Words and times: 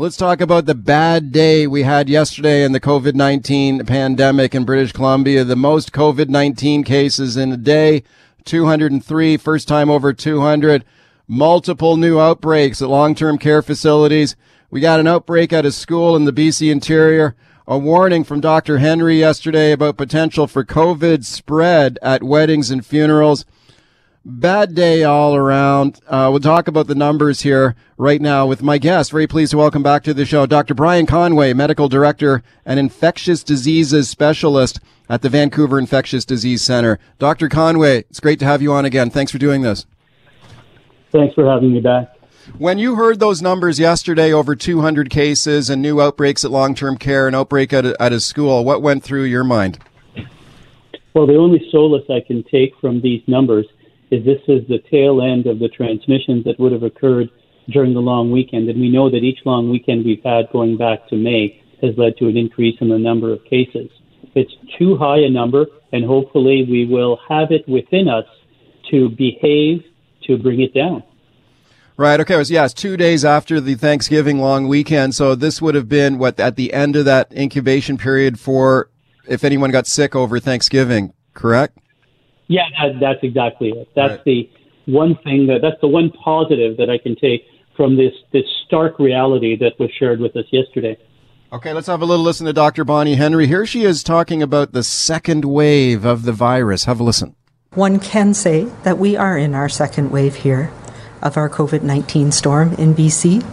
Let's 0.00 0.16
talk 0.16 0.40
about 0.40 0.64
the 0.64 0.74
bad 0.74 1.30
day 1.30 1.66
we 1.66 1.82
had 1.82 2.08
yesterday 2.08 2.64
in 2.64 2.72
the 2.72 2.80
COVID 2.80 3.14
19 3.14 3.84
pandemic 3.84 4.54
in 4.54 4.64
British 4.64 4.92
Columbia. 4.92 5.44
The 5.44 5.56
most 5.56 5.92
COVID 5.92 6.30
19 6.30 6.84
cases 6.84 7.36
in 7.36 7.52
a 7.52 7.58
day 7.58 8.04
203, 8.46 9.36
first 9.36 9.68
time 9.68 9.90
over 9.90 10.14
200. 10.14 10.86
Multiple 11.28 11.98
new 11.98 12.18
outbreaks 12.18 12.80
at 12.80 12.88
long 12.88 13.14
term 13.14 13.36
care 13.36 13.60
facilities. 13.60 14.36
We 14.70 14.80
got 14.80 15.00
an 15.00 15.06
outbreak 15.06 15.52
at 15.52 15.66
a 15.66 15.70
school 15.70 16.16
in 16.16 16.24
the 16.24 16.32
BC 16.32 16.72
interior. 16.72 17.36
A 17.68 17.76
warning 17.76 18.24
from 18.24 18.40
Dr. 18.40 18.78
Henry 18.78 19.18
yesterday 19.18 19.70
about 19.70 19.98
potential 19.98 20.46
for 20.46 20.64
COVID 20.64 21.26
spread 21.26 21.98
at 22.00 22.22
weddings 22.22 22.70
and 22.70 22.86
funerals 22.86 23.44
bad 24.24 24.74
day 24.74 25.02
all 25.02 25.34
around. 25.34 26.00
Uh, 26.06 26.28
we'll 26.30 26.40
talk 26.40 26.68
about 26.68 26.86
the 26.86 26.94
numbers 26.94 27.40
here 27.40 27.74
right 27.96 28.20
now 28.20 28.46
with 28.46 28.62
my 28.62 28.78
guest. 28.78 29.10
Very 29.10 29.26
pleased 29.26 29.52
to 29.52 29.58
welcome 29.58 29.82
back 29.82 30.02
to 30.04 30.14
the 30.14 30.26
show 30.26 30.46
Dr. 30.46 30.74
Brian 30.74 31.06
Conway, 31.06 31.52
Medical 31.52 31.88
Director 31.88 32.42
and 32.64 32.78
Infectious 32.78 33.42
Diseases 33.42 34.08
Specialist 34.08 34.80
at 35.08 35.22
the 35.22 35.28
Vancouver 35.28 35.78
Infectious 35.78 36.24
Disease 36.24 36.62
Center. 36.62 36.98
Dr. 37.18 37.48
Conway, 37.48 37.98
it's 38.10 38.20
great 38.20 38.38
to 38.40 38.44
have 38.44 38.62
you 38.62 38.72
on 38.72 38.84
again. 38.84 39.10
Thanks 39.10 39.32
for 39.32 39.38
doing 39.38 39.62
this. 39.62 39.86
Thanks 41.12 41.34
for 41.34 41.44
having 41.44 41.72
me 41.72 41.80
back. 41.80 42.16
When 42.58 42.78
you 42.78 42.96
heard 42.96 43.20
those 43.20 43.42
numbers 43.42 43.78
yesterday, 43.78 44.32
over 44.32 44.56
200 44.56 45.10
cases 45.10 45.70
and 45.70 45.82
new 45.82 46.00
outbreaks 46.00 46.44
at 46.44 46.50
long-term 46.50 46.96
care, 46.96 47.26
and 47.26 47.36
outbreak 47.36 47.72
at 47.72 47.84
a, 47.84 48.00
at 48.02 48.12
a 48.12 48.20
school, 48.20 48.64
what 48.64 48.82
went 48.82 49.02
through 49.04 49.24
your 49.24 49.44
mind? 49.44 49.78
Well, 51.14 51.26
the 51.26 51.36
only 51.36 51.68
solace 51.70 52.04
I 52.08 52.20
can 52.20 52.44
take 52.44 52.72
from 52.80 53.00
these 53.00 53.22
numbers 53.26 53.66
is 54.10 54.24
this 54.24 54.40
is 54.48 54.66
the 54.68 54.82
tail 54.90 55.22
end 55.22 55.46
of 55.46 55.58
the 55.58 55.68
transmissions 55.68 56.44
that 56.44 56.58
would 56.58 56.72
have 56.72 56.82
occurred 56.82 57.30
during 57.70 57.94
the 57.94 58.00
long 58.00 58.30
weekend. 58.30 58.68
And 58.68 58.80
we 58.80 58.90
know 58.90 59.10
that 59.10 59.18
each 59.18 59.40
long 59.44 59.70
weekend 59.70 60.04
we've 60.04 60.22
had 60.24 60.50
going 60.52 60.76
back 60.76 61.08
to 61.08 61.16
May 61.16 61.62
has 61.82 61.96
led 61.96 62.16
to 62.18 62.28
an 62.28 62.36
increase 62.36 62.76
in 62.80 62.88
the 62.88 62.98
number 62.98 63.32
of 63.32 63.44
cases. 63.44 63.90
It's 64.34 64.52
too 64.78 64.96
high 64.96 65.18
a 65.18 65.30
number, 65.30 65.66
and 65.92 66.04
hopefully 66.04 66.66
we 66.68 66.86
will 66.86 67.18
have 67.28 67.50
it 67.50 67.68
within 67.68 68.08
us 68.08 68.26
to 68.90 69.08
behave 69.10 69.84
to 70.26 70.36
bring 70.38 70.60
it 70.60 70.74
down. 70.74 71.02
Right. 71.96 72.18
Okay. 72.20 72.36
Yes. 72.36 72.50
Yeah, 72.50 72.66
two 72.68 72.96
days 72.96 73.24
after 73.24 73.60
the 73.60 73.74
Thanksgiving 73.74 74.38
long 74.38 74.68
weekend. 74.68 75.14
So 75.14 75.34
this 75.34 75.60
would 75.60 75.74
have 75.74 75.88
been 75.88 76.18
what 76.18 76.40
at 76.40 76.56
the 76.56 76.72
end 76.72 76.96
of 76.96 77.04
that 77.04 77.30
incubation 77.32 77.98
period 77.98 78.40
for 78.40 78.88
if 79.28 79.44
anyone 79.44 79.70
got 79.70 79.86
sick 79.86 80.16
over 80.16 80.40
Thanksgiving. 80.40 81.12
Correct. 81.34 81.78
Yeah, 82.50 82.64
that, 82.82 82.98
that's 82.98 83.20
exactly 83.22 83.68
it. 83.70 83.88
That's 83.94 84.14
right. 84.14 84.24
the 84.24 84.50
one 84.86 85.14
thing 85.22 85.46
that 85.46 85.60
that's 85.62 85.80
the 85.80 85.86
one 85.86 86.10
positive 86.10 86.76
that 86.78 86.90
I 86.90 86.98
can 86.98 87.14
take 87.14 87.46
from 87.76 87.96
this 87.96 88.12
this 88.32 88.42
stark 88.66 88.98
reality 88.98 89.56
that 89.56 89.78
was 89.78 89.88
shared 89.96 90.18
with 90.18 90.34
us 90.34 90.46
yesterday. 90.50 90.98
Okay, 91.52 91.72
let's 91.72 91.86
have 91.86 92.02
a 92.02 92.04
little 92.04 92.24
listen 92.24 92.46
to 92.46 92.52
Dr. 92.52 92.84
Bonnie 92.84 93.14
Henry. 93.14 93.46
Here 93.46 93.64
she 93.64 93.84
is 93.84 94.02
talking 94.02 94.42
about 94.42 94.72
the 94.72 94.82
second 94.82 95.44
wave 95.44 96.04
of 96.04 96.24
the 96.24 96.32
virus. 96.32 96.86
Have 96.86 96.98
a 96.98 97.04
listen. 97.04 97.36
One 97.74 98.00
can 98.00 98.34
say 98.34 98.64
that 98.82 98.98
we 98.98 99.16
are 99.16 99.38
in 99.38 99.54
our 99.54 99.68
second 99.68 100.10
wave 100.10 100.34
here 100.34 100.72
of 101.22 101.36
our 101.36 101.48
COVID 101.48 101.82
19 101.82 102.32
storm 102.32 102.72
in 102.72 102.96
BC, 102.96 103.46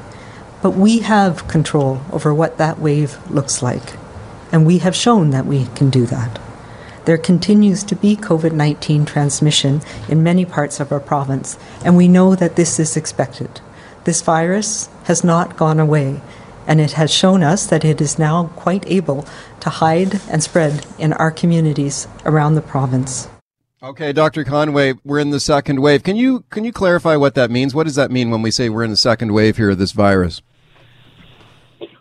but 0.63 0.71
we 0.71 0.99
have 0.99 1.47
control 1.47 2.01
over 2.11 2.33
what 2.33 2.57
that 2.57 2.79
wave 2.79 3.15
looks 3.29 3.61
like, 3.61 3.93
and 4.51 4.65
we 4.65 4.79
have 4.79 4.95
shown 4.95 5.29
that 5.29 5.45
we 5.45 5.67
can 5.75 5.91
do 5.91 6.07
that. 6.07 6.39
There 7.07 7.17
continues 7.17 7.85
to 7.85 7.95
be 7.95 8.17
COVID 8.17 8.51
19 8.51 9.05
transmission 9.05 9.79
in 10.09 10.23
many 10.23 10.43
parts 10.43 10.81
of 10.81 10.91
our 10.91 10.99
province, 10.99 11.57
and 11.85 11.95
we 11.95 12.09
know 12.09 12.35
that 12.35 12.57
this 12.57 12.81
is 12.81 12.97
expected. 12.97 13.61
This 14.03 14.21
virus 14.21 14.89
has 15.05 15.23
not 15.23 15.55
gone 15.55 15.79
away, 15.79 16.19
and 16.67 16.81
it 16.81 16.91
has 16.99 17.09
shown 17.09 17.43
us 17.43 17.65
that 17.67 17.85
it 17.85 18.01
is 18.01 18.19
now 18.19 18.47
quite 18.57 18.85
able 18.91 19.25
to 19.61 19.69
hide 19.69 20.19
and 20.29 20.43
spread 20.43 20.85
in 20.99 21.13
our 21.13 21.31
communities 21.31 22.09
around 22.25 22.55
the 22.55 22.61
province. 22.61 23.29
Okay, 23.81 24.11
Dr. 24.11 24.43
Conway, 24.43 24.95
we're 25.05 25.19
in 25.19 25.29
the 25.29 25.39
second 25.39 25.81
wave. 25.81 26.03
Can 26.03 26.17
you 26.17 26.43
can 26.49 26.65
you 26.65 26.73
clarify 26.73 27.15
what 27.15 27.35
that 27.35 27.49
means? 27.49 27.73
What 27.73 27.85
does 27.85 27.95
that 27.95 28.11
mean 28.11 28.31
when 28.31 28.41
we 28.41 28.51
say 28.51 28.67
we're 28.67 28.83
in 28.83 28.91
the 28.91 28.97
second 28.97 29.31
wave 29.31 29.55
here 29.55 29.69
of 29.69 29.77
this 29.77 29.93
virus? 29.93 30.41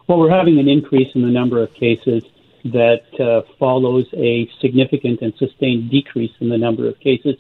Well, 0.08 0.18
we're 0.18 0.36
having 0.36 0.58
an 0.58 0.68
increase 0.68 1.14
in 1.14 1.22
the 1.22 1.30
number 1.30 1.62
of 1.62 1.72
cases 1.74 2.24
that 2.72 3.04
uh, 3.20 3.42
follows 3.58 4.06
a 4.14 4.48
significant 4.60 5.20
and 5.22 5.32
sustained 5.38 5.90
decrease 5.90 6.32
in 6.40 6.48
the 6.48 6.58
number 6.58 6.88
of 6.88 6.98
cases. 7.00 7.36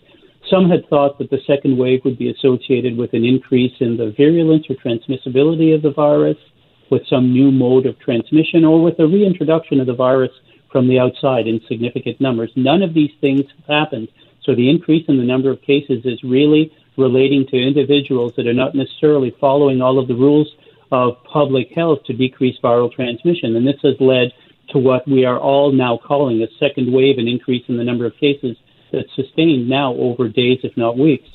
Some 0.50 0.70
had 0.70 0.88
thought 0.88 1.18
that 1.18 1.30
the 1.30 1.40
second 1.46 1.76
wave 1.76 2.00
would 2.04 2.18
be 2.18 2.30
associated 2.30 2.96
with 2.96 3.12
an 3.14 3.24
increase 3.24 3.72
in 3.80 3.96
the 3.96 4.14
virulence 4.16 4.66
or 4.70 4.76
transmissibility 4.76 5.74
of 5.74 5.82
the 5.82 5.92
virus, 5.92 6.36
with 6.88 7.02
some 7.08 7.32
new 7.32 7.50
mode 7.50 7.84
of 7.84 7.98
transmission, 7.98 8.64
or 8.64 8.80
with 8.80 8.98
a 9.00 9.06
reintroduction 9.06 9.80
of 9.80 9.86
the 9.86 9.94
virus 9.94 10.30
from 10.70 10.88
the 10.88 11.00
outside 11.00 11.48
in 11.48 11.60
significant 11.66 12.20
numbers. 12.20 12.50
None 12.54 12.82
of 12.82 12.94
these 12.94 13.10
things 13.20 13.42
have 13.56 13.66
happened. 13.66 14.08
So 14.44 14.54
the 14.54 14.70
increase 14.70 15.04
in 15.08 15.18
the 15.18 15.24
number 15.24 15.50
of 15.50 15.60
cases 15.62 16.04
is 16.04 16.22
really 16.22 16.72
relating 16.96 17.46
to 17.48 17.56
individuals 17.56 18.32
that 18.36 18.46
are 18.46 18.54
not 18.54 18.74
necessarily 18.74 19.34
following 19.40 19.82
all 19.82 19.98
of 19.98 20.06
the 20.06 20.14
rules 20.14 20.54
of 20.92 21.16
public 21.24 21.72
health 21.74 21.98
to 22.06 22.12
decrease 22.12 22.56
viral 22.62 22.92
transmission. 22.92 23.56
And 23.56 23.66
this 23.66 23.80
has 23.82 23.94
led 24.00 24.32
to 24.70 24.78
what 24.78 25.06
we 25.06 25.24
are 25.24 25.38
all 25.38 25.72
now 25.72 25.98
calling 25.98 26.42
a 26.42 26.48
second 26.58 26.92
wave, 26.92 27.18
an 27.18 27.28
increase 27.28 27.64
in 27.68 27.76
the 27.76 27.84
number 27.84 28.06
of 28.06 28.16
cases 28.16 28.56
that's 28.92 29.14
sustained 29.14 29.68
now 29.68 29.94
over 29.94 30.28
days, 30.28 30.58
if 30.62 30.76
not 30.76 30.98
weeks. 30.98 31.28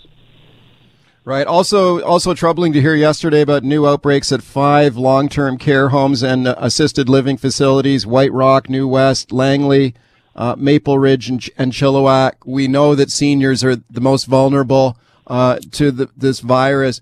Right. 1.23 1.45
Also, 1.45 2.01
also 2.01 2.33
troubling 2.33 2.73
to 2.73 2.81
hear 2.81 2.95
yesterday 2.95 3.41
about 3.41 3.63
new 3.63 3.85
outbreaks 3.85 4.31
at 4.31 4.41
five 4.41 4.97
long-term 4.97 5.59
care 5.59 5.89
homes 5.89 6.23
and 6.23 6.47
uh, 6.47 6.55
assisted 6.57 7.07
living 7.07 7.37
facilities: 7.37 8.07
White 8.07 8.33
Rock, 8.33 8.69
New 8.69 8.87
West, 8.87 9.31
Langley, 9.31 9.93
uh, 10.35 10.55
Maple 10.57 10.97
Ridge, 10.97 11.29
and, 11.29 11.47
and, 11.59 11.73
Chilliwack. 11.73 12.33
We 12.43 12.67
know 12.67 12.95
that 12.95 13.11
seniors 13.11 13.63
are 13.63 13.75
the 13.75 14.01
most 14.01 14.25
vulnerable 14.25 14.97
uh, 15.27 15.59
to 15.73 15.91
the, 15.91 16.09
this 16.17 16.39
virus. 16.39 17.01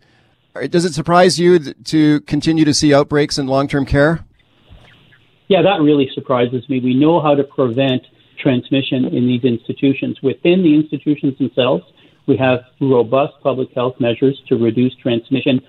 Does 0.69 0.83
it 0.83 0.93
surprise 0.93 1.39
you 1.39 1.57
to 1.73 2.19
continue 2.21 2.65
to 2.65 2.73
see 2.73 2.93
outbreaks 2.93 3.37
in 3.37 3.47
long-term 3.47 3.85
care? 3.85 4.25
Yeah, 5.49 5.61
that 5.61 5.81
really 5.81 6.09
surprises 6.13 6.63
me. 6.69 6.79
We 6.79 6.93
know 6.93 7.19
how 7.21 7.35
to 7.35 7.43
prevent 7.43 8.03
transmission 8.39 9.05
in 9.05 9.27
these 9.27 9.43
institutions. 9.43 10.17
Within 10.23 10.63
the 10.63 10.73
institutions 10.73 11.37
themselves, 11.37 11.83
we 12.27 12.37
have 12.37 12.59
robust 12.79 13.33
public 13.41 13.69
health 13.73 13.95
measures 13.99 14.41
to 14.47 14.55
reduce 14.55 14.95
transmission 14.95 15.59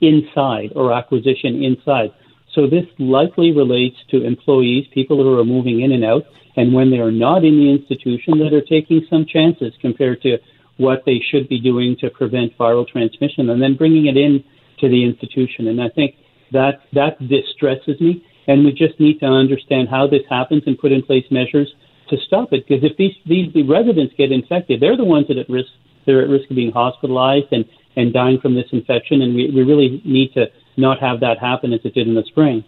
inside 0.00 0.70
or 0.76 0.92
acquisition 0.92 1.62
inside. 1.62 2.10
So 2.54 2.66
this 2.66 2.86
likely 2.98 3.52
relates 3.52 3.96
to 4.12 4.24
employees, 4.24 4.86
people 4.94 5.16
who 5.22 5.38
are 5.38 5.44
moving 5.44 5.80
in 5.82 5.92
and 5.92 6.04
out, 6.04 6.22
and 6.56 6.72
when 6.72 6.90
they 6.90 6.98
are 6.98 7.10
not 7.10 7.44
in 7.44 7.58
the 7.58 7.70
institution, 7.70 8.38
that 8.38 8.54
are 8.54 8.62
taking 8.62 9.04
some 9.10 9.26
chances 9.26 9.74
compared 9.82 10.22
to 10.22 10.38
what 10.78 11.02
they 11.04 11.20
should 11.30 11.48
be 11.48 11.60
doing 11.60 11.96
to 12.00 12.10
prevent 12.10 12.56
viral 12.56 12.86
transmission, 12.86 13.50
and 13.50 13.60
then 13.60 13.76
bringing 13.76 14.06
it 14.06 14.16
in 14.16 14.42
to 14.78 14.88
the 14.88 15.04
institution. 15.04 15.68
And 15.68 15.82
I 15.82 15.88
think 15.88 16.14
that 16.52 16.82
that 16.92 17.18
distresses 17.28 18.00
me. 18.00 18.24
And 18.46 18.64
we 18.64 18.72
just 18.72 18.98
need 19.00 19.20
to 19.20 19.26
understand 19.26 19.88
how 19.88 20.06
this 20.06 20.22
happens 20.30 20.62
and 20.66 20.78
put 20.78 20.92
in 20.92 21.02
place 21.02 21.24
measures 21.30 21.72
to 22.08 22.16
stop 22.26 22.52
it. 22.52 22.66
Because 22.66 22.84
if 22.84 22.96
these, 22.96 23.14
these 23.26 23.52
the 23.52 23.62
residents 23.64 24.14
get 24.16 24.32
infected, 24.32 24.80
they're 24.80 24.96
the 24.96 25.04
ones 25.04 25.28
that 25.28 25.38
at 25.38 25.48
risk. 25.48 25.70
They're 26.06 26.22
at 26.22 26.28
risk 26.28 26.48
of 26.50 26.56
being 26.56 26.70
hospitalized 26.70 27.48
and, 27.50 27.64
and 27.96 28.12
dying 28.12 28.38
from 28.40 28.54
this 28.54 28.66
infection. 28.72 29.22
And 29.22 29.34
we, 29.34 29.50
we 29.50 29.62
really 29.62 30.00
need 30.04 30.32
to 30.34 30.46
not 30.76 31.00
have 31.00 31.20
that 31.20 31.38
happen 31.38 31.72
as 31.72 31.80
it 31.84 31.94
did 31.94 32.06
in 32.06 32.14
the 32.14 32.22
spring. 32.24 32.64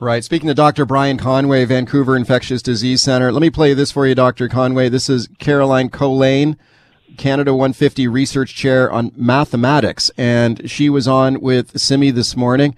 Right. 0.00 0.24
Speaking 0.24 0.48
to 0.48 0.54
Dr. 0.54 0.84
Brian 0.84 1.18
Conway, 1.18 1.64
Vancouver 1.66 2.16
Infectious 2.16 2.62
Disease 2.62 3.02
Center. 3.02 3.30
Let 3.30 3.42
me 3.42 3.50
play 3.50 3.74
this 3.74 3.92
for 3.92 4.06
you, 4.06 4.14
Dr. 4.14 4.48
Conway. 4.48 4.88
This 4.88 5.08
is 5.08 5.28
Caroline 5.38 5.88
Colijn, 5.88 6.56
Canada 7.16 7.52
150 7.52 8.08
Research 8.08 8.54
Chair 8.54 8.90
on 8.90 9.12
Mathematics. 9.14 10.10
And 10.16 10.68
she 10.68 10.88
was 10.88 11.06
on 11.06 11.40
with 11.40 11.78
Simi 11.78 12.10
this 12.10 12.36
morning 12.36 12.76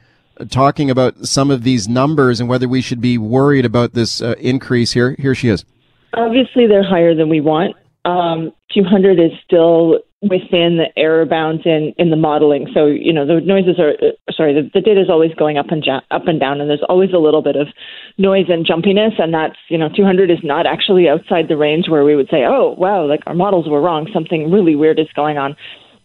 talking 0.48 0.90
about 0.90 1.26
some 1.26 1.50
of 1.50 1.62
these 1.62 1.88
numbers 1.88 2.40
and 2.40 2.48
whether 2.48 2.68
we 2.68 2.80
should 2.80 3.00
be 3.00 3.18
worried 3.18 3.64
about 3.64 3.94
this 3.94 4.20
uh, 4.20 4.34
increase 4.38 4.92
here. 4.92 5.16
Here 5.18 5.34
she 5.34 5.48
is. 5.48 5.64
Obviously, 6.14 6.66
they're 6.66 6.86
higher 6.86 7.14
than 7.14 7.28
we 7.28 7.40
want. 7.40 7.76
Um, 8.04 8.52
200 8.72 9.18
is 9.18 9.32
still 9.44 9.98
within 10.22 10.78
the 10.78 10.86
error 10.96 11.26
bounds 11.26 11.62
in, 11.66 11.92
in 11.98 12.10
the 12.10 12.16
modeling. 12.16 12.68
So, 12.72 12.86
you 12.86 13.12
know, 13.12 13.26
the 13.26 13.40
noises 13.40 13.78
are, 13.78 13.90
uh, 13.90 14.32
sorry, 14.32 14.54
the, 14.54 14.70
the 14.72 14.80
data 14.80 15.00
is 15.00 15.10
always 15.10 15.34
going 15.34 15.58
up 15.58 15.66
and, 15.70 15.84
ja- 15.84 16.00
up 16.10 16.26
and 16.26 16.40
down, 16.40 16.60
and 16.60 16.70
there's 16.70 16.84
always 16.88 17.12
a 17.12 17.18
little 17.18 17.42
bit 17.42 17.56
of 17.56 17.68
noise 18.16 18.46
and 18.48 18.66
jumpiness. 18.66 19.20
And 19.20 19.34
that's, 19.34 19.56
you 19.68 19.76
know, 19.76 19.88
200 19.94 20.30
is 20.30 20.38
not 20.42 20.66
actually 20.66 21.08
outside 21.08 21.48
the 21.48 21.56
range 21.56 21.88
where 21.88 22.04
we 22.04 22.16
would 22.16 22.28
say, 22.30 22.44
oh, 22.46 22.74
wow, 22.78 23.06
like 23.06 23.20
our 23.26 23.34
models 23.34 23.68
were 23.68 23.80
wrong. 23.80 24.08
Something 24.12 24.50
really 24.50 24.74
weird 24.74 24.98
is 24.98 25.08
going 25.14 25.38
on 25.38 25.56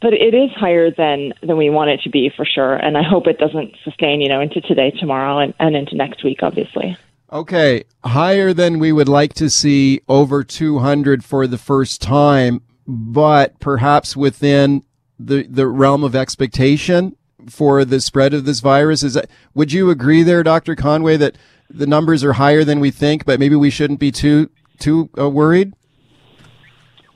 but 0.02 0.14
it 0.14 0.34
is 0.34 0.50
higher 0.56 0.90
than 0.92 1.34
than 1.42 1.58
we 1.58 1.70
want 1.70 1.92
it 1.92 2.02
to 2.04 2.10
be 2.10 2.32
for 2.36 2.46
sure. 2.46 2.76
And 2.76 2.98
I 2.98 3.04
hope 3.04 3.28
it 3.28 3.38
doesn't 3.38 3.76
sustain, 3.84 4.22
you 4.22 4.30
know, 4.30 4.42
into 4.42 4.62
today, 4.62 4.92
tomorrow, 4.92 5.40
and, 5.40 5.54
and 5.60 5.76
into 5.76 5.96
next 5.96 6.24
week, 6.24 6.40
obviously. 6.42 6.98
Okay, 7.32 7.84
higher 8.04 8.54
than 8.54 8.78
we 8.80 8.92
would 8.92 9.08
like 9.08 9.34
to 9.36 9.50
see 9.50 10.02
over 10.10 10.44
200 10.44 11.24
for 11.24 11.48
the 11.48 11.58
first 11.58 12.02
time, 12.02 12.62
but 12.86 13.58
perhaps 13.60 14.18
within 14.18 14.84
the 15.18 15.46
the 15.48 15.68
realm 15.68 16.04
of 16.04 16.16
expectation. 16.16 17.16
for 17.50 17.84
the 17.84 18.00
spread 18.00 18.36
of 18.36 18.46
this 18.46 18.60
virus. 18.60 19.02
Is 19.02 19.16
that, 19.16 19.28
would 19.56 19.72
you 19.74 19.90
agree 19.90 20.22
there, 20.22 20.44
Dr. 20.44 20.76
Conway, 20.76 21.18
that 21.18 21.36
the 21.70 21.88
numbers 21.88 22.24
are 22.24 22.34
higher 22.34 22.64
than 22.64 22.80
we 22.80 22.92
think, 22.92 23.26
but 23.26 23.40
maybe 23.40 23.56
we 23.56 23.72
shouldn't 23.72 24.00
be 24.00 24.12
too 24.12 24.50
too 24.80 25.10
uh, 25.18 25.28
worried? 25.30 25.74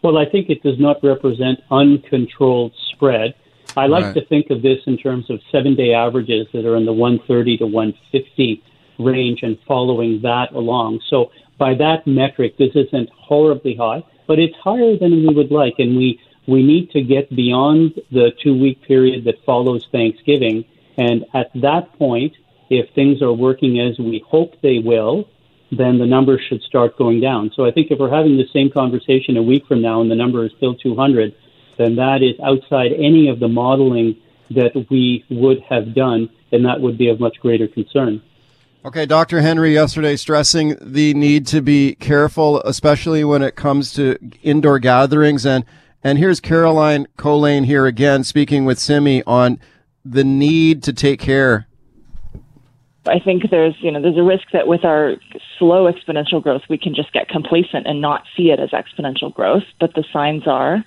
Well, 0.06 0.20
I 0.20 0.26
think 0.30 0.52
it 0.52 0.62
does 0.62 0.80
not 0.80 1.04
represent 1.04 1.62
uncontrolled 1.72 2.74
spread. 2.92 3.34
I 3.76 3.88
like 3.88 4.06
right. 4.06 4.14
to 4.14 4.26
think 4.28 4.52
of 4.52 4.62
this 4.62 4.78
in 4.86 5.00
terms 5.00 5.32
of 5.32 5.40
seven 5.52 5.74
day 5.74 5.96
averages 5.96 6.46
that 6.54 6.64
are 6.64 6.76
in 6.76 6.86
the 6.86 6.94
130 6.94 7.58
to 7.58 7.66
150 7.66 8.64
range 9.00 9.40
and 9.42 9.58
following 9.68 10.22
that 10.22 10.52
along. 10.52 11.02
So, 11.10 11.32
by 11.58 11.74
that 11.74 12.06
metric, 12.06 12.56
this 12.60 12.70
isn't 12.76 13.10
horribly 13.18 13.76
high, 13.76 14.04
but 14.28 14.38
it's 14.38 14.56
higher 14.58 14.96
than 14.96 15.26
we 15.26 15.34
would 15.34 15.50
like. 15.50 15.74
And 15.80 15.98
we, 15.98 16.22
we 16.48 16.62
need 16.62 16.92
to 16.92 17.02
get 17.02 17.36
beyond 17.36 18.00
the 18.12 18.30
two 18.44 18.56
week 18.56 18.84
period 18.84 19.26
that 19.26 19.44
follows 19.44 19.88
Thanksgiving. 19.92 20.66
And 20.98 21.26
at 21.34 21.50
that 21.56 21.92
point, 21.98 22.36
if 22.70 22.94
things 22.94 23.24
are 23.24 23.34
working 23.34 23.80
as 23.80 23.98
we 23.98 24.24
hope 24.28 24.62
they 24.62 24.78
will, 24.78 25.28
then 25.78 25.98
the 25.98 26.06
numbers 26.06 26.42
should 26.48 26.62
start 26.62 26.98
going 26.98 27.22
down. 27.22 27.52
So 27.56 27.66
I 27.66 27.72
think 27.72 27.92
if 27.92 28.00
we're 28.00 28.10
having 28.10 28.38
the 28.38 28.48
same 28.54 28.70
conversation 28.70 29.38
a 29.38 29.44
week 29.44 29.66
from 29.68 29.82
now 29.82 30.02
and 30.02 30.10
the 30.10 30.16
number 30.16 30.46
is 30.46 30.52
still 30.58 30.76
200, 30.76 31.36
then 31.78 31.96
that 31.96 32.22
is 32.22 32.40
outside 32.40 32.92
any 32.94 33.30
of 33.30 33.40
the 33.40 33.48
modeling 33.48 34.16
that 34.52 34.88
we 34.90 35.26
would 35.30 35.62
have 35.62 35.94
done, 35.94 36.30
and 36.52 36.66
that 36.66 36.80
would 36.80 36.98
be 36.98 37.10
of 37.10 37.20
much 37.20 37.40
greater 37.40 37.68
concern. 37.68 38.22
Okay, 38.86 39.08
Dr. 39.08 39.42
Henry 39.42 39.74
yesterday 39.74 40.16
stressing 40.16 40.78
the 40.80 41.16
need 41.16 41.48
to 41.48 41.62
be 41.62 41.96
careful, 41.96 42.62
especially 42.62 43.24
when 43.24 43.42
it 43.42 43.56
comes 43.56 43.92
to 43.94 44.18
indoor 44.44 44.78
gatherings. 44.78 45.44
And, 45.46 45.66
and 46.04 46.20
here's 46.20 46.40
Caroline 46.40 47.08
Colijn 47.18 47.66
here 47.66 47.88
again 47.88 48.24
speaking 48.24 48.64
with 48.64 48.78
Simi 48.78 49.24
on 49.24 49.60
the 50.04 50.24
need 50.24 50.84
to 50.84 50.94
take 50.94 51.20
care 51.20 51.66
I 53.08 53.20
think 53.20 53.50
there's, 53.52 53.76
you 53.80 53.92
know, 53.92 54.02
there's 54.02 54.18
a 54.18 54.24
risk 54.24 54.46
that 54.54 54.68
with 54.68 54.84
our 54.84 55.16
slow 55.60 55.92
exponential 55.92 56.42
growth, 56.42 56.64
we 56.70 56.78
can 56.78 56.96
just 56.96 57.14
get 57.14 57.30
complacent 57.30 57.88
and 57.88 58.02
not 58.02 58.24
see 58.36 58.52
it 58.52 58.60
as 58.60 58.70
exponential 58.72 59.34
growth. 59.34 59.64
But 59.80 59.94
the 59.94 60.04
signs 60.12 60.48
are 60.48 60.84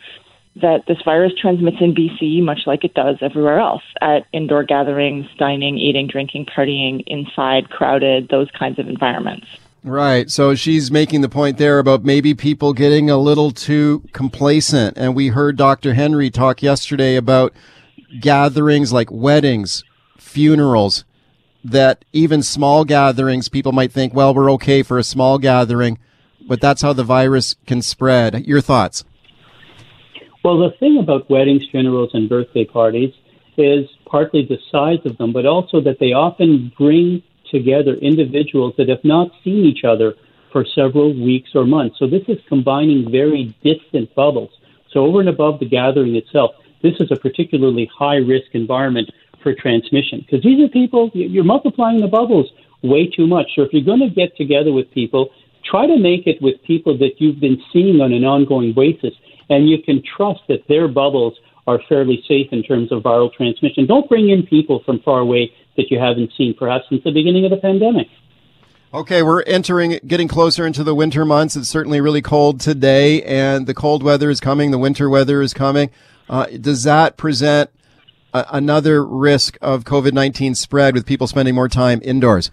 that 0.56 0.84
this 0.88 0.98
virus 1.04 1.32
transmits 1.40 1.76
in 1.80 1.94
BC 1.94 2.42
much 2.42 2.60
like 2.66 2.84
it 2.84 2.94
does 2.94 3.16
everywhere 3.20 3.60
else 3.60 3.82
at 4.00 4.26
indoor 4.32 4.64
gatherings, 4.64 5.26
dining, 5.38 5.78
eating, 5.78 6.08
drinking, 6.08 6.46
partying, 6.46 7.04
inside, 7.06 7.70
crowded, 7.70 8.28
those 8.28 8.50
kinds 8.58 8.78
of 8.78 8.88
environments. 8.88 9.46
Right. 9.84 10.28
So 10.28 10.54
she's 10.54 10.90
making 10.90 11.20
the 11.20 11.28
point 11.28 11.56
there 11.56 11.78
about 11.78 12.04
maybe 12.04 12.34
people 12.34 12.72
getting 12.72 13.08
a 13.08 13.16
little 13.16 13.52
too 13.52 14.02
complacent. 14.12 14.98
And 14.98 15.14
we 15.14 15.28
heard 15.28 15.56
Dr. 15.56 15.94
Henry 15.94 16.30
talk 16.30 16.62
yesterday 16.62 17.14
about 17.14 17.54
gatherings 18.20 18.92
like 18.92 19.10
weddings, 19.10 19.84
funerals, 20.16 21.04
that 21.64 22.04
even 22.12 22.42
small 22.42 22.84
gatherings, 22.84 23.48
people 23.48 23.72
might 23.72 23.92
think, 23.92 24.14
well, 24.14 24.34
we're 24.34 24.50
okay 24.52 24.82
for 24.82 24.98
a 24.98 25.04
small 25.04 25.38
gathering, 25.38 25.98
but 26.46 26.60
that's 26.60 26.82
how 26.82 26.92
the 26.92 27.04
virus 27.04 27.56
can 27.66 27.82
spread. 27.82 28.46
Your 28.46 28.60
thoughts? 28.60 29.04
Well, 30.44 30.58
the 30.58 30.70
thing 30.78 30.98
about 30.98 31.28
weddings, 31.28 31.64
funerals, 31.70 32.10
and 32.14 32.28
birthday 32.28 32.64
parties 32.64 33.12
is 33.56 33.88
partly 34.06 34.46
the 34.46 34.58
size 34.70 35.04
of 35.04 35.18
them, 35.18 35.32
but 35.32 35.46
also 35.46 35.80
that 35.80 35.98
they 35.98 36.12
often 36.12 36.72
bring 36.78 37.22
together 37.50 37.94
individuals 37.94 38.74
that 38.78 38.88
have 38.88 39.04
not 39.04 39.30
seen 39.42 39.64
each 39.64 39.84
other 39.84 40.14
for 40.52 40.64
several 40.64 41.12
weeks 41.12 41.50
or 41.54 41.64
months. 41.64 41.98
So 41.98 42.06
this 42.06 42.22
is 42.28 42.38
combining 42.48 43.10
very 43.10 43.54
distant 43.62 44.14
bubbles. 44.14 44.50
So 44.92 45.00
over 45.00 45.20
and 45.20 45.28
above 45.28 45.60
the 45.60 45.66
gathering 45.66 46.16
itself, 46.16 46.52
this 46.82 46.94
is 47.00 47.10
a 47.10 47.16
particularly 47.16 47.90
high 47.92 48.16
risk 48.16 48.46
environment 48.52 49.10
for 49.42 49.54
transmission 49.54 50.20
because 50.20 50.42
these 50.42 50.62
are 50.64 50.68
people 50.68 51.10
you're 51.14 51.44
multiplying 51.44 52.00
the 52.00 52.06
bubbles 52.08 52.50
way 52.82 53.06
too 53.06 53.26
much. 53.26 53.46
So 53.54 53.62
if 53.62 53.72
you're 53.72 53.84
going 53.84 54.00
to 54.00 54.10
get 54.10 54.36
together 54.36 54.72
with 54.72 54.90
people, 54.92 55.30
try 55.64 55.86
to 55.86 55.98
make 55.98 56.26
it 56.26 56.40
with 56.40 56.62
people 56.62 56.96
that 56.98 57.12
you've 57.18 57.40
been 57.40 57.60
seeing 57.72 58.00
on 58.00 58.12
an 58.12 58.24
ongoing 58.24 58.72
basis, 58.72 59.14
and 59.50 59.68
you 59.68 59.82
can 59.82 60.02
trust 60.16 60.40
that 60.48 60.66
their 60.68 60.88
bubbles 60.88 61.34
are 61.66 61.80
fairly 61.88 62.22
safe 62.26 62.48
in 62.52 62.62
terms 62.62 62.90
of 62.92 63.02
viral 63.02 63.32
transmission. 63.32 63.86
Don't 63.86 64.08
bring 64.08 64.30
in 64.30 64.46
people 64.46 64.82
from 64.84 65.00
far 65.00 65.20
away 65.20 65.52
that 65.76 65.90
you 65.90 65.98
haven't 65.98 66.32
seen 66.36 66.54
perhaps 66.54 66.84
since 66.88 67.04
the 67.04 67.10
beginning 67.10 67.44
of 67.44 67.50
the 67.50 67.58
pandemic. 67.58 68.06
Okay, 68.94 69.22
we're 69.22 69.42
entering, 69.42 70.00
getting 70.06 70.28
closer 70.28 70.66
into 70.66 70.82
the 70.82 70.94
winter 70.94 71.26
months. 71.26 71.56
It's 71.56 71.68
certainly 71.68 72.00
really 72.00 72.22
cold 72.22 72.58
today, 72.58 73.22
and 73.22 73.66
the 73.66 73.74
cold 73.74 74.02
weather 74.02 74.30
is 74.30 74.40
coming. 74.40 74.70
The 74.70 74.78
winter 74.78 75.10
weather 75.10 75.42
is 75.42 75.52
coming. 75.52 75.90
Uh, 76.26 76.46
does 76.46 76.84
that 76.84 77.18
present 77.18 77.70
a, 78.32 78.46
another 78.52 79.04
risk 79.04 79.56
of 79.60 79.84
COVID 79.84 80.12
19 80.12 80.54
spread 80.54 80.94
with 80.94 81.06
people 81.06 81.26
spending 81.26 81.54
more 81.54 81.68
time 81.68 82.00
indoors? 82.02 82.50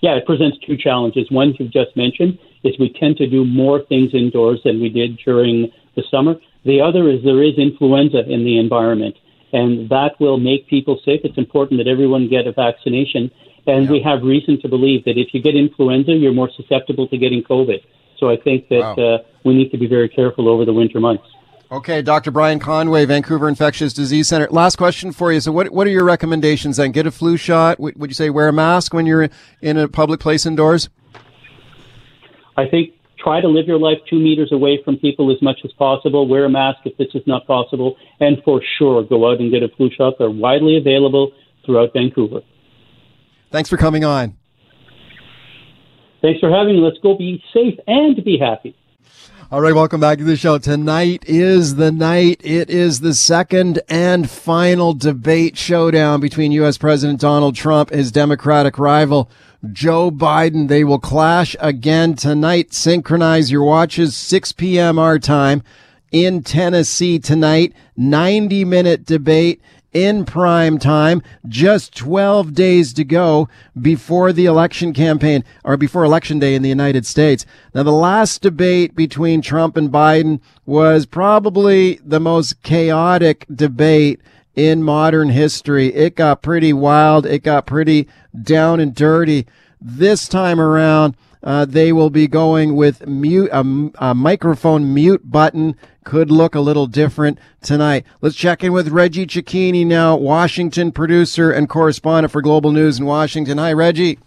Yeah, 0.00 0.16
it 0.16 0.24
presents 0.24 0.58
two 0.66 0.76
challenges. 0.76 1.30
One 1.30 1.54
you've 1.58 1.72
just 1.72 1.94
mentioned 1.96 2.38
is 2.64 2.78
we 2.78 2.92
tend 2.98 3.16
to 3.18 3.26
do 3.26 3.44
more 3.44 3.80
things 3.88 4.14
indoors 4.14 4.60
than 4.64 4.80
we 4.80 4.88
did 4.88 5.18
during 5.24 5.70
the 5.94 6.02
summer. 6.10 6.36
The 6.64 6.80
other 6.80 7.08
is 7.08 7.22
there 7.24 7.42
is 7.42 7.58
influenza 7.58 8.20
in 8.28 8.44
the 8.44 8.58
environment, 8.58 9.16
and 9.52 9.88
that 9.88 10.20
will 10.20 10.38
make 10.38 10.68
people 10.68 11.00
sick. 11.04 11.20
It's 11.24 11.38
important 11.38 11.78
that 11.78 11.88
everyone 11.88 12.28
get 12.28 12.46
a 12.46 12.52
vaccination, 12.52 13.30
and 13.66 13.84
yeah. 13.84 13.90
we 13.90 14.02
have 14.02 14.22
reason 14.22 14.60
to 14.62 14.68
believe 14.68 15.04
that 15.04 15.18
if 15.18 15.32
you 15.32 15.42
get 15.42 15.54
influenza, 15.54 16.12
you're 16.12 16.32
more 16.32 16.50
susceptible 16.56 17.08
to 17.08 17.16
getting 17.18 17.42
COVID. 17.42 17.82
So 18.18 18.28
I 18.28 18.36
think 18.36 18.68
that 18.68 18.96
wow. 18.96 19.14
uh, 19.14 19.18
we 19.44 19.54
need 19.54 19.70
to 19.70 19.78
be 19.78 19.86
very 19.86 20.08
careful 20.08 20.48
over 20.48 20.64
the 20.64 20.74
winter 20.74 21.00
months. 21.00 21.24
Okay, 21.72 22.02
Dr. 22.02 22.32
Brian 22.32 22.58
Conway, 22.58 23.04
Vancouver 23.04 23.48
Infectious 23.48 23.92
Disease 23.92 24.26
Center. 24.26 24.48
Last 24.50 24.74
question 24.74 25.12
for 25.12 25.32
you. 25.32 25.40
So, 25.40 25.52
what 25.52 25.70
what 25.70 25.86
are 25.86 25.90
your 25.90 26.04
recommendations 26.04 26.78
then? 26.78 26.90
Get 26.90 27.06
a 27.06 27.12
flu 27.12 27.36
shot. 27.36 27.78
Would 27.78 28.10
you 28.10 28.14
say 28.14 28.28
wear 28.28 28.48
a 28.48 28.52
mask 28.52 28.92
when 28.92 29.06
you're 29.06 29.28
in 29.60 29.76
a 29.76 29.86
public 29.86 30.18
place 30.18 30.46
indoors? 30.46 30.88
I 32.56 32.66
think 32.66 32.94
try 33.18 33.40
to 33.40 33.46
live 33.46 33.68
your 33.68 33.78
life 33.78 33.98
two 34.08 34.18
meters 34.18 34.50
away 34.50 34.80
from 34.84 34.96
people 34.96 35.30
as 35.30 35.40
much 35.42 35.60
as 35.64 35.70
possible. 35.72 36.26
Wear 36.26 36.44
a 36.44 36.50
mask 36.50 36.80
if 36.86 36.96
this 36.96 37.08
is 37.14 37.22
not 37.28 37.46
possible, 37.46 37.96
and 38.18 38.42
for 38.44 38.60
sure, 38.76 39.04
go 39.04 39.30
out 39.30 39.38
and 39.38 39.52
get 39.52 39.62
a 39.62 39.68
flu 39.68 39.90
shot. 39.96 40.14
They're 40.18 40.28
widely 40.28 40.76
available 40.76 41.30
throughout 41.64 41.92
Vancouver. 41.92 42.40
Thanks 43.52 43.70
for 43.70 43.76
coming 43.76 44.04
on. 44.04 44.36
Thanks 46.20 46.40
for 46.40 46.50
having 46.50 46.76
me. 46.76 46.82
Let's 46.82 46.98
go 47.00 47.16
be 47.16 47.40
safe 47.54 47.78
and 47.86 48.22
be 48.24 48.38
happy. 48.38 48.76
All 49.52 49.60
right, 49.60 49.74
welcome 49.74 50.00
back 50.00 50.18
to 50.18 50.22
the 50.22 50.36
show. 50.36 50.58
Tonight 50.58 51.24
is 51.26 51.74
the 51.74 51.90
night. 51.90 52.40
It 52.44 52.70
is 52.70 53.00
the 53.00 53.14
second 53.14 53.80
and 53.88 54.30
final 54.30 54.94
debate 54.94 55.58
showdown 55.58 56.20
between 56.20 56.52
U.S. 56.52 56.78
President 56.78 57.20
Donald 57.20 57.56
Trump, 57.56 57.90
his 57.90 58.12
Democratic 58.12 58.78
rival, 58.78 59.28
Joe 59.72 60.12
Biden. 60.12 60.68
They 60.68 60.84
will 60.84 61.00
clash 61.00 61.56
again 61.58 62.14
tonight. 62.14 62.72
Synchronize 62.72 63.50
your 63.50 63.64
watches, 63.64 64.16
6 64.16 64.52
p.m. 64.52 65.00
our 65.00 65.18
time 65.18 65.64
in 66.12 66.44
Tennessee 66.44 67.18
tonight. 67.18 67.72
90 67.96 68.64
minute 68.64 69.04
debate 69.04 69.60
in 69.92 70.24
prime 70.24 70.78
time, 70.78 71.22
just 71.48 71.96
12 71.96 72.54
days 72.54 72.92
to 72.94 73.04
go 73.04 73.48
before 73.80 74.32
the 74.32 74.46
election 74.46 74.92
campaign 74.92 75.44
or 75.64 75.76
before 75.76 76.04
election 76.04 76.38
day 76.38 76.54
in 76.54 76.62
the 76.62 76.68
United 76.68 77.04
States. 77.06 77.44
Now, 77.74 77.82
the 77.82 77.92
last 77.92 78.42
debate 78.42 78.94
between 78.94 79.42
Trump 79.42 79.76
and 79.76 79.90
Biden 79.90 80.40
was 80.64 81.06
probably 81.06 82.00
the 82.04 82.20
most 82.20 82.62
chaotic 82.62 83.46
debate 83.52 84.20
in 84.54 84.82
modern 84.82 85.30
history. 85.30 85.88
It 85.94 86.16
got 86.16 86.42
pretty 86.42 86.72
wild. 86.72 87.26
It 87.26 87.42
got 87.42 87.66
pretty 87.66 88.08
down 88.42 88.80
and 88.80 88.94
dirty. 88.94 89.46
This 89.80 90.28
time 90.28 90.60
around, 90.60 91.16
uh, 91.42 91.64
they 91.64 91.92
will 91.92 92.10
be 92.10 92.26
going 92.26 92.74
with 92.74 93.06
mute 93.06 93.50
a, 93.52 93.90
a 93.98 94.14
microphone 94.14 94.92
mute 94.92 95.30
button 95.30 95.76
could 96.04 96.30
look 96.30 96.54
a 96.54 96.60
little 96.60 96.86
different 96.86 97.38
tonight. 97.62 98.04
Let's 98.20 98.36
check 98.36 98.64
in 98.64 98.72
with 98.72 98.88
Reggie 98.88 99.26
Cecchini 99.26 99.86
now, 99.86 100.16
Washington 100.16 100.92
producer 100.92 101.50
and 101.50 101.68
correspondent 101.68 102.32
for 102.32 102.42
Global 102.42 102.72
News 102.72 102.98
in 102.98 103.04
Washington. 103.04 103.58
Hi, 103.58 103.72
Reggie. 103.72 104.18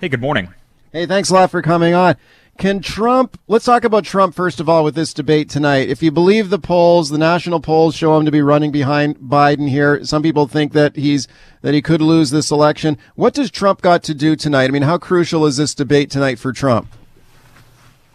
Hey, 0.00 0.08
good 0.08 0.20
morning. 0.20 0.52
Hey, 0.92 1.06
thanks 1.06 1.30
a 1.30 1.34
lot 1.34 1.50
for 1.50 1.62
coming 1.62 1.94
on. 1.94 2.16
Can 2.58 2.80
Trump, 2.80 3.38
let's 3.48 3.66
talk 3.66 3.84
about 3.84 4.04
Trump 4.04 4.34
first 4.34 4.60
of 4.60 4.68
all 4.68 4.82
with 4.82 4.94
this 4.94 5.12
debate 5.12 5.50
tonight. 5.50 5.90
If 5.90 6.02
you 6.02 6.10
believe 6.10 6.48
the 6.48 6.58
polls, 6.58 7.10
the 7.10 7.18
national 7.18 7.60
polls 7.60 7.94
show 7.94 8.16
him 8.16 8.24
to 8.24 8.30
be 8.30 8.40
running 8.40 8.72
behind 8.72 9.18
Biden 9.18 9.68
here. 9.68 10.02
Some 10.04 10.22
people 10.22 10.48
think 10.48 10.72
that 10.72 10.96
he's, 10.96 11.28
that 11.60 11.74
he 11.74 11.82
could 11.82 12.00
lose 12.00 12.30
this 12.30 12.50
election. 12.50 12.96
What 13.14 13.34
does 13.34 13.50
Trump 13.50 13.82
got 13.82 14.02
to 14.04 14.14
do 14.14 14.36
tonight? 14.36 14.64
I 14.64 14.68
mean, 14.68 14.82
how 14.82 14.96
crucial 14.96 15.44
is 15.44 15.58
this 15.58 15.74
debate 15.74 16.10
tonight 16.10 16.38
for 16.38 16.52
Trump? 16.54 16.88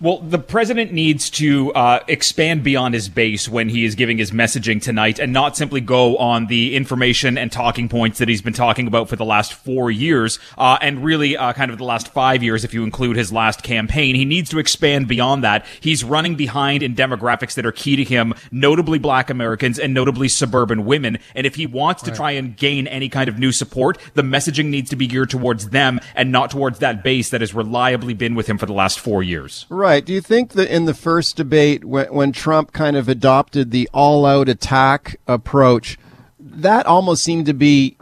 Well, 0.02 0.18
the 0.18 0.40
president 0.40 0.92
needs 0.92 1.30
to 1.30 1.72
uh, 1.74 2.00
expand 2.08 2.64
beyond 2.64 2.96
his 2.96 3.08
base 3.08 3.48
when 3.48 3.70
he 3.70 3.86
is 3.86 3.94
giving 3.94 4.18
his 4.18 4.32
messaging 4.32 4.82
tonight 4.82 5.20
and 5.20 5.32
not 5.32 5.56
simply 5.56 5.80
go 5.80 6.18
on 6.18 6.48
the 6.48 6.76
information 6.76 7.38
and 7.38 7.52
talking 7.52 7.88
points 7.88 8.18
that 8.18 8.28
he's 8.28 8.42
been 8.42 8.52
talking 8.52 8.88
about 8.88 9.10
for 9.10 9.16
the 9.16 9.26
last 9.26 9.54
four 9.54 9.92
years 9.92 10.40
uh, 10.58 10.80
and 10.82 11.04
really 11.04 11.38
uh, 11.38 11.54
kind 11.54 11.70
of 11.70 11.78
the 11.78 11.84
last 11.84 12.08
five 12.08 12.42
years 12.42 12.64
if 12.64 12.74
you 12.74 12.84
include 12.84 13.16
his 13.16 13.32
last 13.32 13.62
campaign. 13.62 14.16
He 14.16 14.26
needs 14.26 14.50
to 14.50 14.58
expand 14.58 15.08
beyond 15.08 15.44
that. 15.44 15.68
He's 15.82 16.04
running 16.04 16.34
behind 16.34 16.82
in 16.82 16.96
demographics 16.96 17.54
that 17.54 17.66
are 17.68 17.72
key 17.72 17.96
to 17.98 18.04
him, 18.04 18.34
notably 18.52 18.98
black 18.98 19.30
Americans 19.30 19.78
and 19.78 19.94
notably 19.94 20.30
suburban 20.30 20.84
women. 20.84 21.20
And 21.36 21.46
if 21.46 21.54
he 21.54 21.68
wants 21.68 22.02
to 22.02 22.12
try 22.12 22.32
and 22.32 22.58
gain 22.58 22.88
any 22.88 23.08
kind 23.08 23.30
of 23.30 23.38
new 23.38 23.52
support, 23.52 24.00
the 24.16 24.24
messaging 24.24 24.72
needs 24.72 24.90
to 24.90 24.96
be 24.96 25.06
geared 25.06 25.30
towards 25.30 25.70
them 25.70 26.00
and 26.16 26.32
not 26.32 26.50
towards 26.50 26.80
that 26.80 27.04
base 27.04 27.30
that 27.30 27.42
has 27.42 27.54
reliably 27.54 28.16
been 28.16 28.34
with 28.34 28.48
him 28.48 28.58
for 28.58 28.66
the 28.66 28.74
last 28.74 29.00
four 29.00 29.22
years. 29.22 29.68
Right. 29.70 29.91
Right. 29.92 30.06
Do 30.06 30.14
you 30.14 30.22
think 30.22 30.54
that 30.54 30.74
in 30.74 30.86
the 30.86 30.94
first 30.94 31.36
debate, 31.36 31.84
when, 31.84 32.14
when 32.14 32.32
Trump 32.32 32.72
kind 32.72 32.96
of 32.96 33.10
adopted 33.10 33.72
the 33.72 33.90
all 33.94 34.26
out 34.26 34.48
attack 34.48 35.20
approach, 35.28 36.00
that 36.40 36.86
almost 36.86 37.26
seemed 37.26 37.46
to 37.48 37.54
be 37.54 37.98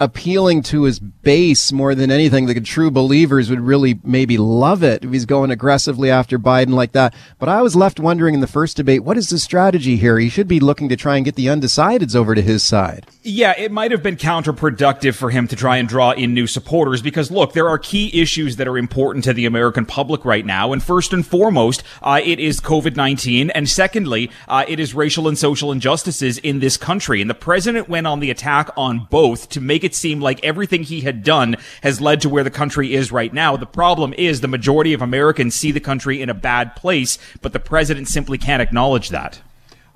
appealing 0.00 0.62
to 0.62 0.84
his 0.84 0.98
base 0.98 1.70
more 1.70 1.94
than 1.94 2.10
anything. 2.10 2.46
The 2.46 2.58
true 2.60 2.90
believers 2.90 3.50
would 3.50 3.60
really 3.60 4.00
maybe 4.02 4.38
love 4.38 4.82
it 4.82 5.04
if 5.04 5.12
he's 5.12 5.26
going 5.26 5.50
aggressively 5.50 6.10
after 6.10 6.38
Biden 6.38 6.70
like 6.70 6.92
that. 6.92 7.14
But 7.38 7.50
I 7.50 7.60
was 7.60 7.76
left 7.76 8.00
wondering 8.00 8.34
in 8.34 8.40
the 8.40 8.46
first 8.46 8.78
debate, 8.78 9.04
what 9.04 9.18
is 9.18 9.28
the 9.28 9.38
strategy 9.38 9.96
here? 9.96 10.18
He 10.18 10.30
should 10.30 10.48
be 10.48 10.58
looking 10.58 10.88
to 10.88 10.96
try 10.96 11.16
and 11.16 11.24
get 11.24 11.34
the 11.34 11.46
undecideds 11.46 12.16
over 12.16 12.34
to 12.34 12.40
his 12.40 12.64
side. 12.64 13.06
Yeah, 13.22 13.52
it 13.58 13.70
might 13.70 13.90
have 13.90 14.02
been 14.02 14.16
counterproductive 14.16 15.14
for 15.14 15.28
him 15.28 15.46
to 15.48 15.56
try 15.56 15.76
and 15.76 15.86
draw 15.86 16.12
in 16.12 16.32
new 16.32 16.46
supporters 16.46 17.02
because 17.02 17.30
look, 17.30 17.52
there 17.52 17.68
are 17.68 17.78
key 17.78 18.18
issues 18.18 18.56
that 18.56 18.66
are 18.66 18.78
important 18.78 19.24
to 19.24 19.34
the 19.34 19.44
American 19.44 19.84
public 19.84 20.24
right 20.24 20.46
now. 20.46 20.72
And 20.72 20.82
first 20.82 21.12
and 21.12 21.26
foremost, 21.26 21.82
uh, 22.02 22.20
it 22.24 22.40
is 22.40 22.60
COVID-19. 22.60 23.50
And 23.54 23.68
secondly, 23.68 24.30
uh, 24.48 24.64
it 24.66 24.80
is 24.80 24.94
racial 24.94 25.28
and 25.28 25.36
social 25.36 25.70
injustices 25.70 26.38
in 26.38 26.60
this 26.60 26.78
country. 26.78 27.20
And 27.20 27.28
the 27.28 27.34
president 27.34 27.90
went 27.90 28.06
on 28.06 28.20
the 28.20 28.30
attack 28.30 28.70
on 28.76 29.06
both 29.10 29.50
to 29.50 29.60
make 29.60 29.84
it 29.84 29.89
seem 29.94 30.20
like 30.20 30.42
everything 30.44 30.82
he 30.82 31.00
had 31.02 31.22
done 31.22 31.56
has 31.82 32.00
led 32.00 32.20
to 32.22 32.28
where 32.28 32.44
the 32.44 32.50
country 32.50 32.94
is 32.94 33.12
right 33.12 33.32
now. 33.32 33.56
The 33.56 33.66
problem 33.66 34.12
is 34.14 34.40
the 34.40 34.48
majority 34.48 34.92
of 34.92 35.02
Americans 35.02 35.54
see 35.54 35.72
the 35.72 35.80
country 35.80 36.20
in 36.20 36.28
a 36.28 36.34
bad 36.34 36.76
place, 36.76 37.18
but 37.42 37.52
the 37.52 37.60
president 37.60 38.08
simply 38.08 38.38
can't 38.38 38.62
acknowledge 38.62 39.08
that. 39.10 39.40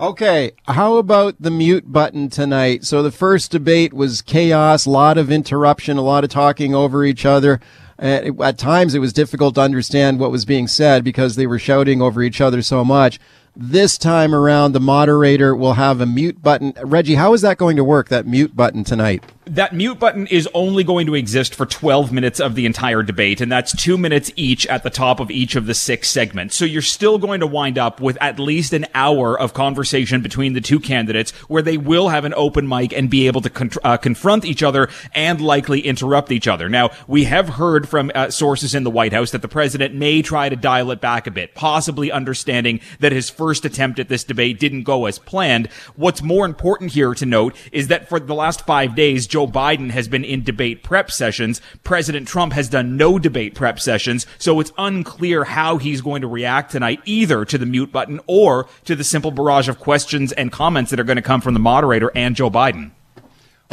Okay, 0.00 0.52
how 0.66 0.96
about 0.96 1.36
the 1.38 1.52
mute 1.52 1.92
button 1.92 2.28
tonight? 2.28 2.84
So 2.84 3.00
the 3.00 3.12
first 3.12 3.52
debate 3.52 3.92
was 3.92 4.22
chaos, 4.22 4.86
a 4.86 4.90
lot 4.90 5.16
of 5.16 5.30
interruption, 5.30 5.96
a 5.96 6.02
lot 6.02 6.24
of 6.24 6.30
talking 6.30 6.74
over 6.74 7.04
each 7.04 7.24
other. 7.24 7.60
Uh, 7.96 8.32
at 8.42 8.58
times 8.58 8.96
it 8.96 8.98
was 8.98 9.12
difficult 9.12 9.54
to 9.54 9.60
understand 9.60 10.18
what 10.18 10.32
was 10.32 10.44
being 10.44 10.66
said 10.66 11.04
because 11.04 11.36
they 11.36 11.46
were 11.46 11.60
shouting 11.60 12.02
over 12.02 12.22
each 12.22 12.40
other 12.40 12.60
so 12.60 12.84
much. 12.84 13.20
This 13.56 13.96
time 13.96 14.34
around, 14.34 14.72
the 14.72 14.80
moderator 14.80 15.54
will 15.54 15.74
have 15.74 16.00
a 16.00 16.06
mute 16.06 16.42
button. 16.42 16.74
Reggie, 16.82 17.14
how 17.14 17.32
is 17.34 17.42
that 17.42 17.56
going 17.56 17.76
to 17.76 17.84
work, 17.84 18.08
that 18.08 18.26
mute 18.26 18.56
button 18.56 18.82
tonight? 18.82 19.22
That 19.46 19.74
mute 19.74 19.98
button 19.98 20.26
is 20.28 20.48
only 20.54 20.84
going 20.84 21.06
to 21.06 21.14
exist 21.14 21.54
for 21.54 21.66
12 21.66 22.12
minutes 22.12 22.40
of 22.40 22.54
the 22.54 22.64
entire 22.64 23.02
debate, 23.02 23.40
and 23.40 23.52
that's 23.52 23.76
two 23.76 23.98
minutes 23.98 24.32
each 24.36 24.66
at 24.66 24.82
the 24.82 24.90
top 24.90 25.20
of 25.20 25.30
each 25.30 25.54
of 25.54 25.66
the 25.66 25.74
six 25.74 26.08
segments. 26.08 26.56
So 26.56 26.64
you're 26.64 26.82
still 26.82 27.18
going 27.18 27.40
to 27.40 27.46
wind 27.46 27.76
up 27.76 28.00
with 28.00 28.16
at 28.20 28.38
least 28.38 28.72
an 28.72 28.86
hour 28.94 29.38
of 29.38 29.52
conversation 29.52 30.22
between 30.22 30.54
the 30.54 30.60
two 30.60 30.80
candidates 30.80 31.32
where 31.48 31.62
they 31.62 31.76
will 31.76 32.08
have 32.08 32.24
an 32.24 32.32
open 32.34 32.66
mic 32.66 32.92
and 32.92 33.10
be 33.10 33.26
able 33.26 33.42
to 33.42 33.50
con- 33.50 33.70
uh, 33.82 33.96
confront 33.96 34.44
each 34.44 34.62
other 34.62 34.88
and 35.14 35.40
likely 35.40 35.80
interrupt 35.80 36.32
each 36.32 36.48
other. 36.48 36.68
Now, 36.68 36.90
we 37.06 37.24
have 37.24 37.50
heard 37.50 37.88
from 37.88 38.10
uh, 38.14 38.30
sources 38.30 38.74
in 38.74 38.84
the 38.84 38.90
White 38.90 39.12
House 39.12 39.30
that 39.32 39.42
the 39.42 39.48
president 39.48 39.94
may 39.94 40.22
try 40.22 40.48
to 40.48 40.56
dial 40.56 40.90
it 40.90 41.00
back 41.00 41.26
a 41.26 41.30
bit, 41.30 41.54
possibly 41.54 42.10
understanding 42.10 42.80
that 43.00 43.12
his 43.12 43.28
first 43.28 43.64
attempt 43.64 43.98
at 43.98 44.08
this 44.08 44.24
debate 44.24 44.58
didn't 44.58 44.84
go 44.84 45.04
as 45.04 45.18
planned. 45.18 45.68
What's 45.96 46.22
more 46.22 46.46
important 46.46 46.92
here 46.92 47.14
to 47.14 47.26
note 47.26 47.54
is 47.72 47.88
that 47.88 48.08
for 48.08 48.18
the 48.18 48.34
last 48.34 48.64
five 48.64 48.94
days, 48.94 49.26
Joe 49.34 49.48
Biden 49.48 49.90
has 49.90 50.06
been 50.06 50.22
in 50.22 50.44
debate 50.44 50.84
prep 50.84 51.10
sessions. 51.10 51.60
President 51.82 52.28
Trump 52.28 52.52
has 52.52 52.68
done 52.68 52.96
no 52.96 53.18
debate 53.18 53.56
prep 53.56 53.80
sessions. 53.80 54.28
So 54.38 54.60
it's 54.60 54.70
unclear 54.78 55.42
how 55.42 55.78
he's 55.78 56.02
going 56.02 56.22
to 56.22 56.28
react 56.28 56.70
tonight, 56.70 57.00
either 57.04 57.44
to 57.44 57.58
the 57.58 57.66
mute 57.66 57.90
button 57.90 58.20
or 58.28 58.68
to 58.84 58.94
the 58.94 59.02
simple 59.02 59.32
barrage 59.32 59.68
of 59.68 59.80
questions 59.80 60.30
and 60.30 60.52
comments 60.52 60.92
that 60.92 61.00
are 61.00 61.04
going 61.04 61.16
to 61.16 61.20
come 61.20 61.40
from 61.40 61.52
the 61.52 61.58
moderator 61.58 62.12
and 62.14 62.36
Joe 62.36 62.48
Biden. 62.48 62.92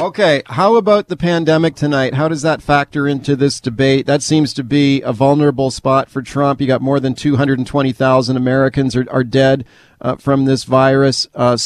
Okay, 0.00 0.42
how 0.46 0.74
about 0.74 1.06
the 1.06 1.16
pandemic 1.16 1.76
tonight? 1.76 2.14
How 2.14 2.26
does 2.26 2.42
that 2.42 2.60
factor 2.60 3.06
into 3.06 3.36
this 3.36 3.60
debate? 3.60 4.06
That 4.06 4.20
seems 4.20 4.52
to 4.54 4.64
be 4.64 5.00
a 5.02 5.12
vulnerable 5.12 5.70
spot 5.70 6.10
for 6.10 6.22
Trump. 6.22 6.60
You 6.60 6.66
got 6.66 6.82
more 6.82 6.98
than 6.98 7.14
220,000 7.14 8.36
Americans 8.36 8.96
are, 8.96 9.06
are 9.12 9.22
dead 9.22 9.64
uh, 10.00 10.16
from 10.16 10.44
this 10.44 10.64
virus. 10.64 11.28
Uh, 11.36 11.56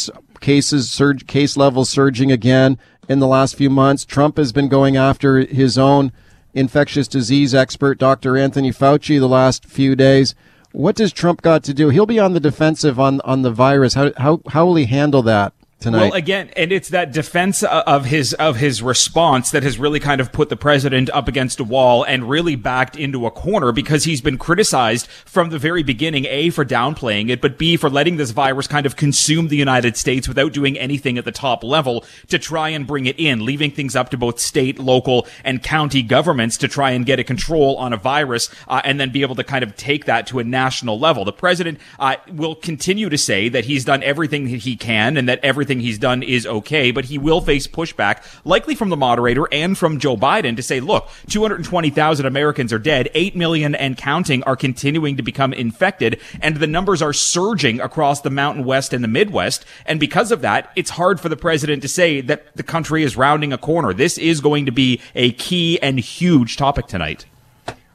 cases 0.40 0.90
surge, 0.90 1.26
case 1.26 1.56
levels 1.56 1.88
surging 1.88 2.30
again 2.30 2.78
in 3.08 3.18
the 3.18 3.26
last 3.26 3.56
few 3.56 3.70
months. 3.70 4.04
Trump 4.04 4.36
has 4.36 4.52
been 4.52 4.68
going 4.68 4.96
after 4.96 5.40
his 5.40 5.78
own 5.78 6.12
infectious 6.54 7.06
disease 7.06 7.54
expert, 7.54 7.98
Dr. 7.98 8.36
Anthony 8.36 8.70
Fauci, 8.70 9.18
the 9.18 9.28
last 9.28 9.66
few 9.66 9.94
days. 9.94 10.34
What 10.72 10.96
does 10.96 11.12
Trump 11.12 11.42
got 11.42 11.62
to 11.64 11.74
do? 11.74 11.88
He'll 11.88 12.06
be 12.06 12.18
on 12.18 12.32
the 12.32 12.40
defensive 12.40 13.00
on, 13.00 13.20
on 13.22 13.42
the 13.42 13.50
virus. 13.50 13.94
How, 13.94 14.12
how, 14.16 14.40
how 14.48 14.66
will 14.66 14.76
he 14.76 14.86
handle 14.86 15.22
that? 15.22 15.52
Tonight. 15.80 16.08
Well, 16.08 16.12
again, 16.14 16.50
and 16.56 16.72
it's 16.72 16.88
that 16.88 17.12
defense 17.12 17.62
of 17.62 18.06
his 18.06 18.32
of 18.34 18.56
his 18.56 18.82
response 18.82 19.50
that 19.50 19.62
has 19.62 19.78
really 19.78 20.00
kind 20.00 20.20
of 20.20 20.32
put 20.32 20.48
the 20.48 20.56
president 20.56 21.10
up 21.10 21.28
against 21.28 21.60
a 21.60 21.64
wall 21.64 22.02
and 22.04 22.28
really 22.28 22.56
backed 22.56 22.96
into 22.96 23.26
a 23.26 23.30
corner 23.30 23.72
because 23.72 24.04
he's 24.04 24.20
been 24.20 24.38
criticized 24.38 25.06
from 25.06 25.50
the 25.50 25.58
very 25.58 25.82
beginning, 25.82 26.24
A 26.26 26.50
for 26.50 26.64
downplaying 26.64 27.30
it, 27.30 27.40
but 27.40 27.58
B 27.58 27.76
for 27.76 27.90
letting 27.90 28.16
this 28.16 28.30
virus 28.30 28.66
kind 28.66 28.86
of 28.86 28.96
consume 28.96 29.48
the 29.48 29.56
United 29.56 29.96
States 29.96 30.26
without 30.26 30.52
doing 30.52 30.78
anything 30.78 31.18
at 31.18 31.24
the 31.24 31.32
top 31.32 31.62
level 31.62 32.04
to 32.28 32.38
try 32.38 32.70
and 32.70 32.86
bring 32.86 33.06
it 33.06 33.18
in, 33.18 33.44
leaving 33.44 33.70
things 33.70 33.94
up 33.94 34.10
to 34.10 34.16
both 34.16 34.40
state, 34.40 34.78
local, 34.78 35.26
and 35.44 35.62
county 35.62 36.02
governments 36.02 36.56
to 36.58 36.68
try 36.68 36.90
and 36.90 37.06
get 37.06 37.18
a 37.18 37.24
control 37.24 37.76
on 37.76 37.92
a 37.92 37.96
virus 37.96 38.50
uh, 38.68 38.80
and 38.84 38.98
then 38.98 39.10
be 39.10 39.22
able 39.22 39.34
to 39.34 39.44
kind 39.44 39.62
of 39.62 39.76
take 39.76 40.06
that 40.06 40.26
to 40.26 40.38
a 40.38 40.44
national 40.44 40.98
level. 40.98 41.24
The 41.24 41.32
president 41.32 41.78
uh, 41.98 42.16
will 42.32 42.54
continue 42.54 43.08
to 43.08 43.18
say 43.18 43.48
that 43.48 43.66
he's 43.66 43.84
done 43.84 44.02
everything 44.02 44.46
he 44.46 44.76
can 44.76 45.16
and 45.16 45.28
that 45.28 45.40
everything 45.42 45.65
everything 45.66 45.80
he's 45.80 45.98
done 45.98 46.22
is 46.22 46.46
okay, 46.46 46.92
but 46.92 47.06
he 47.06 47.18
will 47.18 47.40
face 47.40 47.66
pushback, 47.66 48.22
likely 48.44 48.76
from 48.76 48.88
the 48.88 48.96
moderator 48.96 49.48
and 49.50 49.76
from 49.76 49.98
Joe 49.98 50.16
Biden 50.16 50.54
to 50.54 50.62
say, 50.62 50.78
look, 50.78 51.08
220,000 51.28 52.24
Americans 52.24 52.72
are 52.72 52.78
dead, 52.78 53.10
8 53.14 53.34
million 53.34 53.74
and 53.74 53.96
counting 53.96 54.44
are 54.44 54.54
continuing 54.54 55.16
to 55.16 55.24
become 55.24 55.52
infected, 55.52 56.20
and 56.40 56.58
the 56.58 56.68
numbers 56.68 57.02
are 57.02 57.12
surging 57.12 57.80
across 57.80 58.20
the 58.20 58.30
Mountain 58.30 58.64
West 58.64 58.92
and 58.92 59.02
the 59.02 59.08
Midwest. 59.08 59.64
And 59.86 59.98
because 59.98 60.30
of 60.30 60.40
that, 60.42 60.70
it's 60.76 60.90
hard 60.90 61.18
for 61.18 61.28
the 61.28 61.36
president 61.36 61.82
to 61.82 61.88
say 61.88 62.20
that 62.20 62.54
the 62.54 62.62
country 62.62 63.02
is 63.02 63.16
rounding 63.16 63.52
a 63.52 63.58
corner. 63.58 63.92
This 63.92 64.18
is 64.18 64.40
going 64.40 64.66
to 64.66 64.72
be 64.72 65.00
a 65.16 65.32
key 65.32 65.80
and 65.82 65.98
huge 65.98 66.56
topic 66.56 66.86
tonight. 66.86 67.26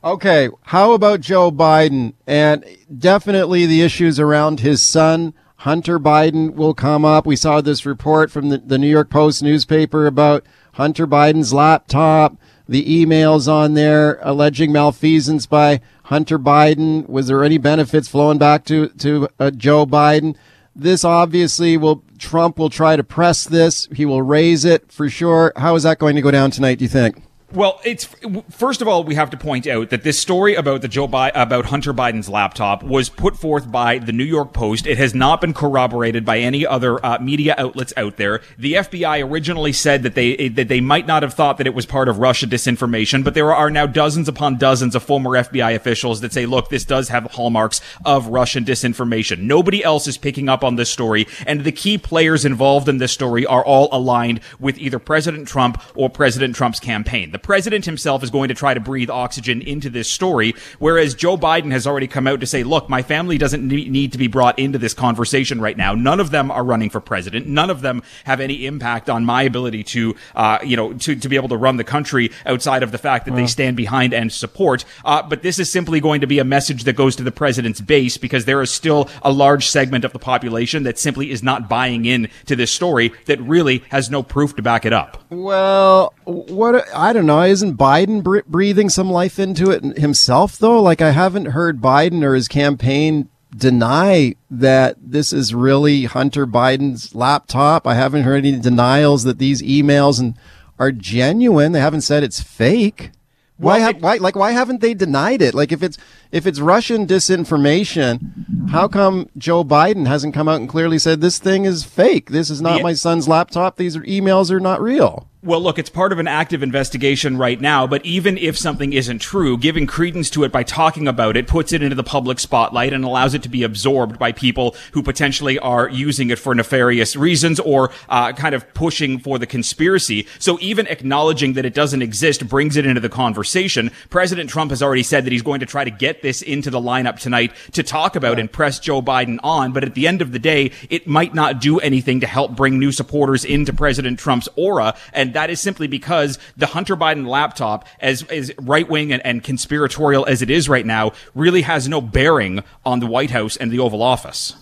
Okay, 0.03 0.49
how 0.63 0.91
about 0.91 1.21
Joe 1.21 1.51
Biden? 1.51 2.15
And 2.27 2.65
definitely 2.97 3.65
the 3.65 3.81
issues 3.81 4.19
around 4.19 4.59
his 4.59 4.81
son 4.81 5.33
Hunter 5.61 5.99
Biden 5.99 6.55
will 6.55 6.73
come 6.73 7.05
up. 7.05 7.27
We 7.27 7.35
saw 7.35 7.61
this 7.61 7.85
report 7.85 8.31
from 8.31 8.49
the, 8.49 8.57
the 8.57 8.79
New 8.79 8.89
York 8.89 9.11
Post 9.11 9.43
newspaper 9.43 10.07
about 10.07 10.43
Hunter 10.73 11.05
Biden's 11.05 11.53
laptop, 11.53 12.35
the 12.67 12.83
emails 12.83 13.47
on 13.47 13.75
there 13.75 14.17
alleging 14.23 14.71
malfeasance 14.71 15.45
by 15.45 15.79
Hunter 16.05 16.39
Biden. 16.39 17.07
Was 17.07 17.27
there 17.27 17.43
any 17.43 17.59
benefits 17.59 18.07
flowing 18.07 18.39
back 18.39 18.65
to 18.65 18.87
to 18.89 19.27
uh, 19.39 19.51
Joe 19.51 19.85
Biden? 19.85 20.35
This 20.75 21.03
obviously 21.03 21.77
will 21.77 22.03
Trump 22.17 22.57
will 22.57 22.71
try 22.71 22.95
to 22.95 23.03
press 23.03 23.43
this. 23.43 23.87
He 23.93 24.03
will 24.03 24.23
raise 24.23 24.65
it 24.65 24.91
for 24.91 25.09
sure. 25.09 25.53
How 25.57 25.75
is 25.75 25.83
that 25.83 25.99
going 25.99 26.15
to 26.15 26.23
go 26.23 26.31
down 26.31 26.49
tonight? 26.49 26.79
Do 26.79 26.85
you 26.85 26.89
think? 26.89 27.21
Well, 27.53 27.81
it's 27.83 28.07
first 28.49 28.81
of 28.81 28.87
all 28.87 29.03
we 29.03 29.15
have 29.15 29.29
to 29.31 29.37
point 29.37 29.67
out 29.67 29.89
that 29.89 30.03
this 30.03 30.17
story 30.17 30.55
about 30.55 30.81
the 30.81 30.87
Joe 30.87 31.07
Bi- 31.07 31.33
about 31.35 31.65
Hunter 31.65 31.93
Biden's 31.93 32.29
laptop 32.29 32.81
was 32.81 33.09
put 33.09 33.35
forth 33.35 33.69
by 33.69 33.97
the 33.97 34.13
New 34.13 34.23
York 34.23 34.53
Post. 34.53 34.87
It 34.87 34.97
has 34.97 35.13
not 35.13 35.41
been 35.41 35.53
corroborated 35.53 36.23
by 36.23 36.39
any 36.39 36.65
other 36.65 37.05
uh, 37.05 37.19
media 37.19 37.53
outlets 37.57 37.91
out 37.97 38.15
there. 38.15 38.39
The 38.57 38.75
FBI 38.75 39.29
originally 39.29 39.73
said 39.73 40.03
that 40.03 40.15
they 40.15 40.47
that 40.47 40.69
they 40.69 40.79
might 40.79 41.07
not 41.07 41.23
have 41.23 41.33
thought 41.33 41.57
that 41.57 41.67
it 41.67 41.73
was 41.73 41.85
part 41.85 42.07
of 42.07 42.19
Russia 42.19 42.47
disinformation, 42.47 43.21
but 43.21 43.33
there 43.33 43.53
are 43.53 43.69
now 43.69 43.85
dozens 43.85 44.29
upon 44.29 44.57
dozens 44.57 44.95
of 44.95 45.03
former 45.03 45.31
FBI 45.31 45.75
officials 45.75 46.21
that 46.21 46.31
say, 46.31 46.45
"Look, 46.45 46.69
this 46.69 46.85
does 46.85 47.09
have 47.09 47.31
hallmarks 47.31 47.81
of 48.05 48.27
Russian 48.27 48.63
disinformation." 48.63 49.39
Nobody 49.39 49.83
else 49.83 50.07
is 50.07 50.17
picking 50.17 50.47
up 50.47 50.63
on 50.63 50.77
this 50.77 50.89
story, 50.89 51.27
and 51.45 51.65
the 51.65 51.73
key 51.73 51.97
players 51.97 52.45
involved 52.45 52.87
in 52.87 52.99
this 52.99 53.11
story 53.11 53.45
are 53.45 53.65
all 53.65 53.89
aligned 53.91 54.39
with 54.57 54.77
either 54.77 54.99
President 54.99 55.49
Trump 55.49 55.81
or 55.95 56.09
President 56.09 56.55
Trump's 56.55 56.79
campaign. 56.79 57.31
The 57.31 57.40
president 57.43 57.85
himself 57.85 58.23
is 58.23 58.29
going 58.29 58.49
to 58.49 58.53
try 58.53 58.73
to 58.73 58.79
breathe 58.79 59.09
oxygen 59.09 59.61
into 59.61 59.89
this 59.89 60.09
story, 60.09 60.53
whereas 60.79 61.15
Joe 61.15 61.37
Biden 61.37 61.71
has 61.71 61.87
already 61.87 62.07
come 62.07 62.27
out 62.27 62.39
to 62.39 62.47
say, 62.47 62.63
look, 62.63 62.89
my 62.89 63.01
family 63.01 63.37
doesn't 63.37 63.67
need 63.67 64.11
to 64.11 64.17
be 64.17 64.27
brought 64.27 64.57
into 64.59 64.77
this 64.77 64.93
conversation 64.93 65.61
right 65.61 65.77
now. 65.77 65.93
None 65.93 66.19
of 66.19 66.31
them 66.31 66.51
are 66.51 66.63
running 66.63 66.89
for 66.89 66.99
president. 66.99 67.47
None 67.47 67.69
of 67.69 67.81
them 67.81 68.03
have 68.25 68.39
any 68.39 68.65
impact 68.65 69.09
on 69.09 69.25
my 69.25 69.43
ability 69.43 69.83
to, 69.83 70.15
uh, 70.35 70.59
you 70.63 70.75
know, 70.75 70.93
to, 70.93 71.15
to 71.15 71.29
be 71.29 71.35
able 71.35 71.49
to 71.49 71.57
run 71.57 71.77
the 71.77 71.83
country 71.83 72.31
outside 72.45 72.83
of 72.83 72.91
the 72.91 72.97
fact 72.97 73.25
that 73.25 73.35
they 73.35 73.47
stand 73.47 73.77
behind 73.77 74.13
and 74.13 74.31
support. 74.31 74.85
Uh, 75.03 75.21
but 75.21 75.41
this 75.41 75.59
is 75.59 75.69
simply 75.69 75.99
going 75.99 76.21
to 76.21 76.27
be 76.27 76.39
a 76.39 76.43
message 76.43 76.83
that 76.83 76.93
goes 76.93 77.15
to 77.15 77.23
the 77.23 77.31
president's 77.31 77.81
base 77.81 78.17
because 78.17 78.45
there 78.45 78.61
is 78.61 78.71
still 78.71 79.09
a 79.21 79.31
large 79.31 79.67
segment 79.67 80.05
of 80.05 80.13
the 80.13 80.19
population 80.19 80.83
that 80.83 80.99
simply 80.99 81.31
is 81.31 81.43
not 81.43 81.69
buying 81.69 82.05
in 82.05 82.29
to 82.45 82.55
this 82.55 82.71
story 82.71 83.11
that 83.25 83.39
really 83.41 83.83
has 83.89 84.09
no 84.09 84.23
proof 84.23 84.55
to 84.55 84.61
back 84.61 84.85
it 84.85 84.93
up. 84.93 85.23
Well, 85.29 86.13
what 86.31 86.87
I 86.95 87.13
don't 87.13 87.25
know. 87.25 87.43
Isn't 87.43 87.77
Biden 87.77 88.23
breathing 88.47 88.89
some 88.89 89.11
life 89.11 89.39
into 89.39 89.71
it 89.71 89.97
himself, 89.97 90.57
though? 90.57 90.81
Like 90.81 91.01
I 91.01 91.11
haven't 91.11 91.47
heard 91.47 91.81
Biden 91.81 92.23
or 92.23 92.35
his 92.35 92.47
campaign 92.47 93.29
deny 93.55 94.35
that 94.49 94.95
this 95.01 95.33
is 95.33 95.53
really 95.53 96.05
Hunter 96.05 96.47
Biden's 96.47 97.13
laptop. 97.13 97.85
I 97.85 97.95
haven't 97.95 98.23
heard 98.23 98.45
any 98.45 98.59
denials 98.59 99.23
that 99.23 99.39
these 99.39 99.61
emails 99.61 100.19
and 100.19 100.37
are 100.79 100.91
genuine. 100.91 101.73
They 101.73 101.79
haven't 101.79 102.01
said 102.01 102.23
it's 102.23 102.41
fake. 102.41 103.11
Why, 103.57 103.79
well, 103.79 103.93
why, 103.99 104.15
like, 104.15 104.35
why 104.35 104.53
haven't 104.53 104.81
they 104.81 104.95
denied 104.95 105.43
it? 105.43 105.53
Like, 105.53 105.71
if 105.71 105.83
it's 105.83 105.95
if 106.31 106.47
it's 106.47 106.59
Russian 106.59 107.05
disinformation, 107.05 108.69
how 108.69 108.87
come 108.87 109.29
Joe 109.37 109.63
Biden 109.63 110.07
hasn't 110.07 110.33
come 110.33 110.47
out 110.47 110.59
and 110.59 110.67
clearly 110.67 110.97
said 110.97 111.21
this 111.21 111.37
thing 111.37 111.65
is 111.65 111.83
fake? 111.83 112.31
This 112.31 112.49
is 112.49 112.59
not 112.59 112.77
yeah. 112.77 112.83
my 112.83 112.93
son's 112.93 113.27
laptop. 113.27 113.77
These 113.77 113.95
are 113.95 114.01
emails 114.01 114.49
are 114.49 114.59
not 114.59 114.81
real. 114.81 115.29
Well, 115.43 115.59
look, 115.59 115.79
it's 115.79 115.89
part 115.89 116.11
of 116.11 116.19
an 116.19 116.27
active 116.27 116.61
investigation 116.61 117.35
right 117.35 117.59
now, 117.59 117.87
but 117.87 118.05
even 118.05 118.37
if 118.37 118.55
something 118.55 118.93
isn't 118.93 119.17
true, 119.17 119.57
giving 119.57 119.87
credence 119.87 120.29
to 120.31 120.43
it 120.43 120.51
by 120.51 120.61
talking 120.61 121.07
about 121.07 121.35
it 121.35 121.47
puts 121.47 121.73
it 121.73 121.81
into 121.81 121.95
the 121.95 122.03
public 122.03 122.39
spotlight 122.39 122.93
and 122.93 123.03
allows 123.03 123.33
it 123.33 123.41
to 123.41 123.49
be 123.49 123.63
absorbed 123.63 124.19
by 124.19 124.33
people 124.33 124.75
who 124.91 125.01
potentially 125.01 125.57
are 125.57 125.89
using 125.89 126.29
it 126.29 126.37
for 126.37 126.53
nefarious 126.53 127.15
reasons 127.15 127.59
or 127.59 127.89
uh, 128.07 128.33
kind 128.33 128.53
of 128.53 128.71
pushing 128.75 129.17
for 129.17 129.39
the 129.39 129.47
conspiracy. 129.47 130.27
So 130.37 130.59
even 130.61 130.85
acknowledging 130.85 131.53
that 131.53 131.65
it 131.65 131.73
doesn't 131.73 132.03
exist 132.03 132.47
brings 132.47 132.77
it 132.77 132.85
into 132.85 133.01
the 133.01 133.09
conversation. 133.09 133.89
President 134.11 134.47
Trump 134.47 134.69
has 134.69 134.83
already 134.83 135.01
said 135.01 135.25
that 135.25 135.31
he's 135.31 135.41
going 135.41 135.61
to 135.61 135.65
try 135.65 135.83
to 135.83 135.89
get 135.89 136.21
this 136.21 136.43
into 136.43 136.69
the 136.69 136.79
lineup 136.79 137.17
tonight 137.17 137.51
to 137.71 137.81
talk 137.81 138.15
about 138.15 138.37
and 138.37 138.51
press 138.51 138.79
Joe 138.79 139.01
Biden 139.01 139.39
on, 139.41 139.73
but 139.73 139.83
at 139.83 139.95
the 139.95 140.05
end 140.05 140.21
of 140.21 140.33
the 140.33 140.39
day, 140.39 140.71
it 140.91 141.07
might 141.07 141.33
not 141.33 141.59
do 141.59 141.79
anything 141.79 142.19
to 142.19 142.27
help 142.27 142.55
bring 142.55 142.77
new 142.77 142.91
supporters 142.91 143.43
into 143.43 143.73
President 143.73 144.19
Trump's 144.19 144.47
aura 144.55 144.93
and 145.13 145.30
that 145.33 145.49
is 145.49 145.59
simply 145.59 145.87
because 145.87 146.39
the 146.57 146.67
Hunter 146.67 146.95
Biden 146.95 147.27
laptop, 147.27 147.87
as, 147.99 148.23
as 148.23 148.51
right 148.59 148.87
wing 148.87 149.11
and, 149.11 149.25
and 149.25 149.43
conspiratorial 149.43 150.25
as 150.25 150.41
it 150.41 150.49
is 150.49 150.69
right 150.69 150.85
now, 150.85 151.11
really 151.35 151.61
has 151.61 151.87
no 151.87 152.01
bearing 152.01 152.63
on 152.85 152.99
the 152.99 153.07
White 153.07 153.31
House 153.31 153.57
and 153.57 153.71
the 153.71 153.79
Oval 153.79 154.01
Office. 154.01 154.55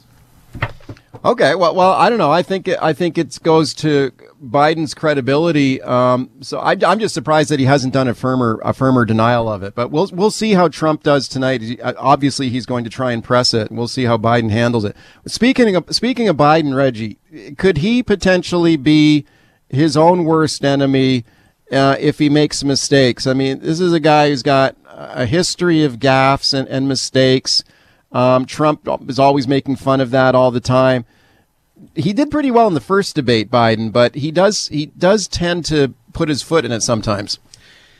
Okay, 1.26 1.54
well, 1.56 1.76
well, 1.76 1.92
I 1.92 2.10
don't 2.10 2.18
know. 2.18 2.32
I 2.32 2.42
think 2.44 2.70
I 2.82 2.94
think 2.94 3.18
it 3.18 3.40
goes 3.44 3.74
to 3.76 4.12
Biden's 4.42 4.94
credibility. 4.94 5.82
Um, 5.82 6.30
so 6.40 6.60
I, 6.60 6.78
am 6.82 7.00
just 7.00 7.14
surprised 7.14 7.50
that 7.50 7.60
he 7.60 7.66
hasn't 7.66 7.94
done 7.94 8.08
a 8.08 8.14
firmer 8.14 8.62
a 8.64 8.74
firmer 8.74 9.04
denial 9.04 9.52
of 9.52 9.62
it. 9.62 9.76
But 9.76 9.92
we'll 9.92 10.10
we'll 10.14 10.32
see 10.32 10.54
how 10.54 10.70
Trump 10.70 11.04
does 11.04 11.28
tonight. 11.28 11.78
Uh, 11.82 11.94
obviously, 11.98 12.50
he's 12.50 12.66
going 12.66 12.86
to 12.86 12.90
try 12.90 13.12
and 13.12 13.22
press 13.22 13.54
it. 13.54 13.70
We'll 13.70 13.90
see 13.90 14.06
how 14.06 14.18
Biden 14.18 14.50
handles 14.50 14.86
it. 14.86 14.96
Speaking 15.28 15.76
of 15.76 15.84
speaking 15.94 16.30
of 16.30 16.38
Biden, 16.38 16.74
Reggie, 16.74 17.18
could 17.58 17.80
he 17.80 18.02
potentially 18.02 18.78
be 18.78 19.26
his 19.70 19.96
own 19.96 20.26
worst 20.26 20.66
enemy 20.66 21.26
uh, 21.72 21.96
if 22.00 22.20
he 22.20 22.30
makes 22.30 22.64
mistakes. 22.64 23.28
I 23.28 23.34
mean, 23.34 23.60
this 23.60 23.80
is 23.80 23.94
a 23.94 24.00
guy 24.00 24.30
who's 24.30 24.44
got 24.44 24.76
a 24.86 25.26
history 25.26 25.84
of 25.84 26.00
gaffes 26.00 26.54
and, 26.54 26.68
and 26.68 26.88
mistakes. 26.88 27.64
Um, 28.12 28.46
Trump 28.46 28.88
is 29.08 29.20
always 29.20 29.48
making 29.48 29.78
fun 29.78 30.02
of 30.02 30.12
that 30.12 30.36
all 30.36 30.52
the 30.52 30.60
time. 30.60 31.06
He 31.96 32.12
did 32.12 32.32
pretty 32.32 32.52
well 32.52 32.68
in 32.68 32.74
the 32.74 32.82
first 32.82 33.16
debate, 33.16 33.50
Biden, 33.50 33.92
but 33.92 34.16
he 34.16 34.32
does 34.32 34.68
he 34.68 34.88
does 34.88 35.28
tend 35.28 35.64
to 35.66 35.94
put 36.12 36.28
his 36.28 36.42
foot 36.42 36.66
in 36.66 36.72
it 36.72 36.82
sometimes. 36.82 37.40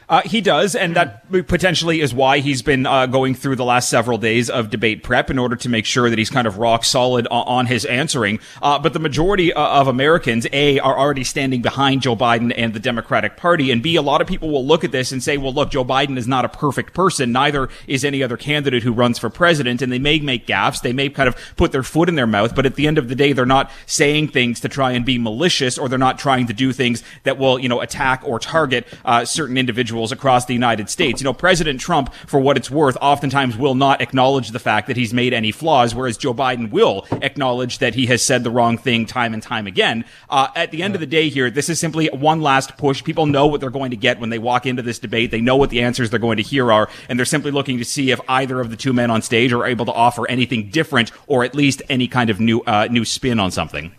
Uh, 0.10 0.22
he 0.26 0.42
does, 0.42 0.76
and 0.76 0.96
that 0.96 1.30
potentially 1.48 2.02
is 2.02 2.16
why 2.16 2.40
he's 2.40 2.64
been 2.64 2.88
uh, 2.88 3.06
going 3.06 3.36
through 3.36 3.56
the 3.56 3.64
last 3.64 3.90
several 3.90 4.18
days 4.18 4.50
of 4.50 4.72
debate 4.72 5.04
prep 5.04 5.30
in 5.30 5.38
order 5.38 5.56
to 5.56 5.70
make 5.70 5.86
sure 5.86 6.10
that 6.10 6.18
he's 6.18 6.32
kind 6.32 6.48
of 6.48 6.58
rock 6.58 6.84
solid 6.84 7.28
on, 7.28 7.48
on 7.48 7.66
his 7.68 7.86
answering. 7.86 8.40
Uh, 8.60 8.80
but 8.80 8.94
the 8.94 9.00
majority 9.00 9.54
uh, 9.54 9.62
of 9.62 9.88
Americans, 9.88 10.48
A, 10.52 10.80
are 10.80 10.98
already 10.98 11.24
standing 11.24 11.62
behind 11.62 12.02
Joe 12.02 12.16
Biden 12.16 12.52
and 12.58 12.74
the 12.74 12.80
Democratic 12.80 13.38
Party, 13.38 13.70
and 13.70 13.84
B, 13.84 13.96
a 13.98 14.02
lot 14.02 14.20
of 14.20 14.26
people 14.26 14.50
will 14.50 14.66
look 14.66 14.84
at 14.84 14.92
this 14.92 15.12
and 15.12 15.22
say, 15.22 15.38
well, 15.38 15.54
look, 15.54 15.70
Joe 15.70 15.86
Biden 15.86 16.18
is 16.18 16.28
not 16.28 16.44
a 16.44 16.50
perfect 16.50 16.96
person. 16.96 17.32
Neither 17.32 17.70
is 17.86 18.04
any 18.04 18.24
other 18.24 18.36
candidate 18.36 18.82
who 18.82 18.92
runs 18.92 19.20
for 19.20 19.30
president, 19.30 19.84
and 19.84 19.92
they 19.92 20.00
may 20.00 20.20
make 20.20 20.48
gaffes. 20.48 20.82
They 20.82 20.92
may 20.94 21.10
kind 21.10 21.30
of 21.30 21.36
put 21.56 21.72
their 21.72 21.84
foot 21.84 22.10
in 22.10 22.16
their 22.16 22.26
mouth, 22.26 22.56
but 22.56 22.66
at 22.66 22.74
the 22.74 22.88
end 22.88 22.98
of 22.98 23.10
the 23.10 23.16
day, 23.16 23.32
they're 23.32 23.46
not 23.46 23.70
saying 23.86 24.30
things 24.30 24.60
to 24.62 24.70
try 24.70 24.94
and 24.94 25.06
be 25.06 25.20
malicious, 25.20 25.78
or 25.78 25.88
they're 25.88 26.00
not 26.00 26.18
trying 26.18 26.48
to 26.48 26.54
do 26.54 26.74
things 26.74 27.04
that 27.26 27.38
will, 27.38 27.60
you 27.60 27.70
know, 27.70 27.80
attack 27.80 28.24
or 28.26 28.40
target 28.40 28.88
uh, 29.06 29.24
certain 29.24 29.56
individuals 29.56 29.99
individuals 30.00 30.12
across 30.12 30.46
the 30.46 30.54
United 30.54 30.90
States. 30.90 31.22
You 31.22 31.26
know, 31.26 31.34
President 31.34 31.80
Trump, 31.80 32.14
for 32.26 32.40
what 32.40 32.58
it's 32.58 32.72
worth, 32.72 32.98
oftentimes 33.02 33.58
will 33.58 33.76
not 33.76 34.02
acknowledge 34.02 34.52
the 34.52 34.60
fact 34.60 34.88
that 34.88 34.98
he's 34.98 35.14
made 35.14 35.34
any 35.34 35.52
flaws, 35.52 35.94
whereas 35.94 36.18
Joe 36.18 36.34
Biden 36.34 36.72
will 36.72 37.06
acknowledge 37.22 37.80
that 37.80 37.96
he 37.96 38.06
has 38.08 38.22
said 38.22 38.44
the 38.44 38.52
wrong 38.52 38.78
thing 38.78 39.06
time 39.06 39.34
and 39.34 39.44
time 39.44 39.68
again. 39.68 40.06
Uh, 40.30 40.48
at 40.56 40.72
the 40.72 40.82
end 40.84 40.96
of 40.96 41.02
the 41.02 41.08
day 41.08 41.30
here, 41.30 41.52
this 41.52 41.70
is 41.70 41.80
simply 41.80 42.08
one 42.08 42.42
last 42.42 42.78
push. 42.78 43.04
People 43.04 43.26
know 43.26 43.48
what 43.48 43.60
they're 43.60 43.70
going 43.70 43.92
to 43.92 43.98
get 43.98 44.20
when 44.20 44.30
they 44.30 44.40
walk 44.40 44.66
into 44.66 44.82
this 44.82 45.00
debate. 45.00 45.32
They 45.32 45.42
know 45.42 45.58
what 45.58 45.70
the 45.70 45.82
answers 45.82 46.10
they're 46.10 46.20
going 46.20 46.38
to 46.38 46.44
hear 46.44 46.72
are, 46.72 46.90
and 47.10 47.20
they're 47.20 47.26
simply 47.26 47.52
looking 47.52 47.78
to 47.80 47.86
see 47.86 48.12
if 48.12 48.22
either 48.30 48.62
of 48.62 48.70
the 48.70 48.78
two 48.78 48.94
men 48.94 49.12
on 49.12 49.22
stage 49.22 49.52
are 49.52 49.66
able 49.66 49.86
to 49.86 49.94
offer 49.94 50.30
anything 50.30 50.70
different 50.70 51.12
or 51.28 51.44
at 51.44 51.54
least 51.54 51.82
any 51.90 52.08
kind 52.08 52.30
of 52.30 52.40
new, 52.40 52.62
uh, 52.62 52.88
new 52.90 53.04
spin 53.04 53.40
on 53.40 53.52
something. 53.52 53.94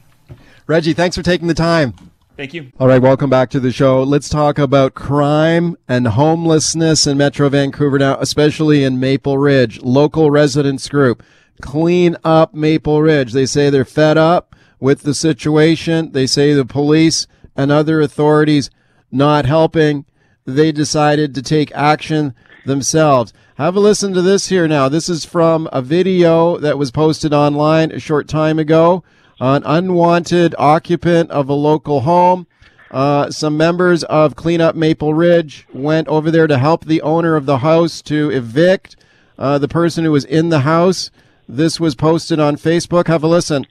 Reggie, 0.67 0.95
thanks 0.95 1.17
for 1.17 1.23
taking 1.23 1.49
the 1.49 1.55
time. 1.55 1.95
Thank 2.41 2.55
you. 2.55 2.73
All 2.81 2.89
right, 2.89 3.03
welcome 3.03 3.29
back 3.29 3.51
to 3.51 3.61
the 3.61 3.71
show. 3.71 4.03
Let's 4.03 4.31
talk 4.31 4.59
about 4.59 4.95
crime 4.95 5.77
and 5.87 6.07
homelessness 6.07 7.07
in 7.07 7.19
Metro 7.19 7.51
Vancouver 7.51 7.99
now, 7.99 8.17
especially 8.19 8.83
in 8.83 8.99
Maple 8.99 9.37
Ridge. 9.37 9.83
Local 9.83 10.31
residents 10.31 10.89
group, 10.89 11.23
clean 11.61 12.17
up 12.25 12.55
Maple 12.55 13.03
Ridge. 13.03 13.35
They 13.35 13.45
say 13.45 13.69
they're 13.69 13.85
fed 13.85 14.17
up 14.17 14.57
with 14.79 15.03
the 15.03 15.13
situation. 15.13 16.13
They 16.13 16.27
say 16.27 16.55
the 16.55 16.65
police 16.65 17.27
and 17.55 17.71
other 17.71 18.01
authorities 18.01 18.71
not 19.13 19.45
helping. 19.45 20.07
They 20.47 20.73
decided 20.73 21.35
to 21.35 21.43
take 21.43 21.71
action 21.73 22.35
themselves. 22.65 23.35
Have 23.57 23.77
a 23.77 23.81
listen 23.81 24.15
to 24.15 24.23
this 24.23 24.49
here 24.49 24.67
now. 24.67 24.89
This 24.89 25.11
is 25.11 25.27
from 25.27 25.69
a 25.75 25.83
video 25.83 26.57
that 26.57 26.79
was 26.79 26.91
posted 26.91 27.35
online 27.35 27.93
a 27.93 28.01
short 28.01 28.29
time 28.29 28.59
ago 28.59 29.05
an 29.41 29.63
unwanted 29.65 30.55
occupant 30.59 31.31
of 31.31 31.49
a 31.49 31.55
local 31.55 32.01
home. 32.01 32.47
Uh, 32.91 33.31
some 33.31 33.57
members 33.57 34.05
of 34.05 34.37
Clean 34.37 34.61
Up 34.61 34.75
Maple 34.75 35.15
Ridge 35.15 35.67
went 35.73 36.09
over 36.09 36.31
there 36.31 36.47
to 36.47 36.59
help 36.59 36.85
the 36.85 37.01
owner 37.03 37.37
of 37.37 37.47
the 37.47 37.59
house 37.59 38.03
to 38.03 38.31
evict 38.31 38.97
uh, 39.39 39.59
the 39.59 39.69
person 39.69 40.05
who 40.05 40.13
was 40.13 40.25
in 40.25 40.51
the 40.51 40.61
house. 40.61 41.11
This 41.49 41.81
was 41.81 41.95
posted 41.95 42.39
on 42.39 42.57
Facebook. 42.57 43.07
Have 43.07 43.23
a 43.23 43.29
listen. 43.29 43.67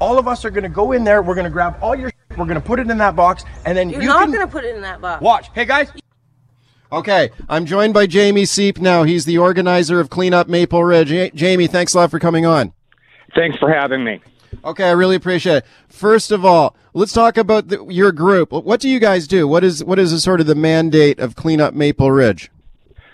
All 0.00 0.18
of 0.18 0.26
us 0.26 0.44
are 0.44 0.50
going 0.50 0.64
to 0.64 0.68
go 0.68 0.92
in 0.92 1.04
there. 1.04 1.22
We're 1.22 1.34
going 1.34 1.44
to 1.44 1.50
grab 1.50 1.76
all 1.80 1.94
your. 1.94 2.10
Shit, 2.10 2.38
we're 2.38 2.46
going 2.46 2.60
to 2.60 2.66
put 2.66 2.80
it 2.80 2.90
in 2.90 2.98
that 2.98 3.14
box, 3.14 3.44
and 3.64 3.76
then 3.76 3.90
you're 3.90 4.02
you 4.02 4.08
not 4.08 4.28
going 4.28 4.40
to 4.40 4.48
put 4.48 4.64
it 4.64 4.74
in 4.74 4.82
that 4.82 5.00
box. 5.00 5.22
Watch. 5.22 5.50
Hey 5.54 5.64
guys. 5.64 5.92
Okay, 6.90 7.30
I'm 7.48 7.66
joined 7.66 7.94
by 7.94 8.06
Jamie 8.06 8.44
Seep 8.44 8.78
now. 8.78 9.04
He's 9.04 9.24
the 9.24 9.38
organizer 9.38 9.98
of 9.98 10.10
Clean 10.10 10.34
Up 10.34 10.48
Maple 10.48 10.84
Ridge. 10.84 11.34
Jamie, 11.34 11.66
thanks 11.66 11.94
a 11.94 11.98
lot 11.98 12.10
for 12.10 12.18
coming 12.18 12.44
on. 12.44 12.72
Thanks 13.34 13.58
for 13.58 13.72
having 13.72 14.04
me. 14.04 14.20
Okay, 14.64 14.84
I 14.84 14.92
really 14.92 15.16
appreciate 15.16 15.58
it. 15.58 15.66
First 15.88 16.30
of 16.30 16.44
all, 16.44 16.76
let's 16.92 17.12
talk 17.12 17.36
about 17.36 17.68
the, 17.68 17.84
your 17.86 18.12
group. 18.12 18.52
What 18.52 18.80
do 18.80 18.88
you 18.88 18.98
guys 18.98 19.26
do? 19.26 19.48
What 19.48 19.64
is 19.64 19.82
what 19.82 19.98
is 19.98 20.12
the, 20.12 20.20
sort 20.20 20.40
of 20.40 20.46
the 20.46 20.54
mandate 20.54 21.18
of 21.18 21.36
Clean 21.36 21.60
Up 21.60 21.74
Maple 21.74 22.10
Ridge? 22.10 22.50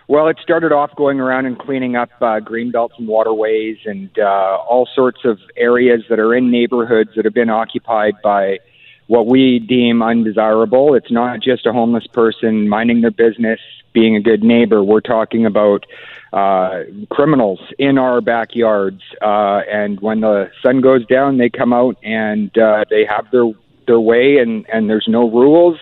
Well, 0.09 0.27
it 0.29 0.39
started 0.43 0.73
off 0.73 0.91
going 0.97 1.21
around 1.21 1.45
and 1.47 1.59
cleaning 1.59 1.95
up 1.95 2.11
uh, 2.23 2.41
green 2.41 2.71
belts 2.71 2.95
and 2.99 3.07
waterways 3.07 3.77
and 3.85 4.11
uh, 4.19 4.57
all 4.69 4.89
sorts 4.95 5.21
of 5.25 5.39
areas 5.57 6.03
that 6.09 6.19
are 6.19 6.35
in 6.35 6.51
neighborhoods 6.51 7.11
that 7.15 7.27
have 7.27 7.35
been 7.35 7.51
occupied 7.51 8.15
by 8.23 8.59
what 9.09 9.27
we 9.27 9.59
deem 9.59 10.03
undesirable. 10.03 10.95
It's 10.95 11.11
not 11.11 11.41
just 11.41 11.67
a 11.67 11.73
homeless 11.73 12.07
person 12.07 12.69
minding 12.69 13.01
their 13.01 13.11
business, 13.11 13.59
being 13.93 14.15
a 14.15 14.21
good 14.21 14.45
neighbor. 14.45 14.85
We're 14.85 15.01
talking 15.01 15.47
about 15.47 15.87
uh, 16.33 16.85
criminals 17.11 17.59
in 17.79 17.99
our 17.99 18.21
backyards. 18.21 19.03
Uh, 19.21 19.63
and 19.71 19.99
when 20.01 20.21
the 20.21 20.51
sun 20.63 20.83
goes 20.83 21.05
down, 21.07 21.39
they 21.39 21.49
come 21.49 21.73
out 21.73 21.97
and 22.03 22.57
uh, 22.57 22.85
they 22.89 23.05
have 23.05 23.31
their 23.33 23.51
their 23.87 23.99
way, 23.99 24.37
and 24.37 24.67
and 24.71 24.91
there's 24.91 25.07
no 25.09 25.31
rules. 25.31 25.79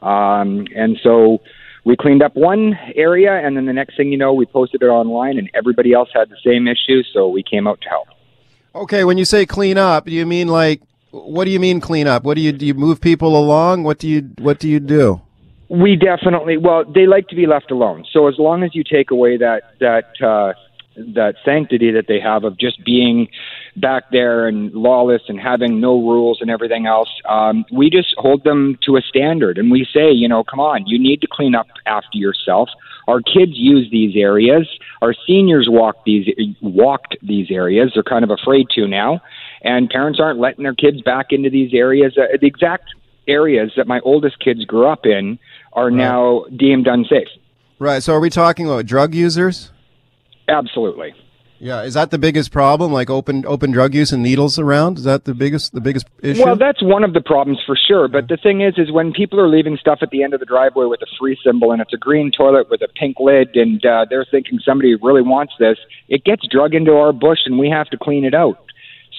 Um, 0.00 0.66
and 0.76 0.96
so 1.02 1.40
we 1.84 1.96
cleaned 1.96 2.22
up 2.22 2.36
one 2.36 2.78
area, 2.94 3.32
and 3.32 3.56
then 3.56 3.66
the 3.66 3.72
next 3.72 3.96
thing 3.96 4.12
you 4.12 4.18
know, 4.18 4.32
we 4.32 4.46
posted 4.46 4.82
it 4.82 4.86
online, 4.86 5.38
and 5.38 5.50
everybody 5.54 5.92
else 5.92 6.08
had 6.14 6.30
the 6.30 6.38
same 6.44 6.68
issue. 6.68 7.02
So 7.12 7.28
we 7.28 7.42
came 7.42 7.66
out 7.66 7.80
to 7.80 7.88
help. 7.88 8.08
Okay, 8.76 9.02
when 9.02 9.18
you 9.18 9.24
say 9.24 9.44
clean 9.44 9.76
up, 9.76 10.06
do 10.06 10.12
you 10.12 10.24
mean 10.24 10.46
like 10.46 10.80
what 11.14 11.44
do 11.44 11.52
you 11.52 11.60
mean 11.60 11.80
clean 11.80 12.06
up? 12.06 12.24
What 12.24 12.34
do 12.34 12.40
you 12.40 12.52
do? 12.52 12.66
You 12.66 12.74
move 12.74 13.00
people 13.00 13.38
along? 13.38 13.84
What 13.84 13.98
do 13.98 14.08
you 14.08 14.22
what 14.38 14.58
do 14.58 14.68
you 14.68 14.80
do? 14.80 15.20
We 15.68 15.96
definitely 15.96 16.56
well, 16.56 16.84
they 16.84 17.06
like 17.06 17.28
to 17.28 17.36
be 17.36 17.46
left 17.46 17.70
alone. 17.70 18.04
So 18.12 18.26
as 18.26 18.34
long 18.38 18.64
as 18.64 18.74
you 18.74 18.82
take 18.82 19.10
away 19.10 19.36
that 19.36 19.62
that 19.80 20.20
uh, 20.20 20.54
that 20.96 21.34
sanctity 21.44 21.92
that 21.92 22.06
they 22.08 22.20
have 22.20 22.44
of 22.44 22.58
just 22.58 22.84
being 22.84 23.28
back 23.76 24.04
there 24.10 24.46
and 24.46 24.72
lawless 24.72 25.22
and 25.28 25.40
having 25.40 25.80
no 25.80 26.00
rules 26.00 26.38
and 26.40 26.50
everything 26.50 26.86
else, 26.86 27.08
um, 27.28 27.64
we 27.72 27.90
just 27.90 28.14
hold 28.16 28.44
them 28.44 28.78
to 28.82 28.96
a 28.96 29.00
standard 29.02 29.58
and 29.58 29.70
we 29.70 29.86
say, 29.92 30.10
you 30.10 30.28
know, 30.28 30.44
come 30.44 30.60
on, 30.60 30.86
you 30.86 30.98
need 30.98 31.20
to 31.20 31.28
clean 31.30 31.54
up 31.54 31.66
after 31.86 32.18
yourself. 32.18 32.68
Our 33.06 33.20
kids 33.20 33.52
use 33.54 33.88
these 33.90 34.14
areas. 34.16 34.68
Our 35.02 35.14
seniors 35.26 35.68
walk 35.68 35.96
these 36.06 36.26
walked 36.60 37.16
these 37.22 37.50
areas. 37.50 37.92
They're 37.94 38.02
kind 38.02 38.24
of 38.24 38.30
afraid 38.30 38.68
to 38.76 38.88
now, 38.88 39.20
and 39.64 39.88
parents 39.90 40.20
aren't 40.20 40.38
letting 40.38 40.62
their 40.62 40.74
kids 40.74 41.00
back 41.02 41.26
into 41.30 41.50
these 41.50 41.72
areas. 41.74 42.16
Uh, 42.16 42.36
the 42.40 42.46
exact 42.46 42.90
areas 43.26 43.72
that 43.76 43.86
my 43.86 44.00
oldest 44.00 44.38
kids 44.38 44.64
grew 44.64 44.86
up 44.86 45.06
in 45.06 45.38
are 45.72 45.86
right. 45.86 45.94
now 45.94 46.44
deemed 46.56 46.86
unsafe. 46.86 47.28
Right. 47.78 48.02
So, 48.02 48.14
are 48.14 48.20
we 48.20 48.30
talking 48.30 48.66
about 48.66 48.86
drug 48.86 49.14
users? 49.14 49.72
Absolutely. 50.46 51.14
Yeah, 51.58 51.82
is 51.82 51.94
that 51.94 52.10
the 52.10 52.18
biggest 52.18 52.52
problem? 52.52 52.92
Like 52.92 53.08
open 53.08 53.46
open 53.46 53.70
drug 53.70 53.94
use 53.94 54.12
and 54.12 54.22
needles 54.22 54.58
around? 54.58 54.98
Is 54.98 55.04
that 55.04 55.24
the 55.24 55.32
biggest 55.32 55.72
the 55.72 55.80
biggest 55.80 56.06
issue? 56.20 56.44
Well, 56.44 56.56
that's 56.56 56.82
one 56.82 57.04
of 57.04 57.14
the 57.14 57.22
problems 57.22 57.58
for 57.64 57.74
sure. 57.74 58.06
But 58.06 58.28
the 58.28 58.36
thing 58.36 58.60
is, 58.60 58.74
is 58.76 58.92
when 58.92 59.12
people 59.12 59.40
are 59.40 59.48
leaving 59.48 59.78
stuff 59.78 60.00
at 60.02 60.10
the 60.10 60.22
end 60.22 60.34
of 60.34 60.40
the 60.40 60.46
driveway 60.46 60.86
with 60.86 61.00
a 61.00 61.06
free 61.18 61.38
symbol 61.42 61.72
and 61.72 61.80
it's 61.80 61.94
a 61.94 61.96
green 61.96 62.30
toilet 62.36 62.68
with 62.70 62.82
a 62.82 62.88
pink 62.88 63.16
lid, 63.18 63.56
and 63.56 63.84
uh, 63.86 64.04
they're 64.10 64.26
thinking 64.30 64.58
somebody 64.64 64.94
really 64.96 65.22
wants 65.22 65.54
this, 65.58 65.78
it 66.08 66.24
gets 66.24 66.46
drug 66.48 66.74
into 66.74 66.92
our 66.92 67.12
bush, 67.12 67.40
and 67.46 67.58
we 67.58 67.70
have 67.70 67.88
to 67.90 67.96
clean 67.96 68.24
it 68.24 68.34
out. 68.34 68.58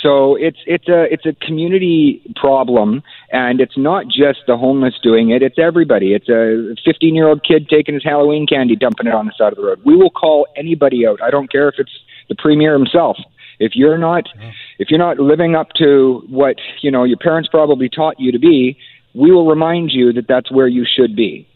So 0.06 0.36
it's 0.36 0.60
it's 0.68 0.88
a 0.88 1.12
it's 1.12 1.26
a 1.26 1.34
community 1.34 2.22
problem, 2.36 3.02
and 3.32 3.60
it's 3.60 3.76
not 3.76 4.06
just 4.06 4.42
the 4.46 4.56
homeless 4.56 4.94
doing 5.02 5.32
it. 5.32 5.42
It's 5.42 5.58
everybody. 5.58 6.14
It's 6.14 6.30
a 6.30 6.76
15 6.86 7.16
year 7.16 7.28
old 7.28 7.44
kid 7.44 7.68
taking 7.70 7.96
his 7.96 8.04
Halloween 8.04 8.46
candy, 8.46 8.76
dumping 8.76 9.08
it 9.08 9.16
on 9.16 9.26
the 9.26 9.34
side 9.36 9.52
of 9.52 9.58
the 9.58 9.64
road. 9.64 9.82
We 9.84 9.96
will 9.96 10.12
call 10.12 10.46
anybody 10.56 11.08
out. 11.08 11.24
I 11.24 11.32
don't 11.32 11.52
care 11.52 11.68
if 11.70 11.76
it's 11.80 11.92
the 12.30 12.36
premier 12.36 12.74
himself. 12.74 13.18
If 13.58 13.72
you're 13.74 13.98
not 13.98 14.30
if 14.78 14.92
you're 14.92 15.00
not 15.00 15.18
living 15.18 15.56
up 15.56 15.70
to 15.80 16.22
what 16.30 16.58
you 16.84 16.92
know 16.92 17.04
your 17.04 17.18
parents 17.18 17.50
probably 17.50 17.90
taught 17.90 18.20
you 18.20 18.32
to 18.32 18.40
be, 18.40 18.78
we 19.16 19.32
will 19.32 19.48
remind 19.48 19.92
you 19.92 20.14
that 20.14 20.28
that's 20.28 20.52
where 20.52 20.68
you 20.68 20.86
should 20.86 21.16
be. 21.16 21.48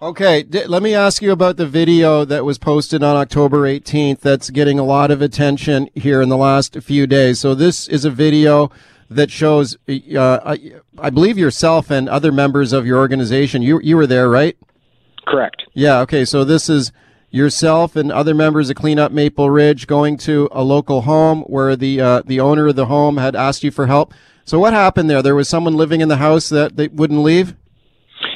Okay, 0.00 0.44
D- 0.44 0.64
let 0.66 0.80
me 0.80 0.94
ask 0.94 1.22
you 1.22 1.32
about 1.32 1.56
the 1.56 1.66
video 1.66 2.24
that 2.24 2.44
was 2.44 2.56
posted 2.56 3.02
on 3.02 3.16
October 3.16 3.62
18th 3.62 4.20
that's 4.20 4.48
getting 4.48 4.78
a 4.78 4.84
lot 4.84 5.10
of 5.10 5.20
attention 5.20 5.90
here 5.92 6.22
in 6.22 6.28
the 6.28 6.36
last 6.36 6.80
few 6.82 7.04
days. 7.08 7.40
So 7.40 7.52
this 7.52 7.88
is 7.88 8.04
a 8.04 8.10
video 8.10 8.70
that 9.10 9.28
shows, 9.28 9.76
uh, 9.88 10.38
I, 10.44 10.74
I, 11.00 11.10
believe 11.10 11.36
yourself 11.36 11.90
and 11.90 12.08
other 12.08 12.30
members 12.30 12.72
of 12.72 12.86
your 12.86 12.98
organization. 12.98 13.60
You 13.60 13.80
you 13.82 13.96
were 13.96 14.06
there, 14.06 14.30
right? 14.30 14.56
Correct. 15.26 15.64
Yeah. 15.74 15.98
Okay. 16.02 16.24
So 16.24 16.44
this 16.44 16.68
is 16.68 16.92
yourself 17.30 17.96
and 17.96 18.12
other 18.12 18.34
members 18.34 18.70
of 18.70 18.76
Clean 18.76 19.00
Up 19.00 19.10
Maple 19.10 19.50
Ridge 19.50 19.88
going 19.88 20.16
to 20.18 20.48
a 20.52 20.62
local 20.62 21.02
home 21.02 21.40
where 21.42 21.74
the 21.74 22.00
uh, 22.00 22.22
the 22.24 22.38
owner 22.38 22.68
of 22.68 22.76
the 22.76 22.86
home 22.86 23.16
had 23.16 23.34
asked 23.34 23.64
you 23.64 23.72
for 23.72 23.88
help. 23.88 24.14
So 24.44 24.60
what 24.60 24.72
happened 24.72 25.10
there? 25.10 25.22
There 25.22 25.34
was 25.34 25.48
someone 25.48 25.74
living 25.74 26.00
in 26.00 26.08
the 26.08 26.18
house 26.18 26.48
that 26.50 26.76
they 26.76 26.86
wouldn't 26.86 27.20
leave. 27.20 27.56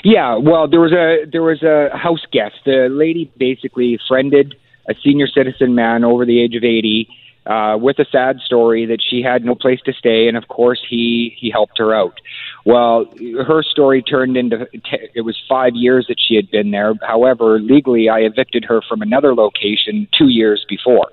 Yeah, 0.04 0.36
well, 0.36 0.68
there 0.68 0.80
was 0.80 0.92
a 0.92 1.26
there 1.30 1.42
was 1.42 1.62
a 1.62 1.96
house 1.96 2.24
guest. 2.32 2.56
The 2.64 2.88
lady 2.90 3.30
basically 3.36 3.98
friended 4.08 4.56
a 4.88 4.94
senior 5.02 5.28
citizen 5.28 5.74
man 5.74 6.04
over 6.04 6.26
the 6.26 6.40
age 6.40 6.56
of 6.56 6.64
eighty 6.64 7.08
uh, 7.46 7.76
with 7.80 7.98
a 7.98 8.04
sad 8.10 8.38
story 8.44 8.86
that 8.86 8.98
she 9.00 9.22
had 9.22 9.44
no 9.44 9.54
place 9.54 9.80
to 9.84 9.92
stay, 9.92 10.28
and 10.28 10.36
of 10.36 10.48
course 10.48 10.80
he 10.88 11.34
he 11.38 11.50
helped 11.50 11.78
her 11.78 11.94
out. 11.94 12.20
Well, 12.64 13.06
her 13.46 13.62
story 13.62 14.02
turned 14.02 14.36
into 14.36 14.66
t- 14.72 15.08
it 15.14 15.22
was 15.22 15.36
five 15.48 15.72
years 15.74 16.06
that 16.08 16.16
she 16.18 16.34
had 16.34 16.50
been 16.50 16.70
there. 16.70 16.94
However, 17.02 17.60
legally, 17.60 18.08
I 18.08 18.20
evicted 18.20 18.64
her 18.64 18.80
from 18.88 19.02
another 19.02 19.34
location 19.34 20.08
two 20.16 20.28
years 20.28 20.64
before 20.68 21.08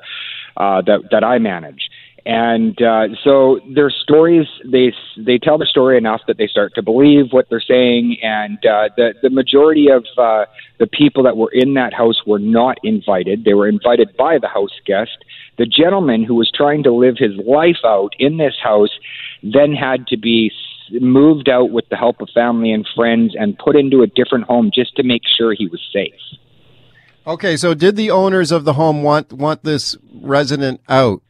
uh, 0.57 0.81
that 0.81 1.09
that 1.11 1.23
I 1.23 1.37
manage. 1.37 1.89
And 2.25 2.81
uh, 2.81 3.07
so 3.23 3.59
their 3.73 3.89
stories, 3.89 4.47
they 4.65 4.93
they 5.17 5.37
tell 5.37 5.57
the 5.57 5.65
story 5.65 5.97
enough 5.97 6.21
that 6.27 6.37
they 6.37 6.47
start 6.47 6.73
to 6.75 6.81
believe 6.81 7.31
what 7.31 7.49
they're 7.49 7.61
saying. 7.61 8.17
And 8.21 8.57
uh, 8.65 8.89
the 8.95 9.13
the 9.21 9.29
majority 9.29 9.87
of 9.89 10.05
uh, 10.17 10.45
the 10.79 10.87
people 10.87 11.23
that 11.23 11.37
were 11.37 11.51
in 11.51 11.73
that 11.75 11.93
house 11.93 12.21
were 12.25 12.39
not 12.39 12.77
invited. 12.83 13.45
They 13.45 13.53
were 13.53 13.67
invited 13.67 14.15
by 14.17 14.37
the 14.39 14.47
house 14.47 14.77
guest. 14.85 15.23
The 15.57 15.65
gentleman 15.65 16.23
who 16.23 16.35
was 16.35 16.51
trying 16.53 16.83
to 16.83 16.93
live 16.93 17.15
his 17.17 17.35
life 17.45 17.83
out 17.85 18.13
in 18.19 18.37
this 18.37 18.55
house 18.61 18.91
then 19.43 19.73
had 19.73 20.07
to 20.07 20.17
be 20.17 20.51
moved 20.91 21.49
out 21.49 21.71
with 21.71 21.87
the 21.89 21.95
help 21.95 22.21
of 22.21 22.29
family 22.33 22.71
and 22.71 22.87
friends 22.95 23.35
and 23.37 23.57
put 23.57 23.75
into 23.75 24.01
a 24.01 24.07
different 24.07 24.45
home 24.45 24.71
just 24.73 24.95
to 24.95 25.03
make 25.03 25.21
sure 25.37 25.53
he 25.53 25.67
was 25.67 25.81
safe. 25.93 26.13
Okay, 27.27 27.57
so 27.57 27.73
did 27.73 27.95
the 27.95 28.09
owners 28.09 28.51
of 28.51 28.65
the 28.65 28.73
home 28.73 29.03
want 29.03 29.31
want 29.33 29.63
this 29.63 29.95
resident 30.13 30.81
out? 30.89 31.21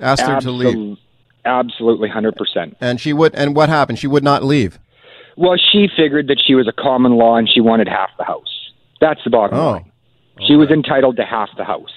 Asked 0.00 0.22
her 0.22 0.40
to 0.40 0.50
leave. 0.50 0.98
Absolutely, 1.44 2.08
hundred 2.08 2.36
percent. 2.36 2.76
And 2.80 3.00
she 3.00 3.12
would. 3.12 3.34
And 3.34 3.54
what 3.54 3.68
happened? 3.68 3.98
She 3.98 4.06
would 4.06 4.24
not 4.24 4.42
leave. 4.42 4.78
Well, 5.36 5.56
she 5.56 5.88
figured 5.96 6.28
that 6.28 6.40
she 6.44 6.54
was 6.54 6.68
a 6.68 6.72
common 6.72 7.16
law 7.16 7.36
and 7.36 7.48
she 7.52 7.60
wanted 7.60 7.88
half 7.88 8.10
the 8.18 8.24
house. 8.24 8.70
That's 9.00 9.20
the 9.24 9.30
bottom 9.30 9.58
oh, 9.58 9.70
line. 9.72 9.92
Okay. 10.36 10.46
She 10.46 10.56
was 10.56 10.70
entitled 10.70 11.16
to 11.16 11.24
half 11.24 11.48
the 11.56 11.64
house. 11.64 11.92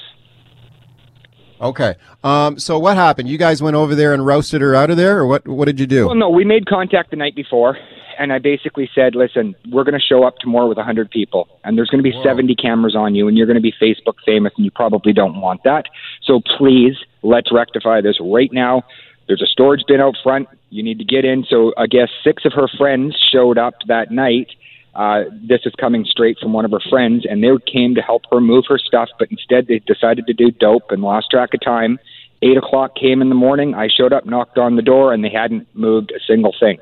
Okay. 1.62 1.96
Um, 2.24 2.60
so 2.60 2.78
what 2.78 2.98
happened? 2.98 3.30
You 3.30 3.38
guys 3.38 3.62
went 3.62 3.76
over 3.76 3.96
there 3.96 4.14
and 4.14 4.26
roasted 4.26 4.62
her 4.62 4.76
out 4.76 4.90
of 4.90 4.98
there, 4.98 5.18
or 5.18 5.28
what? 5.28 5.48
What 5.48 5.66
did 5.66 5.80
you 5.80 5.88
do? 5.88 6.08
Well, 6.08 6.16
no, 6.16 6.30
we 6.30 6.46
made 6.46 6.68
contact 6.68 7.12
the 7.12 7.16
night 7.16 7.36
before, 7.36 7.78
and 8.18 8.34
I 8.34 8.40
basically 8.40 8.90
said, 8.94 9.16
"Listen, 9.16 9.56
we're 9.70 9.84
going 9.84 10.00
to 10.00 10.06
show 10.06 10.24
up 10.24 10.38
tomorrow 10.38 10.68
with 10.68 10.78
a 10.78 10.84
hundred 10.84 11.10
people, 11.10 11.48
and 11.64 11.78
there's 11.78 11.90
going 11.90 12.04
to 12.04 12.10
be 12.10 12.16
Whoa. 12.16 12.24
seventy 12.24 12.56
cameras 12.56 12.96
on 12.96 13.16
you, 13.16 13.28
and 13.28 13.38
you're 13.38 13.48
going 13.48 13.56
to 13.56 13.62
be 13.62 13.74
Facebook 13.82 14.16
famous, 14.26 14.54
and 14.58 14.66
you 14.66 14.72
probably 14.72 15.14
don't 15.14 15.40
want 15.40 15.64
that. 15.64 15.86
So 16.24 16.42
please, 16.58 16.96
let's 17.24 17.52
rectify 17.52 18.02
this 18.02 18.18
right 18.20 18.52
now. 18.52 18.84
There's 19.28 19.42
a 19.42 19.48
storage 19.48 19.84
bin 19.88 20.00
out 20.00 20.16
front. 20.24 20.48
You 20.70 20.84
need 20.84 21.00
to 21.00 21.06
get 21.06 21.26
in." 21.26 21.46
So 21.50 21.74
I 21.78 21.88
guess 21.88 22.10
six 22.24 22.46
of 22.46 22.54
her 22.54 22.68
friends 22.78 23.16
showed 23.32 23.58
up 23.58 23.76
that 23.88 24.12
night. 24.12 24.50
Uh, 24.96 25.26
this 25.48 25.62
is 25.66 25.74
coming 25.80 26.06
straight 26.06 26.38
from 26.42 26.54
one 26.54 26.66
of 26.66 26.72
her 26.72 26.82
friends, 26.90 27.24
and 27.30 27.44
they 27.44 27.50
came 27.72 27.94
to 27.96 28.02
help 28.02 28.24
her 28.32 28.42
move 28.42 28.66
her 28.68 28.80
stuff, 28.80 29.10
but 29.20 29.30
instead 29.30 29.68
they 29.68 29.80
decided 29.80 30.26
to 30.26 30.34
do 30.34 30.50
dope 30.50 30.90
and 30.90 31.04
lost 31.04 31.30
track 31.30 31.54
of 31.54 31.62
time. 31.62 32.00
Eight 32.42 32.58
o'clock 32.58 32.96
came 32.96 33.22
in 33.22 33.30
the 33.30 33.36
morning. 33.36 33.74
I 33.74 33.88
showed 33.88 34.14
up, 34.14 34.26
knocked 34.26 34.58
on 34.58 34.76
the 34.76 34.82
door, 34.82 35.14
and 35.14 35.24
they 35.24 35.30
hadn't 35.30 35.68
moved 35.76 36.12
a 36.12 36.20
single 36.28 36.54
thing. 36.60 36.80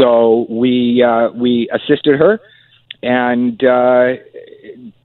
So 0.00 0.46
we 0.48 1.02
uh, 1.06 1.30
we 1.30 1.68
assisted 1.72 2.18
her, 2.18 2.40
and 3.02 3.62
uh, 3.62 4.14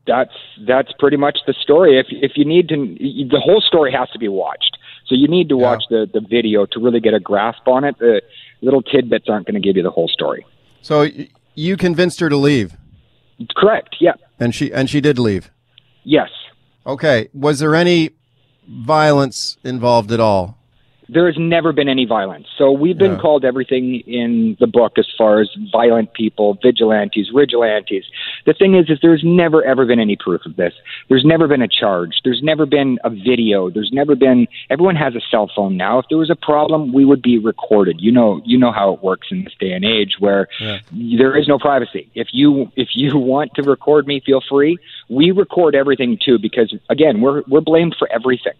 that's 0.07 0.31
that's 0.65 0.91
pretty 0.99 1.17
much 1.17 1.39
the 1.45 1.53
story. 1.53 1.99
If 1.99 2.07
if 2.09 2.31
you 2.35 2.45
need 2.45 2.69
to, 2.69 2.75
the 2.75 3.41
whole 3.43 3.61
story 3.61 3.91
has 3.91 4.09
to 4.11 4.19
be 4.19 4.29
watched. 4.29 4.77
So 5.07 5.15
you 5.15 5.27
need 5.27 5.49
to 5.49 5.57
watch 5.57 5.83
the 5.89 6.07
the 6.11 6.21
video 6.21 6.65
to 6.67 6.79
really 6.79 6.99
get 6.99 7.13
a 7.13 7.19
grasp 7.19 7.67
on 7.67 7.83
it. 7.83 7.97
The 7.99 8.21
little 8.61 8.81
tidbits 8.81 9.27
aren't 9.29 9.45
going 9.45 9.61
to 9.61 9.65
give 9.67 9.75
you 9.75 9.83
the 9.83 9.91
whole 9.91 10.07
story. 10.07 10.45
So 10.81 11.07
you 11.55 11.77
convinced 11.77 12.19
her 12.21 12.29
to 12.29 12.37
leave. 12.37 12.77
Correct. 13.55 13.97
Yeah. 13.99 14.13
And 14.39 14.55
she 14.55 14.71
and 14.71 14.89
she 14.89 15.01
did 15.01 15.19
leave. 15.19 15.51
Yes. 16.03 16.29
Okay. 16.85 17.29
Was 17.33 17.59
there 17.59 17.75
any 17.75 18.11
violence 18.67 19.57
involved 19.63 20.11
at 20.11 20.19
all? 20.19 20.57
There 21.07 21.27
has 21.27 21.35
never 21.37 21.71
been 21.71 21.87
any 21.87 22.05
violence. 22.05 22.47
So 22.57 22.71
we've 22.71 22.97
been 22.97 23.13
yeah. 23.13 23.19
called 23.19 23.45
everything 23.45 24.01
in 24.07 24.57
the 24.59 24.67
book 24.67 24.97
as 24.97 25.07
far 25.17 25.39
as 25.39 25.49
violent 25.71 26.13
people, 26.13 26.57
vigilantes, 26.61 27.29
vigilantes. 27.33 28.05
The 28.45 28.53
thing 28.53 28.75
is, 28.75 28.89
is 28.89 28.99
there's 29.01 29.23
never 29.23 29.63
ever 29.63 29.85
been 29.85 29.99
any 29.99 30.15
proof 30.15 30.45
of 30.45 30.55
this. 30.55 30.73
There's 31.09 31.25
never 31.25 31.47
been 31.47 31.61
a 31.61 31.67
charge. 31.67 32.21
There's 32.23 32.41
never 32.41 32.65
been 32.65 32.97
a 33.03 33.09
video. 33.09 33.69
There's 33.69 33.91
never 33.91 34.15
been. 34.15 34.47
Everyone 34.69 34.95
has 34.95 35.15
a 35.15 35.21
cell 35.29 35.49
phone 35.55 35.77
now. 35.77 35.99
If 35.99 36.05
there 36.09 36.17
was 36.17 36.29
a 36.29 36.35
problem, 36.35 36.93
we 36.93 37.05
would 37.05 37.21
be 37.21 37.37
recorded. 37.37 37.97
You 37.99 38.11
know, 38.11 38.41
you 38.45 38.57
know 38.57 38.71
how 38.71 38.93
it 38.93 39.03
works 39.03 39.27
in 39.31 39.43
this 39.43 39.53
day 39.59 39.71
and 39.71 39.85
age 39.85 40.15
where 40.19 40.47
yeah. 40.59 40.79
there 40.91 41.37
is 41.37 41.47
no 41.47 41.59
privacy. 41.59 42.09
If 42.15 42.29
you 42.31 42.71
if 42.75 42.89
you 42.93 43.17
want 43.17 43.53
to 43.55 43.63
record 43.63 44.07
me, 44.07 44.21
feel 44.25 44.41
free. 44.47 44.77
We 45.09 45.31
record 45.31 45.75
everything 45.75 46.17
too 46.23 46.39
because 46.39 46.73
again, 46.89 47.21
we're 47.21 47.43
we're 47.47 47.61
blamed 47.61 47.95
for 47.97 48.11
everything 48.11 48.53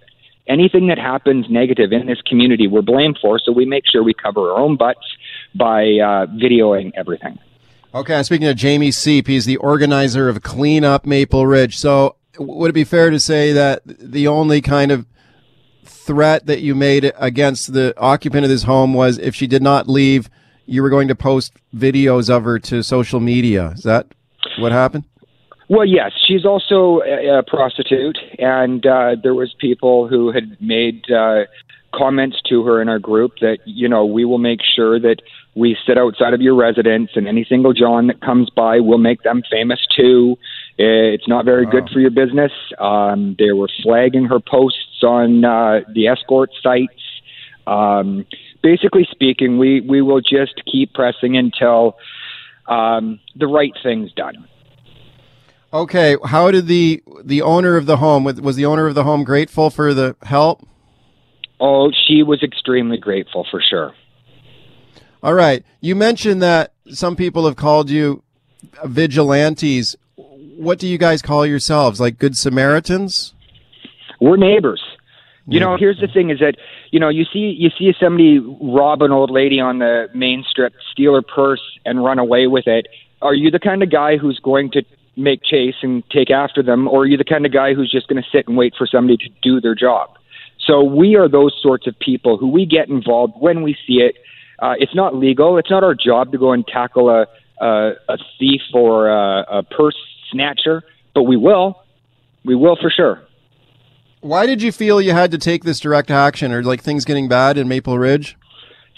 anything 0.47 0.87
that 0.87 0.97
happens 0.97 1.45
negative 1.49 1.91
in 1.91 2.05
this 2.05 2.21
community, 2.21 2.67
we're 2.67 2.81
blamed 2.81 3.19
for. 3.21 3.39
So 3.39 3.51
we 3.51 3.65
make 3.65 3.83
sure 3.91 4.03
we 4.03 4.13
cover 4.13 4.51
our 4.51 4.59
own 4.59 4.77
butts 4.77 5.05
by 5.53 5.83
uh, 5.83 6.27
videoing 6.27 6.91
everything. 6.95 7.39
Okay, 7.93 8.21
speaking 8.23 8.47
to 8.47 8.53
Jamie 8.53 8.91
Seep. 8.91 9.27
He's 9.27 9.45
the 9.45 9.57
organizer 9.57 10.27
of 10.27 10.43
Clean 10.43 10.83
Up 10.83 11.05
Maple 11.05 11.47
Ridge. 11.47 11.77
So 11.77 12.17
would 12.37 12.69
it 12.69 12.73
be 12.73 12.83
fair 12.83 13.09
to 13.09 13.19
say 13.19 13.53
that 13.53 13.83
the 13.85 14.27
only 14.27 14.61
kind 14.61 14.91
of 14.91 15.05
threat 15.83 16.45
that 16.45 16.61
you 16.61 16.75
made 16.75 17.11
against 17.17 17.73
the 17.73 17.93
occupant 17.97 18.43
of 18.43 18.49
this 18.49 18.63
home 18.63 18.93
was 18.93 19.17
if 19.17 19.33
she 19.33 19.47
did 19.47 19.61
not 19.61 19.87
leave, 19.87 20.29
you 20.65 20.81
were 20.81 20.89
going 20.89 21.07
to 21.07 21.15
post 21.15 21.53
videos 21.75 22.29
of 22.29 22.43
her 22.43 22.59
to 22.59 22.83
social 22.83 23.19
media? 23.19 23.69
Is 23.69 23.83
that 23.83 24.13
what 24.59 24.71
happened? 24.71 25.05
Well, 25.67 25.85
yes, 25.85 26.11
she's 26.27 26.45
also 26.45 27.01
a, 27.01 27.39
a 27.39 27.43
prostitute, 27.43 28.17
and 28.37 28.85
uh, 28.85 29.15
there 29.21 29.33
was 29.33 29.55
people 29.59 30.07
who 30.07 30.31
had 30.31 30.57
made 30.61 31.09
uh, 31.09 31.45
comments 31.93 32.37
to 32.49 32.63
her 32.65 32.81
in 32.81 32.89
our 32.89 32.99
group 32.99 33.33
that 33.41 33.57
you 33.65 33.89
know 33.89 34.05
we 34.05 34.25
will 34.25 34.37
make 34.37 34.59
sure 34.75 34.99
that 34.99 35.17
we 35.55 35.75
sit 35.87 35.97
outside 35.97 36.33
of 36.33 36.41
your 36.41 36.53
residence 36.53 37.11
and 37.15 37.27
any 37.27 37.45
single 37.45 37.73
John 37.73 38.07
that 38.07 38.21
comes 38.21 38.49
by 38.49 38.79
we'll 38.79 38.97
make 38.97 39.23
them 39.23 39.41
famous 39.49 39.79
too. 39.95 40.37
It's 40.77 41.27
not 41.27 41.45
very 41.45 41.65
good 41.65 41.89
for 41.91 41.99
your 41.99 42.11
business. 42.11 42.51
Um, 42.77 43.35
they 43.39 43.51
were 43.51 43.69
flagging 43.81 44.25
her 44.25 44.39
posts 44.39 45.01
on 45.03 45.45
uh, 45.45 45.81
the 45.93 46.07
escort 46.07 46.51
sites. 46.61 47.01
Um, 47.65 48.25
basically 48.61 49.07
speaking, 49.09 49.57
we 49.57 49.81
we 49.81 50.01
will 50.01 50.21
just 50.21 50.61
keep 50.71 50.93
pressing 50.93 51.37
until 51.37 51.97
um, 52.67 53.19
the 53.35 53.47
right 53.47 53.73
thing's 53.81 54.11
done. 54.11 54.47
Okay, 55.75 56.15
how 56.23 56.51
did 56.51 56.67
the 56.67 57.03
the 57.21 57.41
owner 57.41 57.75
of 57.75 57.85
the 57.85 57.97
home 57.97 58.23
was 58.23 58.55
the 58.55 58.65
owner 58.65 58.87
of 58.87 58.95
the 58.95 59.03
home 59.03 59.25
grateful 59.25 59.69
for 59.69 59.93
the 59.93 60.15
help? 60.23 60.65
Oh, 61.59 61.91
she 62.07 62.23
was 62.23 62.41
extremely 62.41 62.97
grateful 62.97 63.45
for 63.51 63.61
sure. 63.61 63.93
All 65.21 65.33
right, 65.33 65.65
you 65.81 65.93
mentioned 65.93 66.41
that 66.41 66.71
some 66.87 67.17
people 67.17 67.45
have 67.45 67.57
called 67.57 67.89
you 67.89 68.23
vigilantes. 68.85 69.97
What 70.15 70.79
do 70.79 70.87
you 70.87 70.97
guys 70.97 71.21
call 71.21 71.45
yourselves? 71.45 71.99
Like 71.99 72.19
good 72.19 72.37
Samaritans? 72.37 73.33
We're 74.21 74.37
neighbors. 74.37 74.81
You 75.45 75.59
know, 75.59 75.75
here's 75.77 75.99
the 75.99 76.07
thing: 76.07 76.29
is 76.29 76.39
that 76.39 76.55
you 76.91 77.01
know 77.01 77.09
you 77.09 77.25
see 77.33 77.53
you 77.59 77.69
see 77.77 77.93
somebody 77.99 78.39
rob 78.39 79.01
an 79.01 79.11
old 79.11 79.29
lady 79.29 79.59
on 79.59 79.79
the 79.79 80.07
main 80.15 80.45
strip, 80.49 80.73
steal 80.93 81.15
her 81.15 81.21
purse, 81.21 81.61
and 81.83 82.01
run 82.01 82.17
away 82.17 82.47
with 82.47 82.65
it. 82.65 82.87
Are 83.21 83.33
you 83.33 83.51
the 83.51 83.59
kind 83.59 83.83
of 83.83 83.91
guy 83.91 84.15
who's 84.15 84.39
going 84.39 84.71
to 84.71 84.83
make 85.15 85.43
chase 85.43 85.75
and 85.81 86.03
take 86.09 86.29
after 86.29 86.61
them, 86.61 86.87
or 86.87 87.03
are 87.03 87.05
you 87.05 87.17
the 87.17 87.23
kind 87.23 87.45
of 87.45 87.53
guy 87.53 87.73
who's 87.73 87.91
just 87.91 88.07
going 88.07 88.21
to 88.21 88.29
sit 88.31 88.47
and 88.47 88.57
wait 88.57 88.73
for 88.77 88.87
somebody 88.87 89.17
to 89.17 89.29
do 89.41 89.61
their 89.61 89.75
job? 89.75 90.09
So 90.65 90.83
we 90.83 91.15
are 91.15 91.29
those 91.29 91.55
sorts 91.61 91.87
of 91.87 91.97
people 91.99 92.37
who 92.37 92.47
we 92.47 92.65
get 92.65 92.89
involved 92.89 93.33
when 93.39 93.61
we 93.61 93.77
see 93.87 93.95
it. 93.95 94.15
Uh, 94.59 94.73
it's 94.79 94.95
not 94.95 95.15
legal. 95.15 95.57
It's 95.57 95.69
not 95.69 95.83
our 95.83 95.93
job 95.95 96.31
to 96.31 96.37
go 96.37 96.51
and 96.51 96.65
tackle 96.65 97.09
a 97.09 97.27
a, 97.59 97.91
a 98.09 98.17
thief 98.39 98.61
or 98.73 99.07
a, 99.07 99.45
a 99.59 99.63
purse 99.63 99.95
snatcher, 100.31 100.83
but 101.13 101.23
we 101.23 101.37
will. 101.37 101.81
We 102.43 102.55
will 102.55 102.75
for 102.75 102.89
sure. 102.89 103.21
Why 104.21 104.45
did 104.45 104.61
you 104.61 104.71
feel 104.71 105.01
you 105.01 105.11
had 105.11 105.31
to 105.31 105.37
take 105.37 105.63
this 105.63 105.79
direct 105.79 106.11
action? 106.11 106.51
Or 106.51 106.63
like 106.63 106.81
things 106.81 107.05
getting 107.05 107.27
bad 107.27 107.57
in 107.57 107.67
Maple 107.67 107.97
Ridge? 107.97 108.37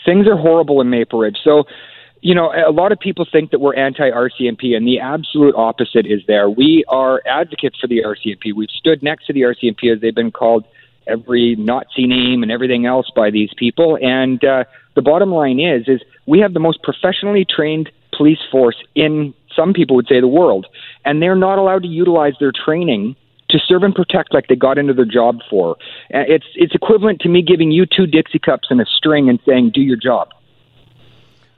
Things 0.05 0.25
are 0.27 0.37
horrible 0.37 0.79
in 0.81 0.89
Maple 0.89 1.19
Ridge. 1.19 1.37
So 1.43 1.65
you 2.21 2.33
know, 2.33 2.51
a 2.51 2.71
lot 2.71 2.91
of 2.91 2.99
people 2.99 3.25
think 3.31 3.51
that 3.51 3.59
we're 3.59 3.75
anti 3.75 4.09
RCMP, 4.09 4.75
and 4.75 4.87
the 4.87 4.99
absolute 4.99 5.55
opposite 5.55 6.05
is 6.05 6.21
there. 6.27 6.49
We 6.49 6.83
are 6.87 7.21
advocates 7.25 7.77
for 7.79 7.87
the 7.87 8.03
RCMP. 8.03 8.53
We've 8.55 8.69
stood 8.69 9.03
next 9.03 9.27
to 9.27 9.33
the 9.33 9.41
RCMP 9.41 9.93
as 9.93 10.01
they've 10.01 10.15
been 10.15 10.31
called 10.31 10.65
every 11.07 11.55
Nazi 11.55 12.05
name 12.05 12.43
and 12.43 12.51
everything 12.51 12.85
else 12.85 13.09
by 13.15 13.31
these 13.31 13.49
people. 13.57 13.97
And 14.01 14.43
uh, 14.43 14.65
the 14.95 15.01
bottom 15.01 15.31
line 15.31 15.59
is, 15.59 15.87
is 15.87 16.01
we 16.25 16.39
have 16.39 16.53
the 16.53 16.59
most 16.59 16.83
professionally 16.83 17.45
trained 17.45 17.89
police 18.15 18.39
force 18.51 18.75
in 18.95 19.33
some 19.55 19.73
people 19.73 19.95
would 19.95 20.07
say 20.07 20.19
the 20.19 20.27
world, 20.27 20.67
and 21.05 21.21
they're 21.21 21.35
not 21.35 21.57
allowed 21.57 21.83
to 21.83 21.87
utilize 21.87 22.33
their 22.39 22.51
training 22.51 23.15
to 23.49 23.59
serve 23.65 23.83
and 23.83 23.95
protect 23.95 24.33
like 24.33 24.47
they 24.47 24.55
got 24.55 24.77
into 24.77 24.93
their 24.93 25.05
job 25.05 25.39
for. 25.49 25.77
Uh, 26.13 26.27
it's 26.27 26.45
it's 26.55 26.75
equivalent 26.75 27.21
to 27.21 27.29
me 27.29 27.41
giving 27.41 27.71
you 27.71 27.85
two 27.85 28.05
Dixie 28.05 28.39
cups 28.39 28.67
and 28.69 28.81
a 28.81 28.85
string 28.85 29.29
and 29.29 29.39
saying, 29.47 29.71
"Do 29.73 29.81
your 29.81 29.97
job." 29.97 30.29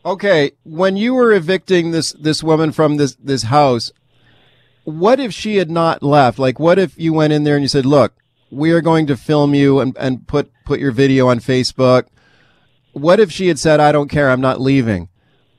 Okay, 0.06 0.52
when 0.64 0.96
you 0.96 1.14
were 1.14 1.34
evicting 1.34 1.92
this 1.92 2.14
this 2.14 2.42
woman 2.42 2.72
from 2.72 2.98
this 2.98 3.16
this 3.16 3.44
house, 3.44 3.92
what 4.86 5.20
if 5.20 5.34
she 5.34 5.58
had 5.58 5.70
not 5.70 6.02
left? 6.02 6.40
Like, 6.40 6.60
what 6.60 6.80
if 6.80 6.98
you 6.98 7.12
went 7.12 7.34
in 7.34 7.44
there 7.44 7.56
and 7.56 7.64
you 7.64 7.68
said, 7.68 7.86
"Look, 7.86 8.14
we 8.50 8.72
are 8.72 8.82
going 8.82 9.08
to 9.08 9.18
film 9.18 9.54
you 9.54 9.80
and, 9.80 9.96
and 10.00 10.26
put 10.26 10.52
put 10.66 10.80
your 10.80 10.92
video 10.92 11.28
on 11.28 11.40
Facebook." 11.40 12.06
What 12.94 13.20
if 13.20 13.30
she 13.30 13.50
had 13.50 13.60
said, 13.60 13.82
"I 13.82 13.92
don't 13.92 14.10
care, 14.10 14.30
I'm 14.30 14.42
not 14.42 14.62
leaving"? 14.62 15.10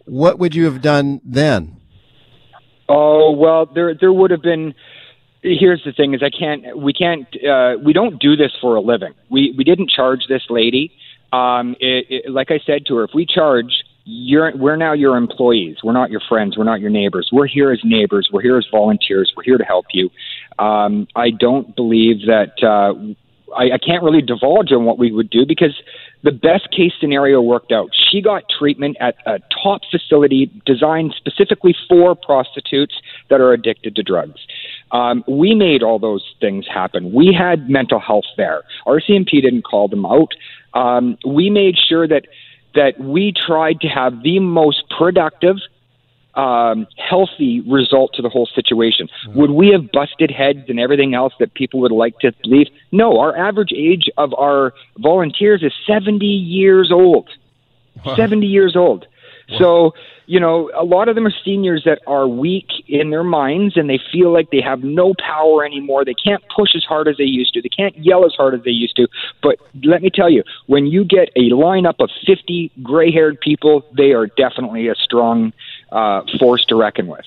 What 0.07 0.39
would 0.39 0.55
you 0.55 0.65
have 0.65 0.81
done 0.81 1.21
then? 1.23 1.77
Oh 2.89 3.33
well, 3.33 3.67
there 3.67 3.95
there 3.95 4.13
would 4.13 4.31
have 4.31 4.43
been. 4.43 4.75
Here's 5.43 5.83
the 5.85 5.93
thing: 5.93 6.15
is 6.15 6.23
I 6.23 6.31
can't, 6.31 6.79
we 6.79 6.95
can't, 6.95 7.27
uh, 7.47 7.77
we 7.83 7.93
don't 7.93 8.21
do 8.21 8.37
this 8.37 8.53
for 8.61 8.75
a 8.77 8.81
living. 8.81 9.13
We 9.31 9.55
we 9.57 9.65
didn't 9.65 9.91
charge 9.91 10.21
this 10.29 10.43
lady. 10.49 10.93
Um, 11.31 11.77
it, 11.79 12.07
it, 12.09 12.31
like 12.31 12.51
I 12.51 12.59
said 12.67 12.87
to 12.87 12.97
her, 12.97 13.05
if 13.05 13.11
we 13.15 13.25
charge 13.27 13.71
you're 14.05 14.57
we're 14.57 14.77
now 14.77 14.93
your 14.93 15.17
employees. 15.17 15.79
We're 15.85 15.93
not 15.93 16.11
your 16.11 16.23
friends. 16.29 16.57
We're 16.57 16.65
not 16.65 16.81
your 16.81 16.91
neighbors. 16.91 17.29
We're 17.33 17.47
here 17.47 17.71
as 17.73 17.81
neighbors. 17.85 18.29
We're 18.33 18.43
here 18.43 18.59
as 18.59 18.67
volunteers. 18.71 19.33
We're 19.37 19.45
here 19.45 19.59
to 19.59 19.65
help 19.65 19.87
you. 19.93 20.11
Um, 20.59 21.07
I 21.17 21.31
don't 21.31 21.75
believe 21.77 22.27
that 22.27 22.63
uh, 22.63 22.95
I, 23.57 23.75
I 23.75 23.79
can't 23.79 24.03
really 24.03 24.23
divulge 24.23 24.73
on 24.73 24.85
what 24.85 24.99
we 24.99 25.13
would 25.13 25.31
do 25.31 25.45
because 25.47 25.81
the 26.23 26.31
best 26.31 26.71
case 26.71 26.93
scenario 27.01 27.41
worked 27.41 27.73
out. 27.73 27.91
She 28.11 28.21
got 28.21 28.45
treatment 28.59 28.97
at 29.01 29.17
a 29.27 29.39
top 29.63 29.83
facility 29.91 30.51
designed 30.67 31.15
specifically 31.17 31.75
for 31.89 32.15
prostitutes 32.15 33.01
that 33.29 33.41
are 33.41 33.53
addicted 33.53 33.97
to 33.97 34.03
drugs. 34.03 34.41
Um, 34.93 35.25
we 35.27 35.55
made 35.55 35.83
all 35.83 35.99
those 35.99 36.25
things 36.41 36.67
happen. 36.73 37.13
We 37.13 37.35
had 37.37 37.71
mental 37.71 38.01
health 38.01 38.25
there. 38.37 38.63
RCMP 38.87 39.43
didn't 39.43 39.63
call 39.63 39.89
them 39.89 40.05
out. 40.05 40.35
Um, 40.75 41.17
we 41.27 41.51
made 41.51 41.77
sure 41.77 42.07
that 42.07 42.27
that 42.75 43.01
we 43.01 43.33
tried 43.33 43.81
to 43.81 43.89
have 43.89 44.23
the 44.23 44.39
most 44.39 44.85
productive, 44.97 45.57
um, 46.35 46.87
healthy 46.97 47.61
result 47.63 48.13
to 48.15 48.23
the 48.23 48.29
whole 48.29 48.47
situation. 48.47 49.09
Mm-hmm. 49.27 49.39
Would 49.39 49.51
we 49.51 49.69
have 49.69 49.91
busted 49.93 50.31
heads 50.31 50.69
and 50.69 50.79
everything 50.79 51.15
else 51.15 51.33
that 51.41 51.55
people 51.55 51.81
would 51.81 51.93
like 51.93 52.19
to 52.21 52.33
believe? 52.43 52.69
No, 52.93 53.19
our 53.19 53.37
average 53.37 53.73
age 53.77 54.09
of 54.17 54.33
our 54.35 54.73
volunteers 54.99 55.63
is 55.63 55.73
70 55.87 56.25
years 56.25 56.91
old. 56.93 57.29
Wow. 58.05 58.17
70 58.17 58.47
years 58.47 58.77
old. 58.77 59.07
So, 59.59 59.95
you 60.31 60.39
know, 60.39 60.71
a 60.79 60.85
lot 60.85 61.09
of 61.09 61.17
them 61.17 61.27
are 61.27 61.35
seniors 61.45 61.83
that 61.87 61.99
are 62.07 62.29
weak 62.29 62.69
in 62.87 63.11
their 63.11 63.25
minds 63.25 63.77
and 63.77 63.91
they 63.91 63.99
feel 64.13 64.33
like 64.33 64.49
they 64.53 64.61
have 64.61 64.85
no 64.85 65.13
power 65.19 65.65
anymore. 65.65 66.05
They 66.05 66.15
can't 66.15 66.41
push 66.55 66.77
as 66.77 66.85
hard 66.85 67.09
as 67.09 67.17
they 67.17 67.25
used 67.25 67.53
to. 67.55 67.61
They 67.61 67.69
can't 67.69 67.99
yell 67.99 68.25
as 68.25 68.33
hard 68.37 68.55
as 68.55 68.63
they 68.63 68.71
used 68.71 68.95
to. 68.95 69.09
But 69.43 69.57
let 69.83 70.03
me 70.03 70.09
tell 70.09 70.31
you, 70.31 70.45
when 70.69 70.87
you 70.87 71.05
get 71.05 71.31
a 71.35 71.51
lineup 71.51 71.97
of 71.99 72.11
50 72.25 72.71
gray 72.81 73.11
haired 73.11 73.41
people, 73.41 73.85
they 73.97 74.13
are 74.13 74.29
definitely 74.29 74.87
a 74.87 74.95
strong 74.95 75.53
uh, 75.91 76.21
force 76.39 76.65
to 76.67 76.77
reckon 76.77 77.09
with. 77.09 77.27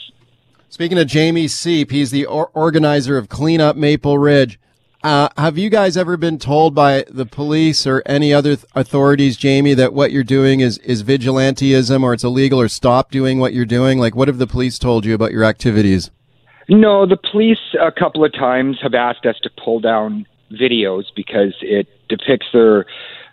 Speaking 0.70 0.98
of 0.98 1.06
Jamie 1.06 1.50
Seep, 1.50 1.92
he's 1.92 2.10
the 2.10 2.26
or- 2.26 2.52
organizer 2.54 3.18
of 3.18 3.28
Clean 3.28 3.60
Up 3.60 3.76
Maple 3.76 4.18
Ridge. 4.18 4.58
Uh, 5.04 5.28
have 5.36 5.58
you 5.58 5.70
guys 5.70 5.98
ever 5.98 6.16
been 6.16 6.40
told 6.40 6.74
by 6.74 7.04
the 7.10 7.26
police 7.26 7.86
or 7.86 8.02
any 8.06 8.34
other 8.34 8.56
th- 8.56 8.66
authorities, 8.74 9.36
Jamie, 9.36 9.74
that 9.74 9.94
what 9.94 10.14
you're 10.14 10.24
doing 10.24 10.62
is, 10.62 10.78
is 10.78 11.04
vigilanteism 11.04 12.02
or 12.04 12.14
it's 12.14 12.24
illegal 12.24 12.60
or 12.60 12.70
stop 12.70 13.12
doing 13.12 13.38
what 13.38 13.54
you're 13.54 13.66
doing? 13.66 14.00
Like, 14.00 14.16
what 14.16 14.30
have 14.30 14.38
the 14.38 14.48
police 14.48 14.80
told 14.80 15.04
you 15.04 15.14
about 15.14 15.34
your 15.34 15.44
activities? 15.44 16.10
No, 16.70 17.06
the 17.06 17.18
police 17.18 17.60
a 17.82 17.92
couple 17.92 18.24
of 18.24 18.32
times 18.32 18.80
have 18.82 18.94
asked 18.94 19.26
us 19.26 19.36
to 19.44 19.50
pull 19.62 19.82
down 19.82 20.26
videos 20.50 21.04
because 21.14 21.54
it 21.62 21.88
depicts 22.08 22.48
their 22.54 22.86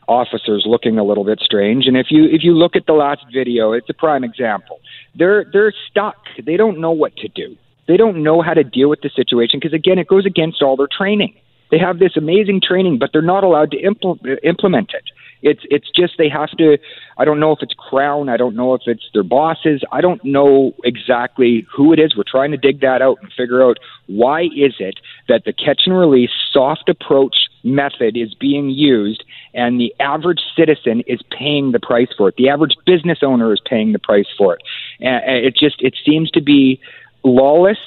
officers 0.08 0.64
looking 0.66 0.98
a 0.98 1.04
little 1.04 1.22
bit 1.22 1.38
strange. 1.38 1.86
And 1.86 1.96
if 1.96 2.08
you 2.10 2.24
if 2.24 2.42
you 2.42 2.52
look 2.52 2.74
at 2.74 2.86
the 2.86 2.94
last 2.94 3.24
video, 3.32 3.72
it's 3.72 3.88
a 3.88 3.94
prime 3.94 4.24
example. 4.24 4.80
They're 5.14 5.44
they're 5.52 5.72
stuck. 5.88 6.16
They 6.44 6.56
don't 6.56 6.80
know 6.80 6.90
what 6.90 7.14
to 7.18 7.28
do. 7.28 7.56
They 7.86 7.96
don't 7.96 8.24
know 8.24 8.42
how 8.42 8.54
to 8.54 8.64
deal 8.64 8.88
with 8.90 9.02
the 9.02 9.10
situation 9.14 9.60
because 9.60 9.72
again, 9.72 9.98
it 9.98 10.08
goes 10.08 10.26
against 10.26 10.62
all 10.62 10.76
their 10.76 10.88
training. 10.90 11.36
They 11.70 11.78
have 11.78 11.98
this 11.98 12.16
amazing 12.16 12.60
training, 12.66 12.98
but 12.98 13.10
they're 13.12 13.22
not 13.22 13.44
allowed 13.44 13.70
to 13.72 13.82
impl- 13.82 14.38
implement 14.42 14.92
it. 14.94 15.04
It's 15.42 15.62
it's 15.70 15.88
just 15.94 16.14
they 16.18 16.28
have 16.28 16.50
to. 16.58 16.76
I 17.16 17.24
don't 17.24 17.40
know 17.40 17.52
if 17.52 17.60
it's 17.62 17.72
Crown. 17.72 18.28
I 18.28 18.36
don't 18.36 18.54
know 18.54 18.74
if 18.74 18.82
it's 18.86 19.08
their 19.14 19.22
bosses. 19.22 19.82
I 19.90 20.00
don't 20.00 20.22
know 20.24 20.74
exactly 20.84 21.66
who 21.74 21.92
it 21.92 21.98
is. 21.98 22.14
We're 22.14 22.24
trying 22.30 22.50
to 22.50 22.56
dig 22.56 22.80
that 22.80 23.00
out 23.00 23.18
and 23.22 23.32
figure 23.32 23.62
out 23.62 23.78
why 24.06 24.42
is 24.42 24.74
it 24.78 25.00
that 25.28 25.44
the 25.46 25.52
catch 25.52 25.82
and 25.86 25.96
release 25.96 26.30
soft 26.52 26.88
approach 26.88 27.36
method 27.62 28.16
is 28.16 28.34
being 28.34 28.70
used 28.70 29.22
and 29.52 29.80
the 29.80 29.94
average 30.00 30.40
citizen 30.56 31.02
is 31.06 31.20
paying 31.30 31.72
the 31.72 31.80
price 31.80 32.08
for 32.16 32.28
it. 32.28 32.36
The 32.36 32.48
average 32.48 32.74
business 32.86 33.18
owner 33.22 33.52
is 33.52 33.60
paying 33.64 33.92
the 33.92 33.98
price 33.98 34.28
for 34.36 34.54
it. 34.54 34.62
And 35.00 35.44
it 35.44 35.56
just 35.56 35.80
it 35.80 35.96
seems 36.04 36.30
to 36.32 36.40
be 36.40 36.80
lawless 37.22 37.78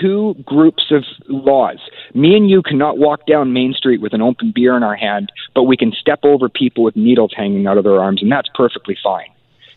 two 0.00 0.34
groups 0.44 0.90
of 0.90 1.04
laws. 1.28 1.78
Me 2.14 2.36
and 2.36 2.48
you 2.48 2.62
cannot 2.62 2.98
walk 2.98 3.26
down 3.26 3.52
Main 3.52 3.72
Street 3.72 4.00
with 4.00 4.12
an 4.12 4.22
open 4.22 4.52
beer 4.54 4.76
in 4.76 4.82
our 4.82 4.96
hand, 4.96 5.32
but 5.54 5.64
we 5.64 5.76
can 5.76 5.92
step 5.92 6.20
over 6.22 6.48
people 6.48 6.84
with 6.84 6.96
needles 6.96 7.32
hanging 7.36 7.66
out 7.66 7.78
of 7.78 7.84
their 7.84 8.00
arms, 8.00 8.22
and 8.22 8.30
that's 8.30 8.48
perfectly 8.54 8.96
fine. 9.02 9.28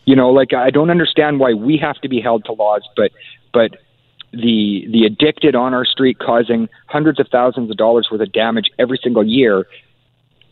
You 0.04 0.16
know, 0.16 0.30
like 0.30 0.52
I 0.52 0.70
don't 0.70 0.90
understand 0.90 1.38
why 1.38 1.54
we 1.54 1.78
have 1.78 1.96
to 2.00 2.08
be 2.08 2.20
held 2.20 2.44
to 2.46 2.52
laws, 2.52 2.82
but 2.96 3.12
but 3.52 3.76
the 4.32 4.86
the 4.90 5.04
addicted 5.06 5.54
on 5.54 5.74
our 5.74 5.84
street 5.84 6.18
causing 6.18 6.68
hundreds 6.86 7.20
of 7.20 7.28
thousands 7.30 7.70
of 7.70 7.76
dollars 7.76 8.08
worth 8.10 8.20
of 8.20 8.32
damage 8.32 8.66
every 8.78 8.98
single 9.02 9.24
year 9.24 9.66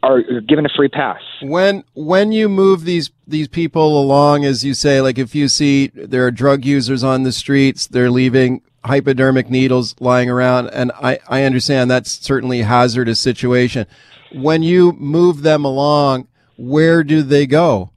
are 0.03 0.23
given 0.41 0.65
a 0.65 0.69
free 0.75 0.89
pass. 0.89 1.21
When 1.43 1.85
when 1.95 2.33
you 2.33 2.49
move 2.49 2.85
these 2.85 3.11
these 3.27 3.49
people 3.49 4.01
along, 4.01 4.45
as 4.45 4.65
you 4.65 4.75
say, 4.75 5.01
like 5.01 5.19
if 5.19 5.35
you 5.35 5.49
see 5.49 5.89
there 5.89 6.27
are 6.27 6.31
drug 6.31 6.65
users 6.65 7.03
on 7.03 7.23
the 7.23 7.33
streets, 7.33 7.87
they're 7.87 8.11
leaving 8.11 8.63
hypodermic 8.85 9.51
needles 9.51 9.95
lying 10.01 10.31
around, 10.31 10.69
and 10.69 10.91
I, 11.03 11.19
I 11.29 11.43
understand 11.45 11.91
that's 11.91 12.11
certainly 12.11 12.61
a 12.61 12.65
hazardous 12.65 13.21
situation. 13.21 13.87
When 14.33 14.63
you 14.63 14.93
move 14.93 15.43
them 15.43 15.65
along, 15.65 16.29
where 16.57 17.05
do 17.05 17.23
they 17.23 17.47
go? 17.47 17.91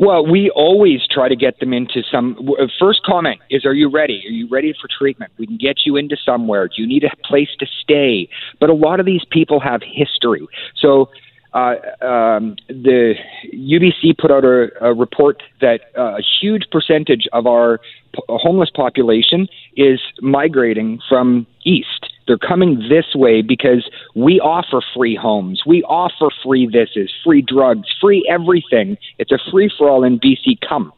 Well, 0.00 0.24
we 0.24 0.48
always 0.50 1.00
try 1.10 1.28
to 1.28 1.34
get 1.34 1.58
them 1.58 1.72
into 1.72 2.02
some. 2.08 2.48
First 2.78 3.00
comment 3.04 3.40
is, 3.50 3.66
"Are 3.66 3.74
you 3.74 3.90
ready? 3.90 4.22
Are 4.26 4.30
you 4.30 4.48
ready 4.48 4.72
for 4.80 4.88
treatment? 4.96 5.32
We 5.38 5.46
can 5.46 5.56
get 5.56 5.78
you 5.84 5.96
into 5.96 6.16
somewhere. 6.24 6.68
Do 6.68 6.74
you 6.82 6.86
need 6.86 7.02
a 7.02 7.10
place 7.26 7.48
to 7.58 7.66
stay?" 7.82 8.28
But 8.60 8.70
a 8.70 8.74
lot 8.74 9.00
of 9.00 9.06
these 9.06 9.24
people 9.30 9.58
have 9.60 9.82
history, 9.82 10.46
so. 10.76 11.10
Uh, 11.54 11.76
um, 12.04 12.56
the 12.68 13.14
UBC 13.54 14.16
put 14.18 14.30
out 14.30 14.44
a, 14.44 14.68
a 14.82 14.92
report 14.92 15.42
that 15.60 15.80
uh, 15.96 16.16
a 16.16 16.22
huge 16.40 16.64
percentage 16.70 17.26
of 17.32 17.46
our 17.46 17.78
p- 18.14 18.22
homeless 18.28 18.70
population 18.74 19.48
is 19.76 20.00
migrating 20.20 21.00
from 21.08 21.46
east. 21.64 22.12
They're 22.26 22.36
coming 22.36 22.88
this 22.90 23.14
way 23.14 23.40
because 23.40 23.88
we 24.14 24.38
offer 24.40 24.82
free 24.94 25.16
homes, 25.16 25.62
we 25.66 25.82
offer 25.84 26.28
free 26.44 26.68
thises, 26.68 27.08
free 27.24 27.40
drugs, 27.40 27.88
free 27.98 28.28
everything. 28.30 28.98
It's 29.18 29.32
a 29.32 29.38
free 29.50 29.70
for 29.76 29.88
all 29.88 30.04
in 30.04 30.20
BC. 30.20 30.58
Come. 30.68 30.92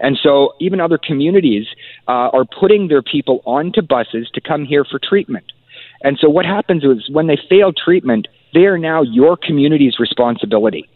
And 0.00 0.18
so 0.20 0.54
even 0.60 0.80
other 0.80 0.98
communities 0.98 1.66
uh, 2.08 2.30
are 2.32 2.44
putting 2.44 2.88
their 2.88 3.02
people 3.02 3.40
onto 3.46 3.80
buses 3.82 4.28
to 4.34 4.40
come 4.40 4.64
here 4.64 4.84
for 4.84 4.98
treatment. 4.98 5.44
And 6.02 6.18
so 6.20 6.28
what 6.28 6.44
happens 6.44 6.82
is 6.82 7.08
when 7.08 7.28
they 7.28 7.38
fail 7.48 7.72
treatment, 7.72 8.26
they 8.52 8.66
are 8.66 8.78
now 8.78 9.02
your 9.02 9.36
community's 9.36 9.98
responsibility. 9.98 10.88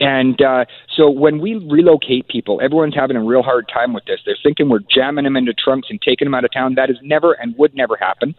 And 0.00 0.40
uh, 0.40 0.64
so 0.96 1.10
when 1.10 1.38
we 1.38 1.54
relocate 1.54 2.28
people, 2.28 2.60
everyone's 2.62 2.94
having 2.94 3.16
a 3.16 3.22
real 3.22 3.42
hard 3.42 3.68
time 3.72 3.92
with 3.92 4.04
this. 4.06 4.20
They're 4.24 4.38
thinking 4.42 4.68
we're 4.68 4.80
jamming 4.90 5.24
them 5.24 5.36
into 5.36 5.52
trunks 5.52 5.88
and 5.90 6.00
taking 6.00 6.26
them 6.26 6.34
out 6.34 6.44
of 6.44 6.52
town. 6.52 6.74
That 6.74 6.90
is 6.90 6.96
never 7.02 7.34
and 7.34 7.54
would 7.58 7.74
never 7.74 7.96
happen. 7.96 8.34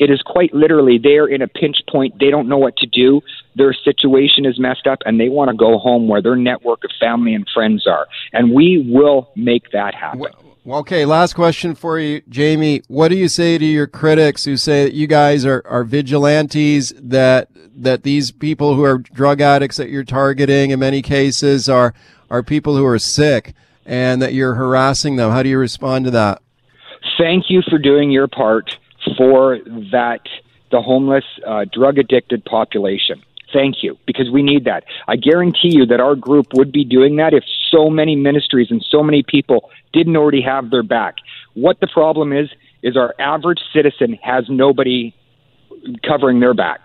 It 0.00 0.10
is 0.10 0.22
quite 0.24 0.54
literally 0.54 0.98
they're 0.98 1.26
in 1.26 1.42
a 1.42 1.46
pinch 1.46 1.76
point. 1.88 2.18
They 2.18 2.30
don't 2.30 2.48
know 2.48 2.56
what 2.56 2.74
to 2.78 2.86
do. 2.86 3.20
Their 3.54 3.74
situation 3.74 4.46
is 4.46 4.58
messed 4.58 4.86
up 4.86 5.00
and 5.04 5.20
they 5.20 5.28
want 5.28 5.50
to 5.50 5.56
go 5.56 5.78
home 5.78 6.08
where 6.08 6.22
their 6.22 6.36
network 6.36 6.84
of 6.84 6.90
family 6.98 7.34
and 7.34 7.46
friends 7.52 7.86
are. 7.86 8.06
And 8.32 8.54
we 8.54 8.82
will 8.88 9.30
make 9.36 9.70
that 9.72 9.94
happen. 9.94 10.24
Well, 10.64 10.80
okay, 10.80 11.04
last 11.04 11.34
question 11.34 11.74
for 11.74 11.98
you, 11.98 12.22
Jamie. 12.30 12.80
What 12.88 13.08
do 13.08 13.16
you 13.16 13.28
say 13.28 13.58
to 13.58 13.64
your 13.64 13.86
critics 13.86 14.46
who 14.46 14.56
say 14.56 14.84
that 14.84 14.94
you 14.94 15.06
guys 15.06 15.44
are, 15.44 15.62
are 15.66 15.84
vigilantes, 15.84 16.94
that 16.96 17.48
that 17.76 18.02
these 18.02 18.30
people 18.30 18.74
who 18.74 18.84
are 18.84 18.98
drug 18.98 19.40
addicts 19.42 19.76
that 19.76 19.90
you're 19.90 20.04
targeting 20.04 20.70
in 20.70 20.80
many 20.80 21.02
cases 21.02 21.68
are 21.68 21.92
are 22.30 22.42
people 22.42 22.74
who 22.74 22.86
are 22.86 22.98
sick 22.98 23.52
and 23.84 24.22
that 24.22 24.32
you're 24.32 24.54
harassing 24.54 25.16
them? 25.16 25.30
How 25.30 25.42
do 25.42 25.50
you 25.50 25.58
respond 25.58 26.06
to 26.06 26.10
that? 26.12 26.40
Thank 27.18 27.50
you 27.50 27.60
for 27.68 27.78
doing 27.78 28.10
your 28.10 28.28
part 28.28 28.70
for 29.16 29.58
that 29.92 30.20
the 30.70 30.80
homeless, 30.80 31.24
uh, 31.46 31.64
drug 31.72 31.98
addicted 31.98 32.44
population. 32.44 33.22
Thank 33.52 33.82
you, 33.82 33.98
because 34.06 34.30
we 34.30 34.42
need 34.42 34.64
that. 34.66 34.84
I 35.08 35.16
guarantee 35.16 35.74
you 35.74 35.84
that 35.86 35.98
our 35.98 36.14
group 36.14 36.54
would 36.54 36.70
be 36.70 36.84
doing 36.84 37.16
that 37.16 37.34
if 37.34 37.42
so 37.70 37.90
many 37.90 38.14
ministries 38.14 38.68
and 38.70 38.84
so 38.88 39.02
many 39.02 39.24
people 39.24 39.70
didn't 39.92 40.16
already 40.16 40.42
have 40.42 40.70
their 40.70 40.84
back. 40.84 41.16
What 41.54 41.80
the 41.80 41.88
problem 41.88 42.32
is, 42.32 42.48
is 42.82 42.96
our 42.96 43.14
average 43.18 43.58
citizen 43.74 44.18
has 44.22 44.44
nobody 44.48 45.14
covering 46.06 46.40
their 46.40 46.54
back. 46.54 46.80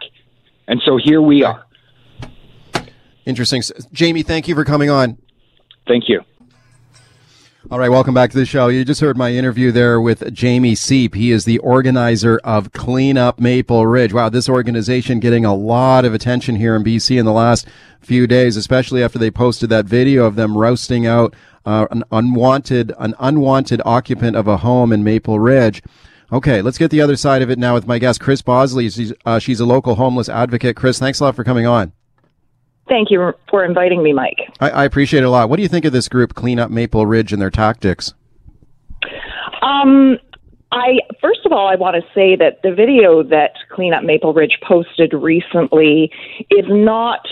And 0.67 0.81
so 0.83 0.97
here 1.01 1.21
we 1.21 1.43
are. 1.43 1.63
Interesting. 3.25 3.61
Jamie, 3.93 4.23
thank 4.23 4.47
you 4.47 4.55
for 4.55 4.65
coming 4.65 4.89
on. 4.89 5.17
Thank 5.87 6.09
you. 6.09 6.21
All 7.71 7.79
right, 7.79 7.89
welcome 7.89 8.13
back 8.13 8.29
to 8.29 8.37
the 8.37 8.45
show. 8.45 8.67
You 8.67 8.85
just 8.85 9.01
heard 9.01 9.17
my 9.17 9.33
interview 9.33 9.71
there 9.71 9.99
with 9.99 10.31
Jamie 10.31 10.75
Seep. 10.75 11.15
He 11.15 11.31
is 11.31 11.45
the 11.45 11.57
organizer 11.59 12.39
of 12.43 12.71
Clean 12.73 13.17
Up 13.17 13.39
Maple 13.39 13.87
Ridge. 13.87 14.13
Wow, 14.13 14.29
this 14.29 14.47
organization 14.47 15.19
getting 15.19 15.45
a 15.45 15.55
lot 15.55 16.05
of 16.05 16.13
attention 16.13 16.57
here 16.57 16.75
in 16.75 16.83
BC 16.83 17.17
in 17.17 17.25
the 17.25 17.31
last 17.31 17.67
few 18.01 18.27
days, 18.27 18.55
especially 18.55 19.01
after 19.01 19.17
they 19.17 19.31
posted 19.31 19.71
that 19.71 19.87
video 19.87 20.25
of 20.25 20.35
them 20.35 20.55
roasting 20.55 21.07
out 21.07 21.33
uh, 21.65 21.87
an 21.89 22.03
unwanted 22.11 22.93
an 22.99 23.15
unwanted 23.17 23.81
occupant 23.83 24.35
of 24.35 24.47
a 24.47 24.57
home 24.57 24.93
in 24.93 25.03
Maple 25.03 25.39
Ridge. 25.39 25.81
Okay, 26.31 26.61
let's 26.61 26.77
get 26.77 26.91
the 26.91 27.01
other 27.01 27.15
side 27.15 27.41
of 27.41 27.49
it 27.49 27.57
now 27.57 27.73
with 27.73 27.87
my 27.87 27.97
guest, 27.97 28.21
Chris 28.21 28.43
Bosley. 28.43 28.91
She's, 28.91 29.11
uh, 29.25 29.39
she's 29.39 29.59
a 29.59 29.65
local 29.65 29.95
homeless 29.95 30.29
advocate. 30.29 30.75
Chris, 30.75 30.99
thanks 30.99 31.19
a 31.19 31.23
lot 31.23 31.35
for 31.35 31.43
coming 31.43 31.65
on. 31.65 31.93
Thank 32.87 33.09
you 33.09 33.33
for 33.49 33.65
inviting 33.65 34.03
me, 34.03 34.13
Mike. 34.13 34.39
I, 34.59 34.69
I, 34.69 34.85
appreciate 34.85 35.23
it 35.23 35.25
a 35.25 35.29
lot. 35.29 35.49
What 35.49 35.57
do 35.57 35.63
you 35.63 35.69
think 35.69 35.85
of 35.85 35.91
this 35.91 36.07
group, 36.07 36.35
Clean 36.35 36.59
Up 36.59 36.69
Maple 36.69 37.07
Ridge, 37.07 37.33
and 37.33 37.41
their 37.41 37.49
tactics? 37.49 38.13
Um, 39.63 40.19
I 40.71 40.99
first 41.21 41.39
of 41.45 41.51
all, 41.51 41.67
I 41.67 41.75
want 41.75 41.95
to 41.95 42.01
say 42.13 42.35
that 42.35 42.61
the 42.61 42.73
video 42.73 43.23
that 43.23 43.53
Clean 43.71 43.93
Up 43.93 44.03
Maple 44.03 44.33
Ridge 44.33 44.59
posted 44.61 45.13
recently 45.13 46.11
is 46.51 46.65
not 46.67 47.25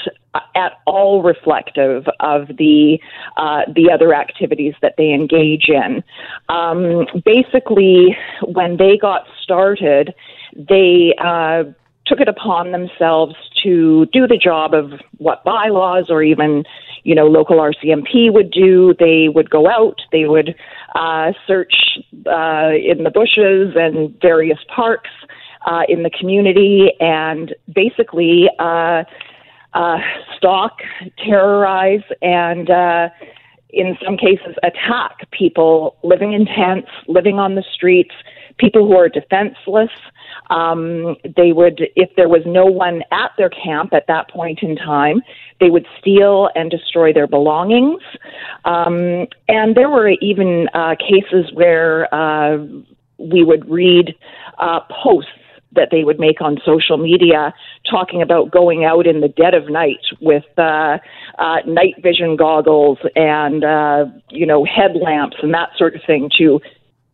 at 0.55 0.73
all 0.85 1.21
reflective 1.21 2.07
of 2.19 2.47
the 2.57 2.99
uh, 3.37 3.61
the 3.75 3.91
other 3.93 4.13
activities 4.13 4.73
that 4.81 4.95
they 4.97 5.11
engage 5.13 5.67
in. 5.67 6.03
Um, 6.49 7.05
basically, 7.25 8.15
when 8.43 8.77
they 8.77 8.97
got 8.97 9.27
started, 9.41 10.13
they 10.55 11.13
uh, 11.23 11.65
took 12.05 12.19
it 12.19 12.27
upon 12.27 12.71
themselves 12.71 13.35
to 13.63 14.05
do 14.07 14.27
the 14.27 14.37
job 14.37 14.73
of 14.73 14.91
what 15.17 15.43
bylaws 15.43 16.07
or 16.09 16.23
even 16.23 16.63
you 17.03 17.15
know 17.15 17.27
local 17.27 17.57
RCMP 17.57 18.31
would 18.31 18.51
do. 18.51 18.93
They 18.99 19.29
would 19.29 19.49
go 19.49 19.69
out, 19.69 20.01
they 20.11 20.25
would 20.25 20.55
uh, 20.95 21.33
search 21.47 21.73
uh, 22.27 22.71
in 22.73 23.03
the 23.03 23.11
bushes 23.13 23.73
and 23.75 24.15
various 24.21 24.59
parks 24.73 25.09
uh, 25.65 25.83
in 25.87 26.03
the 26.03 26.09
community, 26.09 26.91
and 26.99 27.55
basically 27.73 28.49
uh, 28.59 29.03
uh, 29.73 29.97
stalk, 30.37 30.79
terrorize, 31.17 32.03
and 32.21 32.69
uh, 32.69 33.09
in 33.69 33.97
some 34.05 34.17
cases 34.17 34.55
attack 34.61 35.29
people 35.31 35.97
living 36.03 36.33
in 36.33 36.45
tents, 36.45 36.89
living 37.07 37.39
on 37.39 37.55
the 37.55 37.63
streets, 37.73 38.13
people 38.57 38.85
who 38.85 38.95
are 38.95 39.09
defenseless. 39.09 39.89
Um, 40.49 41.15
they 41.35 41.51
would, 41.51 41.81
if 41.95 42.09
there 42.15 42.29
was 42.29 42.41
no 42.45 42.65
one 42.65 43.01
at 43.11 43.31
their 43.37 43.49
camp 43.49 43.93
at 43.93 44.07
that 44.07 44.29
point 44.29 44.59
in 44.61 44.75
time, 44.75 45.21
they 45.59 45.69
would 45.69 45.85
steal 45.99 46.49
and 46.55 46.69
destroy 46.69 47.13
their 47.13 47.27
belongings. 47.27 48.01
Um, 48.65 49.27
and 49.47 49.75
there 49.75 49.89
were 49.89 50.09
even 50.21 50.67
uh, 50.73 50.95
cases 50.95 51.51
where 51.53 52.13
uh, 52.13 52.57
we 53.17 53.43
would 53.43 53.69
read 53.69 54.15
uh, 54.59 54.81
posts 55.03 55.31
that 55.75 55.89
they 55.91 56.03
would 56.03 56.19
make 56.19 56.41
on 56.41 56.57
social 56.65 56.97
media 56.97 57.53
talking 57.89 58.21
about 58.21 58.51
going 58.51 58.85
out 58.85 59.07
in 59.07 59.21
the 59.21 59.27
dead 59.27 59.53
of 59.53 59.69
night 59.69 60.05
with 60.21 60.43
uh, 60.57 60.97
uh, 61.39 61.57
night 61.65 61.95
vision 62.01 62.35
goggles 62.35 62.99
and 63.15 63.63
uh, 63.63 64.05
you 64.29 64.45
know 64.45 64.65
headlamps 64.65 65.37
and 65.41 65.53
that 65.53 65.69
sort 65.77 65.95
of 65.95 66.01
thing 66.05 66.29
to 66.37 66.59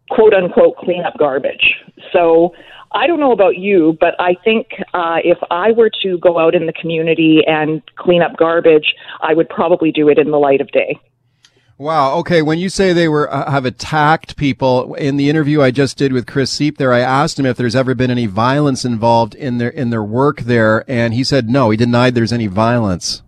quote 0.09 0.33
unquote 0.33 0.77
clean 0.77 1.03
up 1.05 1.13
garbage. 1.17 1.75
So 2.11 2.53
I 2.91 3.07
don't 3.07 3.19
know 3.19 3.31
about 3.31 3.57
you, 3.57 3.97
but 3.99 4.15
I 4.19 4.35
think 4.43 4.67
uh, 4.93 5.17
if 5.23 5.37
I 5.51 5.71
were 5.71 5.91
to 6.01 6.17
go 6.17 6.39
out 6.39 6.55
in 6.55 6.65
the 6.65 6.73
community 6.73 7.41
and 7.45 7.81
clean 7.95 8.21
up 8.21 8.35
garbage, 8.37 8.95
I 9.21 9.33
would 9.33 9.47
probably 9.49 9.91
do 9.91 10.09
it 10.09 10.17
in 10.17 10.31
the 10.31 10.39
light 10.39 10.59
of 10.61 10.71
day. 10.71 10.99
Wow. 11.77 12.17
Okay. 12.17 12.41
When 12.41 12.59
you 12.59 12.67
say 12.67 12.91
they 12.91 13.07
were 13.07 13.33
uh, 13.33 13.49
have 13.49 13.63
attacked 13.63 14.35
people 14.35 14.95
in 14.95 15.15
the 15.15 15.29
interview 15.29 15.61
I 15.61 15.71
just 15.71 15.97
did 15.97 16.11
with 16.11 16.27
Chris 16.27 16.51
Seep 16.51 16.77
there, 16.77 16.91
I 16.91 16.99
asked 16.99 17.39
him 17.39 17.45
if 17.45 17.55
there's 17.55 17.75
ever 17.75 17.95
been 17.95 18.11
any 18.11 18.25
violence 18.25 18.83
involved 18.83 19.33
in 19.33 19.59
their 19.59 19.69
in 19.69 19.89
their 19.89 20.03
work 20.03 20.41
there, 20.41 20.83
and 20.91 21.13
he 21.13 21.23
said 21.23 21.49
no. 21.49 21.69
He 21.69 21.77
denied 21.77 22.15
there's 22.15 22.33
any 22.33 22.47
violence. 22.47 23.21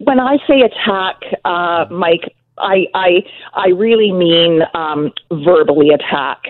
When 0.00 0.18
I 0.18 0.38
say 0.48 0.62
attack, 0.62 1.14
uh, 1.44 1.84
Mike, 1.92 2.34
I 2.58 2.86
I 2.94 3.24
I 3.54 3.68
really 3.68 4.12
mean 4.12 4.62
um, 4.74 5.12
verbally 5.30 5.90
attack. 5.90 6.42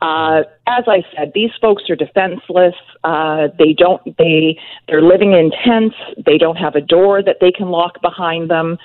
Uh, 0.00 0.42
as 0.66 0.84
I 0.86 1.04
said, 1.14 1.32
these 1.34 1.50
folks 1.60 1.84
are 1.90 1.96
defenseless. 1.96 2.74
Uh, 3.04 3.48
they 3.58 3.72
don't 3.72 4.02
they 4.16 4.58
they're 4.88 5.02
living 5.02 5.32
in 5.32 5.50
tents. 5.64 5.96
They 6.24 6.38
don't 6.38 6.56
have 6.56 6.74
a 6.76 6.80
door 6.80 7.22
that 7.22 7.36
they 7.40 7.52
can 7.52 7.68
lock 7.68 8.00
behind 8.00 8.50
them. 8.50 8.78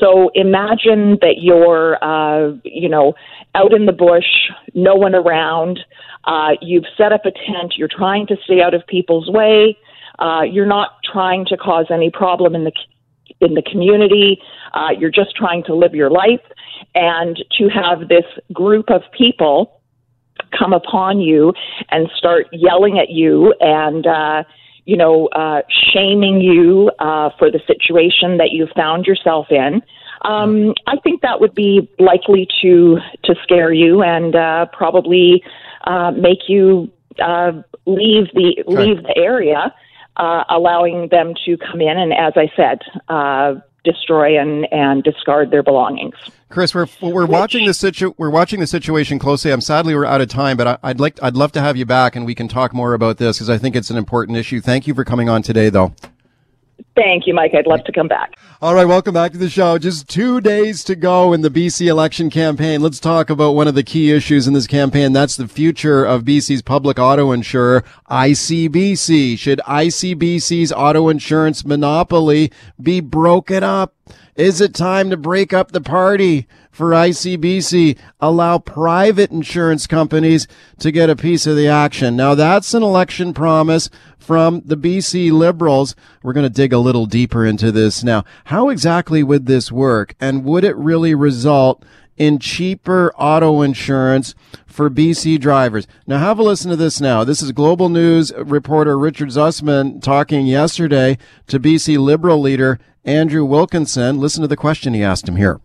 So 0.00 0.30
imagine 0.34 1.18
that 1.22 1.36
you're 1.40 2.02
uh, 2.04 2.52
you 2.64 2.88
know 2.88 3.14
out 3.54 3.72
in 3.72 3.86
the 3.86 3.92
bush, 3.92 4.50
no 4.74 4.94
one 4.94 5.14
around. 5.14 5.80
Uh, 6.24 6.50
you've 6.60 6.84
set 6.96 7.12
up 7.12 7.24
a 7.24 7.30
tent. 7.30 7.74
You're 7.76 7.88
trying 7.88 8.26
to 8.26 8.36
stay 8.44 8.60
out 8.60 8.74
of 8.74 8.86
people's 8.86 9.30
way. 9.30 9.78
Uh, 10.18 10.42
you're 10.42 10.66
not 10.66 10.98
trying 11.10 11.46
to 11.46 11.56
cause 11.56 11.86
any 11.90 12.10
problem 12.10 12.54
in 12.54 12.64
the 12.64 12.72
in 13.40 13.54
the 13.54 13.62
community. 13.62 14.40
Uh, 14.72 14.88
you're 14.98 15.10
just 15.10 15.34
trying 15.36 15.62
to 15.64 15.74
live 15.74 15.94
your 15.94 16.10
life. 16.10 16.40
And 16.94 17.36
to 17.58 17.68
have 17.68 18.08
this 18.08 18.24
group 18.52 18.90
of 18.90 19.02
people 19.16 19.80
come 20.56 20.72
upon 20.72 21.20
you 21.20 21.52
and 21.90 22.08
start 22.16 22.46
yelling 22.52 22.98
at 22.98 23.10
you 23.10 23.54
and, 23.60 24.06
uh, 24.06 24.44
you 24.84 24.96
know, 24.96 25.26
uh, 25.28 25.62
shaming 25.92 26.40
you 26.40 26.90
uh, 26.98 27.30
for 27.38 27.50
the 27.50 27.60
situation 27.66 28.38
that 28.38 28.50
you 28.52 28.66
found 28.74 29.06
yourself 29.06 29.46
in. 29.50 29.82
Um, 30.22 30.74
I 30.86 30.96
think 31.02 31.22
that 31.22 31.40
would 31.40 31.54
be 31.54 31.88
likely 31.98 32.48
to 32.62 32.98
to 33.24 33.34
scare 33.42 33.72
you 33.72 34.02
and 34.02 34.34
uh, 34.34 34.66
probably 34.72 35.42
uh, 35.84 36.10
make 36.10 36.48
you 36.48 36.90
uh, 37.22 37.52
leave 37.86 38.26
the 38.34 38.64
okay. 38.66 38.76
leave 38.76 39.02
the 39.04 39.14
area 39.16 39.72
uh, 40.18 40.44
allowing 40.50 41.08
them 41.08 41.34
to 41.46 41.56
come 41.56 41.80
in 41.80 41.96
and, 41.96 42.12
as 42.12 42.34
I 42.36 42.50
said, 42.56 42.80
uh, 43.08 43.54
destroy 43.84 44.38
and, 44.38 44.66
and 44.72 45.02
discard 45.02 45.50
their 45.50 45.62
belongings. 45.62 46.14
Chris, 46.50 46.74
we're 46.74 46.86
we're 47.00 47.22
Which, 47.22 47.30
watching 47.30 47.66
the 47.66 47.74
situ 47.74 48.14
we're 48.16 48.30
watching 48.30 48.60
the 48.60 48.66
situation 48.66 49.18
closely. 49.18 49.50
I'm 49.50 49.60
sadly 49.60 49.94
we're 49.94 50.04
out 50.04 50.20
of 50.20 50.28
time, 50.28 50.56
but 50.56 50.80
I, 50.82 50.88
would 50.88 51.00
like 51.00 51.22
I'd 51.22 51.36
love 51.36 51.52
to 51.52 51.60
have 51.60 51.76
you 51.76 51.84
back 51.84 52.16
and 52.16 52.24
we 52.24 52.34
can 52.34 52.48
talk 52.48 52.72
more 52.72 52.94
about 52.94 53.18
this 53.18 53.36
because 53.36 53.50
I 53.50 53.58
think 53.58 53.76
it's 53.76 53.90
an 53.90 53.96
important 53.96 54.38
issue. 54.38 54.60
Thank 54.60 54.86
you 54.86 54.94
for 54.94 55.04
coming 55.04 55.28
on 55.28 55.42
today, 55.42 55.68
though. 55.68 55.94
Thank 56.98 57.28
you, 57.28 57.34
Mike. 57.34 57.54
I'd 57.54 57.68
love 57.68 57.84
to 57.84 57.92
come 57.92 58.08
back. 58.08 58.34
All 58.60 58.74
right, 58.74 58.84
welcome 58.84 59.14
back 59.14 59.30
to 59.30 59.38
the 59.38 59.48
show. 59.48 59.78
Just 59.78 60.08
two 60.08 60.40
days 60.40 60.82
to 60.82 60.96
go 60.96 61.32
in 61.32 61.42
the 61.42 61.48
BC 61.48 61.86
election 61.86 62.28
campaign. 62.28 62.80
Let's 62.80 62.98
talk 62.98 63.30
about 63.30 63.52
one 63.52 63.68
of 63.68 63.76
the 63.76 63.84
key 63.84 64.10
issues 64.10 64.48
in 64.48 64.52
this 64.52 64.66
campaign. 64.66 65.12
That's 65.12 65.36
the 65.36 65.46
future 65.46 66.04
of 66.04 66.24
BC's 66.24 66.60
public 66.60 66.98
auto 66.98 67.30
insurer, 67.30 67.84
ICBC. 68.10 69.38
Should 69.38 69.60
ICBC's 69.60 70.72
auto 70.72 71.08
insurance 71.08 71.64
monopoly 71.64 72.50
be 72.82 72.98
broken 72.98 73.62
up? 73.62 73.94
Is 74.38 74.60
it 74.60 74.72
time 74.72 75.10
to 75.10 75.16
break 75.16 75.52
up 75.52 75.72
the 75.72 75.80
party 75.80 76.46
for 76.70 76.90
ICBC? 76.90 77.98
Allow 78.20 78.58
private 78.58 79.32
insurance 79.32 79.88
companies 79.88 80.46
to 80.78 80.92
get 80.92 81.10
a 81.10 81.16
piece 81.16 81.44
of 81.48 81.56
the 81.56 81.66
action. 81.66 82.14
Now 82.14 82.36
that's 82.36 82.72
an 82.72 82.84
election 82.84 83.34
promise 83.34 83.90
from 84.16 84.62
the 84.64 84.76
BC 84.76 85.32
Liberals. 85.32 85.96
We're 86.22 86.34
going 86.34 86.46
to 86.46 86.50
dig 86.50 86.72
a 86.72 86.78
little 86.78 87.06
deeper 87.06 87.44
into 87.44 87.72
this 87.72 88.04
now. 88.04 88.22
How 88.44 88.68
exactly 88.68 89.24
would 89.24 89.46
this 89.46 89.72
work? 89.72 90.14
And 90.20 90.44
would 90.44 90.62
it 90.62 90.76
really 90.76 91.16
result 91.16 91.84
in 92.16 92.38
cheaper 92.38 93.12
auto 93.16 93.62
insurance 93.62 94.36
for 94.66 94.90
BC 94.90 95.40
drivers. 95.40 95.86
Now, 96.06 96.18
have 96.18 96.38
a 96.38 96.42
listen 96.42 96.70
to 96.70 96.76
this 96.76 97.00
now. 97.00 97.22
This 97.22 97.42
is 97.42 97.52
Global 97.52 97.88
News 97.88 98.32
reporter 98.36 98.98
Richard 98.98 99.28
Zussman 99.28 100.02
talking 100.02 100.46
yesterday 100.46 101.16
to 101.46 101.60
BC 101.60 101.96
Liberal 101.98 102.40
leader 102.40 102.80
Andrew 103.08 103.44
Wilkinson. 103.44 104.20
Listen 104.20 104.42
to 104.42 104.48
the 104.48 104.56
question 104.56 104.92
he 104.92 105.02
asked 105.02 105.26
him 105.26 105.36
here. 105.36 105.60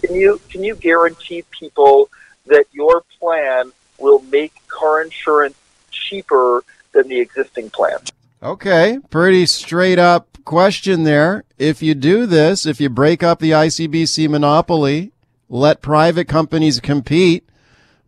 Can 0.00 0.14
you, 0.14 0.40
can 0.48 0.64
you 0.64 0.74
guarantee 0.74 1.44
people 1.50 2.08
that 2.46 2.64
your 2.72 3.02
plan 3.18 3.70
will 3.98 4.22
make 4.22 4.54
car 4.68 5.02
insurance 5.02 5.56
cheaper 5.90 6.64
than 6.92 7.08
the 7.08 7.20
existing 7.20 7.68
plan? 7.70 7.98
Okay, 8.42 8.98
pretty 9.10 9.44
straight 9.44 9.98
up 9.98 10.38
question 10.46 11.04
there. 11.04 11.44
If 11.58 11.82
you 11.82 11.94
do 11.94 12.24
this, 12.24 12.64
if 12.64 12.80
you 12.80 12.88
break 12.88 13.22
up 13.22 13.40
the 13.40 13.50
ICBC 13.50 14.30
monopoly, 14.30 15.12
let 15.50 15.82
private 15.82 16.28
companies 16.28 16.80
compete, 16.80 17.46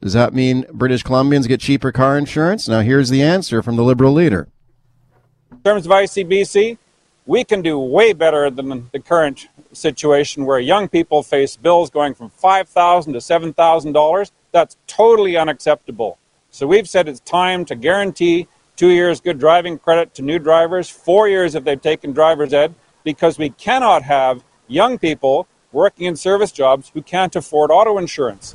does 0.00 0.14
that 0.14 0.32
mean 0.32 0.64
British 0.72 1.04
Columbians 1.04 1.46
get 1.46 1.60
cheaper 1.60 1.92
car 1.92 2.16
insurance? 2.16 2.66
Now, 2.68 2.80
here's 2.80 3.10
the 3.10 3.22
answer 3.22 3.62
from 3.62 3.76
the 3.76 3.84
Liberal 3.84 4.14
leader. 4.14 4.48
In 5.50 5.60
terms 5.60 5.84
of 5.84 5.92
ICBC, 5.92 6.78
we 7.26 7.44
can 7.44 7.62
do 7.62 7.78
way 7.78 8.12
better 8.12 8.50
than 8.50 8.90
the 8.92 8.98
current 8.98 9.48
situation 9.72 10.44
where 10.44 10.58
young 10.58 10.88
people 10.88 11.22
face 11.22 11.56
bills 11.56 11.90
going 11.90 12.14
from 12.14 12.30
5,000 12.30 13.12
to 13.12 13.18
$7,000. 13.18 14.30
That's 14.50 14.76
totally 14.86 15.36
unacceptable. 15.36 16.18
So 16.50 16.66
we've 16.66 16.88
said 16.88 17.08
it's 17.08 17.20
time 17.20 17.64
to 17.66 17.74
guarantee 17.74 18.48
two 18.76 18.90
years 18.90 19.20
good 19.20 19.38
driving 19.38 19.78
credit 19.78 20.14
to 20.14 20.22
new 20.22 20.38
drivers, 20.38 20.88
four 20.88 21.28
years 21.28 21.54
if 21.54 21.64
they've 21.64 21.80
taken 21.80 22.12
driver's 22.12 22.52
ed, 22.52 22.74
because 23.04 23.38
we 23.38 23.50
cannot 23.50 24.02
have 24.02 24.42
young 24.66 24.98
people 24.98 25.46
working 25.70 26.06
in 26.06 26.16
service 26.16 26.52
jobs 26.52 26.90
who 26.92 27.02
can't 27.02 27.34
afford 27.34 27.70
auto 27.70 27.98
insurance. 27.98 28.54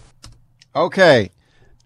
Okay, 0.76 1.32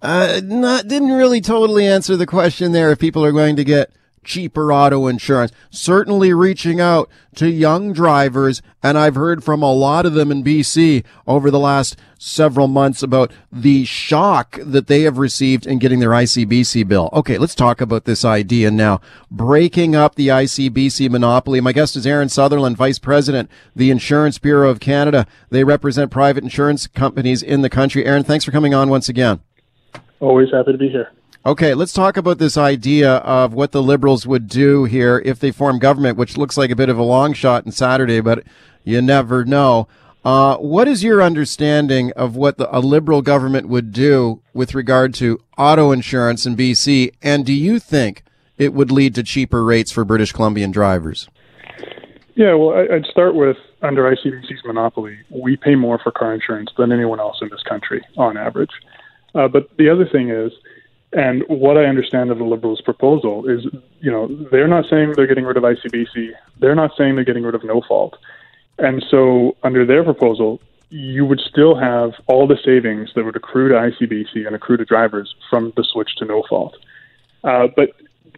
uh, 0.02 0.42
not 0.44 0.88
didn't 0.88 1.12
really 1.12 1.40
totally 1.40 1.88
answer 1.88 2.18
the 2.18 2.26
question 2.26 2.72
there. 2.72 2.92
If 2.92 3.00
people 3.00 3.24
are 3.24 3.32
going 3.32 3.56
to 3.56 3.64
get 3.64 3.92
cheaper 4.24 4.72
auto 4.72 5.08
insurance, 5.08 5.52
certainly 5.70 6.34
reaching 6.34 6.80
out 6.80 7.10
to 7.36 7.50
young 7.50 7.94
drivers, 7.94 8.62
and 8.84 8.98
I've 8.98 9.16
heard 9.16 9.44
from 9.44 9.64
a 9.64 9.72
lot 9.72 10.06
of 10.06 10.14
them 10.14 10.32
in 10.32 10.44
BC 10.44 11.04
over 11.26 11.50
the 11.50 11.60
last 11.60 11.98
several 12.18 12.68
months 12.68 13.02
about 13.02 13.32
the 13.52 13.84
shock 13.86 14.60
that 14.62 14.88
they 14.88 15.02
have 15.04 15.18
received 15.18 15.66
in 15.66 15.80
getting 15.80 16.00
their 16.00 16.10
ICBC 16.10 16.88
bill. 16.88 17.10
Okay, 17.14 17.38
let's 17.38 17.56
talk 17.56 17.82
about 17.82 18.06
this 18.06 18.24
idea 18.24 18.70
now. 18.70 19.02
Breaking 19.30 19.96
up 19.96 20.16
the 20.16 20.28
ICBC 20.28 21.10
monopoly. 21.10 21.62
My 21.62 21.72
guest 21.72 21.96
is 21.96 22.06
Aaron 22.06 22.30
Sutherland, 22.30 22.78
Vice 22.78 23.00
President, 23.00 23.50
the 23.76 23.92
Insurance 23.92 24.38
Bureau 24.38 24.70
of 24.70 24.80
Canada. 24.80 25.26
They 25.50 25.64
represent 25.64 26.12
private 26.12 26.44
insurance 26.44 26.86
companies 26.88 27.42
in 27.42 27.62
the 27.62 27.70
country. 27.70 28.06
Aaron, 28.06 28.24
thanks 28.24 28.46
for 28.46 28.52
coming 28.52 28.74
on 28.74 28.90
once 28.90 29.10
again. 29.10 29.40
Always 30.20 30.52
happy 30.52 30.74
to 30.74 30.78
be 30.78 30.90
here. 30.90 31.12
Okay, 31.44 31.74
let's 31.74 31.94
talk 31.94 32.18
about 32.18 32.38
this 32.38 32.56
idea 32.56 33.14
of 33.16 33.52
what 33.52 33.72
the 33.72 33.82
Liberals 33.82 34.28
would 34.28 34.48
do 34.48 34.84
here 34.84 35.24
if 35.26 35.40
they 35.40 35.50
form 35.50 35.80
government, 35.80 36.16
which 36.16 36.38
looks 36.38 36.56
like 36.56 36.70
a 36.70 36.76
bit 36.76 36.88
of 36.88 37.00
a 37.00 37.04
long 37.04 37.34
shot 37.34 37.66
on 37.66 37.72
Saturday, 37.72 38.22
but 38.22 38.44
you 38.84 39.02
never 39.02 39.44
know. 39.44 39.88
Uh, 40.24 40.58
what 40.58 40.88
is 40.88 41.04
your 41.04 41.20
understanding 41.20 42.12
of 42.12 42.36
what 42.36 42.60
the, 42.60 42.78
a 42.78 42.78
Liberal 42.80 43.24
government 43.24 43.68
would 43.68 43.92
do 43.92 44.40
with 44.54 44.76
regard 44.76 45.16
to 45.16 45.40
auto 45.58 45.92
insurance 45.92 46.46
in 46.46 46.56
BC? 46.56 47.12
And 47.24 47.44
do 47.44 47.54
you 47.54 47.80
think 47.80 48.24
it 48.60 48.72
would 48.72 48.92
lead 48.92 49.16
to 49.16 49.24
cheaper 49.24 49.64
rates 49.64 49.92
for 49.92 50.06
British 50.06 50.32
Columbian 50.32 50.70
drivers? 50.70 51.28
Yeah, 52.36 52.54
well, 52.54 52.76
I'd 52.78 53.06
start 53.06 53.34
with 53.34 53.58
under 53.82 54.04
ICBC's 54.04 54.64
monopoly, 54.64 55.18
we 55.32 55.58
pay 55.58 55.74
more 55.74 55.98
for 55.98 56.12
car 56.12 56.36
insurance 56.36 56.70
than 56.78 56.92
anyone 56.92 57.20
else 57.20 57.38
in 57.42 57.50
this 57.50 57.64
country 57.64 58.00
on 58.16 58.38
average. 58.38 58.70
Uh, 59.34 59.48
but 59.48 59.76
the 59.78 59.90
other 59.90 60.08
thing 60.08 60.30
is, 60.30 60.52
and 61.14 61.44
what 61.48 61.78
I 61.78 61.86
understand 61.86 62.32
of 62.32 62.38
the 62.38 62.46
Liberals' 62.46 62.82
proposal 62.82 63.48
is, 63.50 63.66
you 64.00 64.12
know, 64.12 64.28
they're 64.50 64.68
not 64.68 64.86
saying 64.90 65.14
they're 65.16 65.28
getting 65.28 65.46
rid 65.46 65.58
of 65.58 65.64
ICBC. 65.64 66.32
They're 66.60 66.76
not 66.76 66.92
saying 66.98 67.16
they're 67.16 67.26
getting 67.26 67.44
rid 67.44 67.56
of 67.56 67.64
no 67.64 67.82
fault. 67.88 68.18
And 68.78 69.04
so, 69.10 69.58
under 69.64 69.86
their 69.86 70.04
proposal, 70.04 70.62
you 70.90 71.26
would 71.26 71.40
still 71.40 71.76
have 71.76 72.14
all 72.28 72.48
the 72.48 72.58
savings 72.64 73.12
that 73.16 73.26
would 73.26 73.36
accrue 73.36 73.70
to 73.70 73.76
ICBC 73.76 74.46
and 74.48 74.56
accrue 74.56 74.78
to 74.78 74.86
drivers 74.86 75.34
from 75.50 75.74
the 75.76 75.84
switch 75.84 76.16
to 76.18 76.26
no 76.26 76.44
fault. 76.50 76.78
Uh, 77.44 77.68
but 77.76 77.90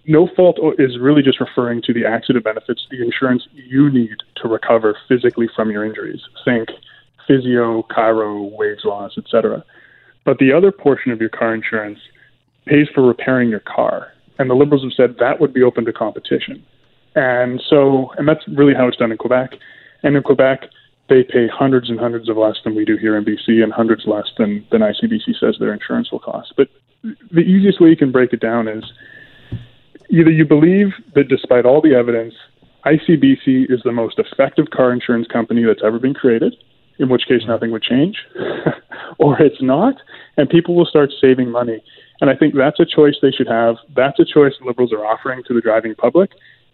no 0.06 0.28
fault 0.36 0.60
is 0.80 1.00
really 1.00 1.22
just 1.22 1.40
referring 1.40 1.82
to 1.84 1.94
the 1.94 2.06
accident 2.06 2.44
benefits, 2.44 2.86
the 2.90 3.02
insurance 3.04 3.48
you 3.54 3.90
need 3.90 4.18
to 4.36 4.48
recover 4.48 4.98
physically 5.08 5.50
from 5.56 5.72
your 5.72 5.86
injuries. 5.86 6.22
Think 6.44 6.70
physio, 7.28 7.84
chiro, 7.84 8.52
wage 8.52 8.84
loss, 8.84 9.18
etc. 9.18 9.64
But 10.26 10.38
the 10.40 10.52
other 10.52 10.72
portion 10.72 11.12
of 11.12 11.20
your 11.20 11.30
car 11.30 11.54
insurance 11.54 12.00
pays 12.66 12.88
for 12.94 13.06
repairing 13.06 13.50
your 13.50 13.62
car. 13.62 14.08
And 14.40 14.50
the 14.50 14.56
Liberals 14.56 14.84
have 14.84 14.94
said 14.94 15.18
that 15.20 15.40
would 15.40 15.54
be 15.54 15.64
open 15.64 15.86
to 15.86 15.94
competition. 15.94 16.64
And 17.16 17.62
so, 17.70 18.12
and 18.18 18.28
that's 18.28 18.42
really 18.48 18.74
how 18.74 18.88
it's 18.88 18.98
done 18.98 19.12
in 19.12 19.18
Quebec. 19.18 19.52
And 20.02 20.16
in 20.16 20.24
Quebec, 20.24 20.64
they 21.10 21.24
pay 21.24 21.48
hundreds 21.48 21.90
and 21.90 22.00
hundreds 22.00 22.30
of 22.30 22.38
less 22.38 22.58
than 22.64 22.76
we 22.76 22.86
do 22.86 22.98
here 22.98 23.18
in 23.18 23.26
BC 23.26 23.62
and 23.62 23.72
hundreds 23.72 24.04
less 24.06 24.28
than, 24.38 24.66
than 24.72 24.82
ICBC 24.82 25.40
says 25.40 25.58
their 25.60 25.74
insurance 25.74 26.12
will 26.12 26.20
cost. 26.20 26.54
But 26.58 26.70
the 27.32 27.42
easiest 27.42 27.82
way 27.82 27.90
you 27.90 27.98
can 27.98 28.12
break 28.12 28.34
it 28.34 28.40
down 28.40 28.68
is 28.68 28.84
either 30.10 30.32
you 30.32 30.46
believe 30.46 30.88
that 31.16 31.28
despite 31.28 31.66
all 31.66 31.82
the 31.82 31.94
evidence, 31.94 32.34
ICBC 32.86 33.72
is 33.72 33.82
the 33.84 33.92
most 33.92 34.20
effective 34.20 34.70
car 34.72 34.92
insurance 34.92 35.28
company 35.28 35.64
that's 35.64 35.82
ever 35.84 36.00
been 36.00 36.14
created, 36.14 36.56
in 37.04 37.10
which 37.10 37.28
case 37.28 37.42
nothing 37.48 37.72
would 37.72 37.84
change, 37.84 38.18
or 39.20 39.40
it's 39.42 39.62
not, 39.62 39.96
and 40.38 40.50
people 40.50 40.76
will 40.76 40.86
start 40.86 41.12
saving 41.22 41.52
money. 41.52 41.84
And 42.22 42.30
I 42.30 42.36
think 42.36 42.56
that's 42.56 42.80
a 42.80 42.86
choice 42.86 43.16
they 43.22 43.32
should 43.32 43.48
have. 43.48 43.76
That's 43.96 44.20
a 44.20 44.26
choice 44.26 44.54
liberals 44.66 44.94
are 44.94 45.06
offering 45.06 45.44
to 45.48 45.54
the 45.54 45.62
driving 45.62 45.94
public. 45.96 46.32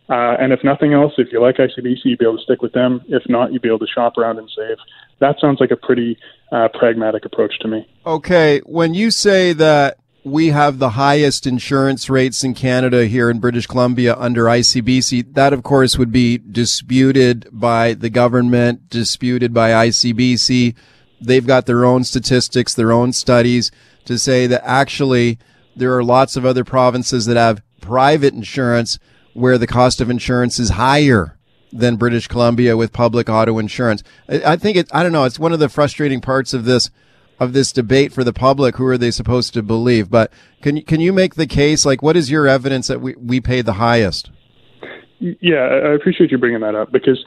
Uh, 0.10 0.36
and 0.40 0.52
if 0.52 0.64
nothing 0.64 0.94
else, 0.94 1.14
if 1.18 1.32
you 1.32 1.40
like 1.40 1.58
ICBC, 1.58 2.00
you'd 2.04 2.20
be 2.20 2.26
able 2.26 2.38
to 2.38 2.44
stick 2.44 2.62
with 2.62 2.74
them. 2.74 3.02
If 3.10 3.24
not, 3.30 3.54
you'd 3.54 3.62
be 3.62 3.68
able 3.68 3.80
to 3.80 3.88
shop 3.88 4.18
around 4.18 4.40
and 4.40 4.50
save. 4.56 4.78
That 5.20 5.36
sounds 5.40 5.60
like 5.60 5.70
a 5.70 5.76
pretty 5.76 6.18
uh, 6.52 6.70
pragmatic 6.74 7.26
approach 7.26 7.60
to 7.60 7.68
me. 7.68 7.88
Okay. 8.06 8.60
When 8.66 8.96
you 8.96 9.12
say 9.12 9.54
that 9.54 9.98
we 10.30 10.48
have 10.48 10.80
the 10.80 10.92
highest 10.92 11.48
insurance 11.48 12.10
rates 12.10 12.44
in 12.44 12.54
Canada 12.54 13.06
here 13.06 13.30
in 13.30 13.40
British 13.40 13.68
Columbia 13.68 14.16
under 14.18 14.46
ICBC. 14.46 15.34
That, 15.34 15.54
of 15.54 15.64
course, 15.64 15.98
would 15.98 16.12
be 16.12 16.38
disputed 16.38 17.48
by 17.52 17.94
the 17.94 18.10
government, 18.10 18.90
disputed 18.90 19.54
by 19.54 19.72
ICBC. 19.88 20.76
They've 21.22 21.48
got 21.48 21.66
their 21.66 21.84
own 21.84 22.04
statistics, 22.04 22.74
their 22.74 22.92
own 22.92 23.14
studies 23.14 23.72
to 24.06 24.18
say 24.18 24.48
that 24.48 24.62
actually 24.64 25.40
there 25.76 25.96
are 25.96 26.04
lots 26.04 26.36
of 26.36 26.46
other 26.46 26.64
provinces 26.64 27.26
that 27.26 27.38
have 27.38 27.62
private 27.82 28.34
insurance 28.34 29.00
where 29.34 29.58
the 29.58 29.68
cost 29.68 30.02
of 30.02 30.10
insurance 30.10 30.60
is 30.60 30.72
higher 30.72 31.38
than 31.72 31.96
British 31.96 32.28
Columbia 32.28 32.76
with 32.76 32.94
public 32.94 33.30
auto 33.30 33.60
insurance. 33.60 34.04
I, 34.28 34.56
think 34.56 34.78
it, 34.78 34.90
I 34.92 35.04
don't 35.04 35.12
know, 35.12 35.26
it's 35.26 35.40
one 35.40 35.54
of 35.54 35.60
the 35.60 35.70
frustrating 35.70 36.22
parts 36.22 36.54
of 36.54 36.66
this 36.66 36.90
of 37.40 37.54
this 37.54 37.72
debate 37.72 38.14
for 38.14 38.24
the 38.24 38.34
public. 38.34 38.76
Who 38.78 38.86
are 38.88 38.98
they 38.98 39.12
supposed 39.12 39.54
to 39.54 39.64
believe? 39.64 40.10
But 40.10 40.32
can 40.62 40.78
you, 40.78 40.84
can 40.84 41.00
you 41.00 41.14
make 41.14 41.36
the 41.36 41.48
case? 41.48 41.86
Like, 41.86 42.02
what 42.02 42.18
is 42.18 42.30
your 42.30 42.48
evidence 42.48 42.88
that 42.88 43.02
we, 43.02 43.16
we 43.16 43.40
pay 43.40 43.62
the 43.62 43.74
highest? 43.74 44.30
Yeah, 45.20 45.58
I 45.58 45.94
appreciate 45.94 46.32
you 46.32 46.38
bringing 46.38 46.62
that 46.62 46.76
up 46.76 46.92
because 46.92 47.24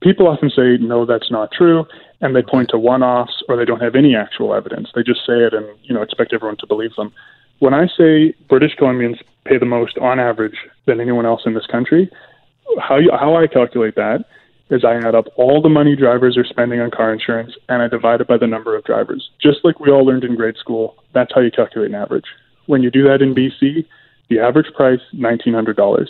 people 0.00 0.28
often 0.28 0.50
say, 0.50 0.76
no, 0.78 1.06
that's 1.06 1.30
not 1.30 1.50
true. 1.52 1.84
And 2.20 2.34
they 2.34 2.42
point 2.42 2.70
to 2.70 2.78
one 2.78 3.02
offs 3.02 3.42
or 3.48 3.56
they 3.56 3.64
don't 3.64 3.80
have 3.80 3.94
any 3.94 4.14
actual 4.14 4.54
evidence. 4.54 4.88
They 4.94 5.02
just 5.02 5.20
say 5.26 5.34
it 5.34 5.52
and, 5.52 5.66
you 5.82 5.94
know, 5.94 6.02
expect 6.02 6.32
everyone 6.32 6.56
to 6.58 6.66
believe 6.66 6.94
them. 6.96 7.12
When 7.58 7.74
I 7.74 7.86
say 7.96 8.34
British 8.48 8.76
Columbians 8.76 9.18
pay 9.46 9.58
the 9.58 9.66
most 9.66 9.96
on 9.98 10.18
average 10.18 10.56
than 10.86 11.00
anyone 11.00 11.26
else 11.26 11.42
in 11.46 11.54
this 11.54 11.66
country. 11.66 12.10
How 12.80 12.98
you, 12.98 13.10
how 13.12 13.36
I 13.36 13.46
calculate 13.46 13.94
that 13.94 14.24
is 14.70 14.84
I 14.84 14.96
add 14.96 15.14
up 15.14 15.26
all 15.36 15.62
the 15.62 15.68
money 15.68 15.94
drivers 15.94 16.36
are 16.36 16.44
spending 16.44 16.80
on 16.80 16.90
car 16.90 17.12
insurance 17.12 17.52
and 17.68 17.82
I 17.82 17.88
divide 17.88 18.20
it 18.20 18.26
by 18.26 18.36
the 18.36 18.46
number 18.46 18.76
of 18.76 18.84
drivers. 18.84 19.30
Just 19.40 19.58
like 19.64 19.78
we 19.78 19.90
all 19.90 20.04
learned 20.04 20.24
in 20.24 20.34
grade 20.34 20.56
school, 20.56 20.96
that's 21.12 21.32
how 21.34 21.40
you 21.40 21.50
calculate 21.50 21.90
an 21.90 21.94
average. 21.94 22.26
When 22.66 22.82
you 22.82 22.90
do 22.90 23.04
that 23.04 23.22
in 23.22 23.34
BC, 23.34 23.86
the 24.28 24.40
average 24.40 24.72
price 24.74 25.00
$1,900. 25.14 26.08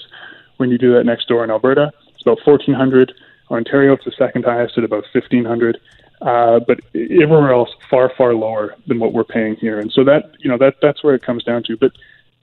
When 0.56 0.70
you 0.70 0.78
do 0.78 0.94
that 0.94 1.04
next 1.04 1.28
door 1.28 1.44
in 1.44 1.50
Alberta, 1.50 1.92
it's 2.14 2.22
about 2.22 2.38
1400 2.44 3.12
Ontario, 3.50 3.92
it's 3.92 4.04
the 4.04 4.12
second 4.18 4.44
highest 4.44 4.76
at 4.76 4.84
about 4.84 5.04
1500 5.12 5.78
uh, 6.22 6.60
but 6.66 6.80
everywhere 6.94 7.52
else 7.52 7.68
far 7.90 8.10
far 8.16 8.34
lower 8.34 8.74
than 8.86 8.98
what 8.98 9.12
we're 9.12 9.24
paying 9.24 9.54
here 9.56 9.78
and 9.78 9.92
so 9.92 10.02
that 10.04 10.32
you 10.38 10.48
know 10.50 10.56
that 10.56 10.74
that's 10.80 11.04
where 11.04 11.14
it 11.14 11.22
comes 11.22 11.44
down 11.44 11.62
to 11.62 11.76
but 11.76 11.92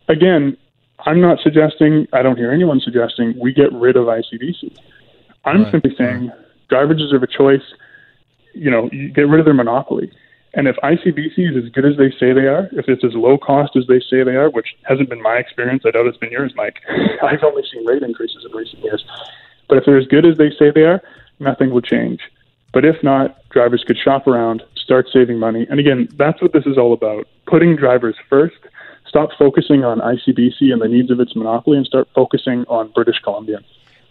again 0.08 0.56
i'm 1.08 1.20
not 1.20 1.40
suggesting 1.42 2.08
i 2.14 2.22
don't 2.22 2.38
hear 2.38 2.52
anyone 2.52 2.80
suggesting 2.80 3.34
we 3.40 3.52
get 3.52 3.74
rid 3.74 3.96
of 3.96 4.06
icbc 4.06 4.78
i'm 5.46 5.64
right. 5.64 5.72
simply 5.72 5.96
saying 5.98 6.28
right. 6.28 6.70
drivers 6.70 6.98
deserve 6.98 7.24
a 7.24 7.28
choice 7.28 7.64
you 8.54 8.70
know 8.70 8.90
you 8.92 9.10
get 9.10 9.28
rid 9.28 9.40
of 9.40 9.46
their 9.46 9.54
monopoly 9.54 10.12
and 10.54 10.68
if 10.68 10.76
icbc 10.78 11.38
is 11.38 11.64
as 11.64 11.70
good 11.72 11.86
as 11.86 11.98
they 11.98 12.12
say 12.12 12.34
they 12.34 12.48
are 12.48 12.70
if 12.74 12.88
it's 12.88 13.04
as 13.04 13.14
low 13.14 13.38
cost 13.38 13.76
as 13.76 13.86
they 13.88 14.00
say 14.00 14.24
they 14.24 14.36
are 14.36 14.50
which 14.50 14.76
hasn't 14.84 15.10
been 15.10 15.22
my 15.22 15.36
experience 15.36 15.84
i 15.86 15.92
doubt 15.92 16.06
it's 16.06 16.18
been 16.18 16.32
yours 16.32 16.54
mike 16.56 16.80
i've 17.24 17.44
only 17.44 17.64
seen 17.72 17.86
rate 17.86 18.04
increases 18.04 18.46
in 18.46 18.56
recent 18.56 18.84
years 18.84 19.04
but 19.70 19.78
if 19.78 19.86
they're 19.86 19.98
as 19.98 20.08
good 20.08 20.26
as 20.26 20.38
they 20.38 20.50
say 20.52 20.72
they 20.72 20.84
are 20.84 21.02
nothing 21.40 21.72
will 21.72 21.82
change 21.82 22.22
but 22.74 22.84
if 22.84 23.02
not, 23.04 23.38
drivers 23.50 23.84
could 23.86 23.98
shop 23.98 24.28
around, 24.28 24.64
start 24.76 25.08
saving 25.14 25.40
money. 25.40 25.66
And 25.70 25.80
again, 25.80 26.10
that's 26.18 26.42
what 26.42 26.54
this 26.54 26.66
is 26.66 26.78
all 26.78 26.92
about 26.92 27.28
putting 27.46 27.76
drivers 27.76 28.16
first. 28.30 28.56
Stop 29.08 29.30
focusing 29.38 29.84
on 29.84 30.00
ICBC 30.00 30.74
and 30.74 30.82
the 30.82 30.88
needs 30.88 31.12
of 31.12 31.20
its 31.20 31.36
monopoly 31.36 31.78
and 31.78 31.86
start 31.86 32.08
focusing 32.16 32.66
on 32.68 32.90
British 32.90 33.20
Columbia. 33.24 33.60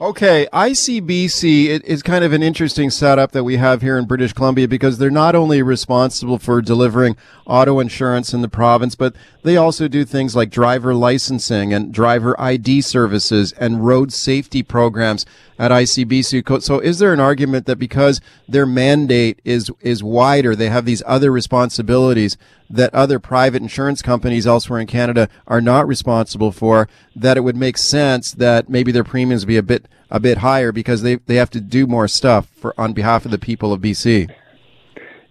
Okay, 0.02 0.48
ICBC 0.52 1.66
it 1.66 1.84
is 1.84 2.02
kind 2.02 2.24
of 2.24 2.32
an 2.32 2.42
interesting 2.42 2.90
setup 2.90 3.30
that 3.30 3.44
we 3.44 3.58
have 3.58 3.82
here 3.82 3.96
in 3.96 4.04
British 4.04 4.32
Columbia 4.32 4.66
because 4.66 4.98
they're 4.98 5.12
not 5.12 5.36
only 5.36 5.62
responsible 5.62 6.38
for 6.38 6.60
delivering 6.60 7.16
auto 7.46 7.78
insurance 7.78 8.34
in 8.34 8.42
the 8.42 8.48
province, 8.48 8.96
but 8.96 9.14
they 9.44 9.56
also 9.56 9.86
do 9.86 10.04
things 10.04 10.34
like 10.34 10.50
driver 10.50 10.92
licensing 10.92 11.72
and 11.72 11.94
driver 11.94 12.34
ID 12.40 12.80
services 12.80 13.52
and 13.52 13.86
road 13.86 14.12
safety 14.12 14.64
programs 14.64 15.24
at 15.56 15.70
ICBC. 15.70 16.62
So 16.64 16.80
is 16.80 16.98
there 16.98 17.12
an 17.12 17.20
argument 17.20 17.66
that 17.66 17.76
because 17.76 18.20
their 18.48 18.66
mandate 18.66 19.38
is 19.44 19.70
is 19.82 20.02
wider, 20.02 20.56
they 20.56 20.68
have 20.68 20.84
these 20.84 21.04
other 21.06 21.30
responsibilities 21.30 22.36
that 22.68 22.92
other 22.94 23.20
private 23.20 23.62
insurance 23.62 24.02
companies 24.02 24.46
elsewhere 24.46 24.80
in 24.80 24.86
Canada 24.86 25.28
are 25.46 25.60
not 25.60 25.86
responsible 25.86 26.50
for, 26.50 26.88
that 27.14 27.36
it 27.36 27.40
would 27.40 27.56
make 27.56 27.76
sense 27.76 28.32
that 28.32 28.68
maybe 28.68 28.92
their 28.92 29.04
premiums 29.04 29.44
be 29.44 29.56
a 29.56 29.62
bit 29.62 29.86
a 30.10 30.20
bit 30.20 30.38
higher 30.38 30.72
because 30.72 31.02
they, 31.02 31.16
they 31.26 31.36
have 31.36 31.50
to 31.50 31.60
do 31.60 31.86
more 31.86 32.06
stuff 32.06 32.46
for 32.48 32.78
on 32.78 32.92
behalf 32.92 33.24
of 33.24 33.30
the 33.30 33.38
people 33.38 33.72
of 33.72 33.80
BC. 33.80 34.30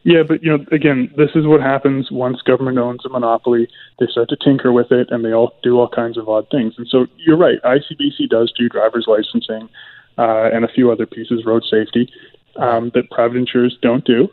Yeah, 0.03 0.23
but 0.27 0.41
you 0.41 0.49
know, 0.49 0.65
again, 0.71 1.13
this 1.15 1.29
is 1.36 1.45
what 1.45 1.61
happens 1.61 2.09
once 2.11 2.41
government 2.41 2.79
owns 2.79 3.05
a 3.05 3.09
monopoly. 3.09 3.67
They 3.99 4.07
start 4.07 4.29
to 4.29 4.38
tinker 4.43 4.71
with 4.71 4.91
it, 4.91 5.11
and 5.11 5.23
they 5.23 5.32
all 5.32 5.53
do 5.61 5.79
all 5.79 5.88
kinds 5.88 6.17
of 6.17 6.27
odd 6.27 6.47
things. 6.49 6.73
And 6.77 6.88
so 6.88 7.05
you're 7.17 7.38
right. 7.38 7.61
ICBC 7.63 8.29
does 8.29 8.51
do 8.57 8.67
driver's 8.67 9.05
licensing 9.07 9.69
uh, 10.17 10.49
and 10.51 10.65
a 10.65 10.67
few 10.67 10.91
other 10.91 11.05
pieces, 11.05 11.45
road 11.45 11.63
safety, 11.69 12.11
um, 12.55 12.91
that 12.95 13.11
private 13.11 13.38
insurers 13.38 13.77
don't 13.84 14.03
do. 14.03 14.27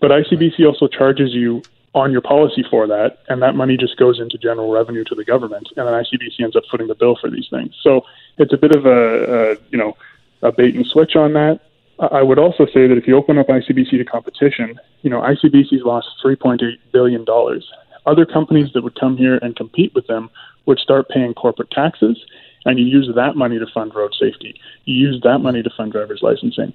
But 0.00 0.10
ICBC 0.10 0.66
also 0.66 0.88
charges 0.88 1.32
you 1.32 1.62
on 1.94 2.10
your 2.10 2.20
policy 2.20 2.64
for 2.68 2.86
that, 2.88 3.20
and 3.28 3.40
that 3.42 3.54
money 3.54 3.76
just 3.76 3.96
goes 3.96 4.18
into 4.18 4.36
general 4.36 4.70
revenue 4.70 5.04
to 5.04 5.14
the 5.14 5.24
government, 5.24 5.68
and 5.76 5.86
then 5.86 5.94
ICBC 5.94 6.40
ends 6.40 6.56
up 6.56 6.64
footing 6.70 6.88
the 6.88 6.94
bill 6.94 7.16
for 7.20 7.30
these 7.30 7.46
things. 7.50 7.74
So 7.82 8.04
it's 8.36 8.52
a 8.52 8.56
bit 8.56 8.74
of 8.74 8.84
a, 8.84 9.52
a 9.52 9.56
you 9.70 9.78
know 9.78 9.96
a 10.42 10.52
bait 10.52 10.74
and 10.74 10.86
switch 10.86 11.16
on 11.16 11.32
that. 11.34 11.60
I 11.98 12.22
would 12.22 12.40
also 12.40 12.66
say 12.66 12.88
that 12.88 12.98
if 12.98 13.06
you 13.06 13.16
open 13.16 13.38
up 13.38 13.46
ICBC 13.46 13.90
to 13.90 14.04
competition, 14.04 14.78
you 15.02 15.10
know 15.10 15.20
ICBC's 15.20 15.84
lost 15.84 16.08
3.8 16.24 16.60
billion 16.92 17.24
dollars. 17.24 17.68
Other 18.06 18.26
companies 18.26 18.72
that 18.74 18.82
would 18.82 18.98
come 18.98 19.16
here 19.16 19.38
and 19.40 19.56
compete 19.56 19.94
with 19.94 20.06
them 20.08 20.30
would 20.66 20.78
start 20.78 21.08
paying 21.08 21.32
corporate 21.32 21.70
taxes, 21.70 22.22
and 22.64 22.78
you 22.78 22.84
use 22.84 23.08
that 23.14 23.36
money 23.36 23.58
to 23.58 23.66
fund 23.72 23.94
road 23.94 24.14
safety. 24.18 24.60
You 24.84 24.94
use 24.94 25.20
that 25.22 25.38
money 25.38 25.62
to 25.62 25.70
fund 25.76 25.92
driver's 25.92 26.22
licensing 26.22 26.74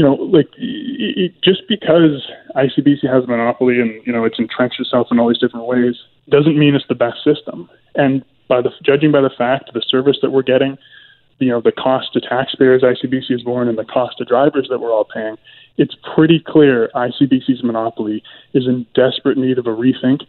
you 0.00 0.06
know, 0.06 0.14
like 0.14 0.48
it, 0.56 1.34
just 1.44 1.68
because 1.68 2.26
ICBC 2.56 3.06
has 3.12 3.24
a 3.24 3.26
monopoly 3.26 3.80
and 3.80 4.00
you 4.06 4.12
know 4.14 4.24
it's 4.24 4.38
entrenched 4.38 4.80
itself 4.80 5.08
in 5.10 5.18
all 5.18 5.28
these 5.28 5.36
different 5.36 5.66
ways 5.66 5.94
doesn't 6.30 6.58
mean 6.58 6.74
it's 6.74 6.86
the 6.88 6.94
best 6.94 7.22
system. 7.22 7.68
And 7.96 8.24
by 8.48 8.62
the 8.62 8.70
judging 8.82 9.12
by 9.12 9.20
the 9.20 9.28
fact 9.36 9.72
the 9.74 9.82
service 9.86 10.16
that 10.22 10.30
we're 10.30 10.40
getting, 10.40 10.78
you 11.38 11.48
know, 11.48 11.60
the 11.60 11.70
cost 11.70 12.14
to 12.14 12.20
taxpayers 12.22 12.80
ICBC 12.80 13.30
is 13.30 13.42
borne 13.42 13.68
and 13.68 13.76
the 13.76 13.84
cost 13.84 14.16
to 14.16 14.24
drivers 14.24 14.68
that 14.70 14.78
we're 14.78 14.90
all 14.90 15.04
paying, 15.04 15.36
it's 15.76 15.94
pretty 16.14 16.42
clear 16.46 16.88
ICBC's 16.94 17.62
monopoly 17.62 18.22
is 18.54 18.66
in 18.66 18.86
desperate 18.94 19.36
need 19.36 19.58
of 19.58 19.66
a 19.66 19.76
rethink. 19.76 20.22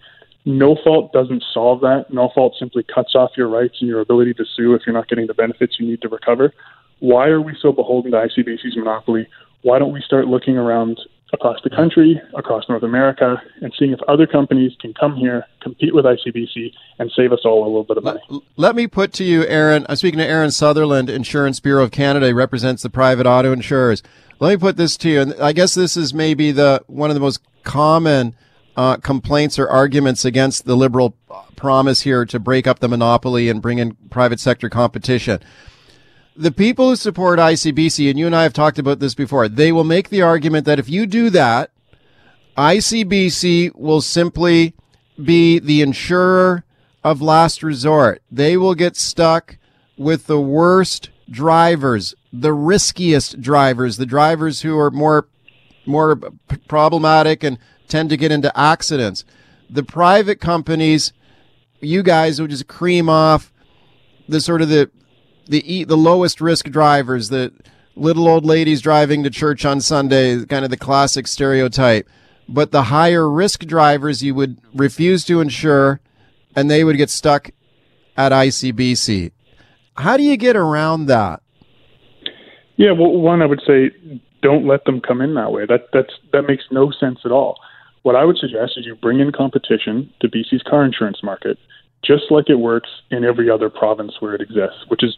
No 0.43 0.75
fault 0.83 1.13
doesn't 1.13 1.45
solve 1.53 1.79
that. 1.79 2.07
No 2.09 2.29
fault 2.35 2.55
simply 2.59 2.83
cuts 2.93 3.15
off 3.15 3.31
your 3.37 3.47
rights 3.47 3.75
and 3.79 3.87
your 3.87 4.01
ability 4.01 4.33
to 4.33 4.43
sue 4.53 4.73
if 4.73 4.81
you're 4.85 4.93
not 4.93 5.07
getting 5.07 5.27
the 5.27 5.33
benefits 5.33 5.77
you 5.79 5.87
need 5.87 6.01
to 6.01 6.09
recover. 6.09 6.51
Why 6.99 7.29
are 7.29 7.41
we 7.41 7.55
so 7.59 7.71
beholden 7.71 8.11
to 8.11 8.17
ICBC's 8.17 8.75
monopoly? 8.75 9.27
Why 9.63 9.79
don't 9.79 9.93
we 9.93 10.01
start 10.01 10.27
looking 10.27 10.57
around 10.57 10.99
across 11.33 11.59
the 11.63 11.69
country, 11.69 12.21
across 12.35 12.67
North 12.67 12.83
America, 12.83 13.41
and 13.61 13.73
seeing 13.77 13.93
if 13.93 14.01
other 14.07 14.27
companies 14.27 14.73
can 14.79 14.93
come 14.93 15.15
here, 15.15 15.45
compete 15.61 15.93
with 15.95 16.05
ICBC, 16.05 16.73
and 16.99 17.11
save 17.15 17.31
us 17.31 17.39
all 17.45 17.63
a 17.63 17.67
little 17.67 17.83
bit 17.83 17.97
of 17.97 18.03
money. 18.03 18.19
Let, 18.57 18.75
me 18.75 18.87
put 18.87 19.13
to 19.13 19.23
you, 19.23 19.45
Aaron. 19.45 19.85
I'm 19.87 19.95
speaking 19.95 20.19
to 20.19 20.25
Aaron 20.25 20.51
Sutherland, 20.51 21.09
Insurance 21.09 21.59
Bureau 21.59 21.83
of 21.83 21.91
Canada. 21.91 22.27
He 22.27 22.33
represents 22.33 22.83
the 22.83 22.89
private 22.89 23.25
auto 23.25 23.51
insurers. 23.51 24.03
Let 24.39 24.49
me 24.49 24.57
put 24.57 24.75
this 24.75 24.97
to 24.97 25.09
you, 25.09 25.21
and 25.21 25.33
I 25.35 25.53
guess 25.53 25.73
this 25.73 25.95
is 25.95 26.13
maybe 26.13 26.51
the 26.51 26.83
one 26.87 27.09
of 27.09 27.13
the 27.13 27.21
most 27.21 27.39
common 27.63 28.35
uh, 28.75 28.97
complaints 28.97 29.59
or 29.59 29.69
arguments 29.69 30.25
against 30.25 30.65
the 30.65 30.75
liberal 30.75 31.15
promise 31.55 32.01
here 32.01 32.25
to 32.25 32.39
break 32.39 32.65
up 32.65 32.79
the 32.79 32.87
monopoly 32.87 33.49
and 33.49 33.61
bring 33.61 33.77
in 33.77 33.95
private 34.09 34.39
sector 34.39 34.67
competition 34.69 35.39
the 36.35 36.51
people 36.51 36.89
who 36.89 36.95
support 36.95 37.39
ICBC, 37.39 38.09
and 38.09 38.17
you 38.17 38.25
and 38.25 38.35
I 38.35 38.43
have 38.43 38.53
talked 38.53 38.79
about 38.79 38.99
this 38.99 39.13
before, 39.13 39.47
they 39.47 39.71
will 39.71 39.83
make 39.83 40.09
the 40.09 40.21
argument 40.21 40.65
that 40.65 40.79
if 40.79 40.89
you 40.89 41.05
do 41.05 41.29
that, 41.31 41.71
ICBC 42.57 43.75
will 43.75 44.01
simply 44.01 44.75
be 45.23 45.59
the 45.59 45.81
insurer 45.81 46.63
of 47.03 47.21
last 47.21 47.63
resort. 47.63 48.21
They 48.31 48.57
will 48.57 48.75
get 48.75 48.95
stuck 48.95 49.57
with 49.97 50.27
the 50.27 50.39
worst 50.39 51.09
drivers, 51.29 52.15
the 52.31 52.53
riskiest 52.53 53.41
drivers, 53.41 53.97
the 53.97 54.05
drivers 54.05 54.61
who 54.61 54.77
are 54.77 54.91
more 54.91 55.27
more 55.85 56.15
problematic 56.67 57.43
and 57.43 57.57
tend 57.87 58.09
to 58.09 58.17
get 58.17 58.31
into 58.31 58.55
accidents. 58.57 59.25
The 59.69 59.83
private 59.83 60.39
companies, 60.39 61.11
you 61.79 62.03
guys 62.03 62.39
will 62.39 62.47
just 62.47 62.67
cream 62.67 63.09
off 63.09 63.51
the 64.29 64.39
sort 64.39 64.61
of 64.61 64.69
the 64.69 64.91
the 65.51 65.83
the 65.83 65.97
lowest 65.97 66.41
risk 66.41 66.65
drivers, 66.69 67.29
the 67.29 67.51
little 67.95 68.27
old 68.27 68.45
ladies 68.45 68.81
driving 68.81 69.21
to 69.23 69.29
church 69.29 69.65
on 69.65 69.81
Sunday, 69.81 70.43
kind 70.45 70.65
of 70.65 70.71
the 70.71 70.77
classic 70.77 71.27
stereotype. 71.27 72.09
But 72.47 72.71
the 72.71 72.83
higher 72.83 73.29
risk 73.29 73.65
drivers 73.65 74.23
you 74.23 74.33
would 74.33 74.59
refuse 74.73 75.23
to 75.25 75.41
insure, 75.41 75.99
and 76.55 76.71
they 76.71 76.83
would 76.83 76.97
get 76.97 77.09
stuck 77.09 77.51
at 78.17 78.31
ICBC. 78.31 79.31
How 79.95 80.17
do 80.17 80.23
you 80.23 80.37
get 80.37 80.55
around 80.55 81.05
that? 81.07 81.41
Yeah, 82.77 82.93
well, 82.93 83.11
one 83.11 83.41
I 83.41 83.45
would 83.45 83.61
say 83.67 83.91
don't 84.41 84.65
let 84.65 84.85
them 84.85 85.01
come 85.01 85.21
in 85.21 85.35
that 85.35 85.51
way. 85.51 85.65
That 85.65 85.89
that's 85.93 86.13
that 86.31 86.43
makes 86.43 86.63
no 86.71 86.91
sense 86.91 87.19
at 87.25 87.31
all. 87.31 87.57
What 88.03 88.15
I 88.15 88.23
would 88.23 88.37
suggest 88.37 88.73
is 88.77 88.85
you 88.85 88.95
bring 88.95 89.19
in 89.19 89.31
competition 89.31 90.11
to 90.21 90.27
BC's 90.27 90.63
car 90.63 90.83
insurance 90.83 91.21
market 91.21 91.57
just 92.03 92.23
like 92.31 92.49
it 92.49 92.55
works 92.55 92.89
in 93.11 93.23
every 93.23 93.49
other 93.49 93.69
province 93.69 94.13
where 94.19 94.33
it 94.33 94.41
exists, 94.41 94.85
which 94.87 95.03
is 95.03 95.17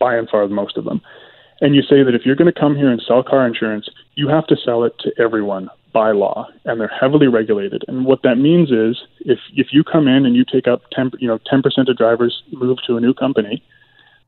by 0.00 0.16
and 0.16 0.28
far 0.28 0.46
most 0.48 0.76
of 0.76 0.84
them. 0.84 1.00
And 1.60 1.74
you 1.74 1.82
say 1.82 2.02
that 2.02 2.14
if 2.14 2.22
you're 2.24 2.36
going 2.36 2.52
to 2.52 2.60
come 2.60 2.76
here 2.76 2.90
and 2.90 3.00
sell 3.06 3.22
car 3.22 3.46
insurance, 3.46 3.88
you 4.14 4.28
have 4.28 4.46
to 4.48 4.56
sell 4.56 4.84
it 4.84 4.94
to 5.00 5.12
everyone 5.18 5.68
by 5.92 6.10
law, 6.10 6.48
and 6.64 6.80
they're 6.80 6.88
heavily 6.88 7.28
regulated. 7.28 7.84
And 7.86 8.04
what 8.04 8.22
that 8.24 8.34
means 8.34 8.70
is, 8.70 9.00
if 9.20 9.38
if 9.54 9.68
you 9.70 9.84
come 9.84 10.08
in 10.08 10.26
and 10.26 10.34
you 10.34 10.44
take 10.44 10.66
up 10.66 10.82
ten, 10.90 11.12
you 11.20 11.28
know, 11.28 11.38
ten 11.48 11.62
percent 11.62 11.88
of 11.88 11.96
drivers 11.96 12.42
move 12.52 12.78
to 12.86 12.96
a 12.96 13.00
new 13.00 13.14
company, 13.14 13.62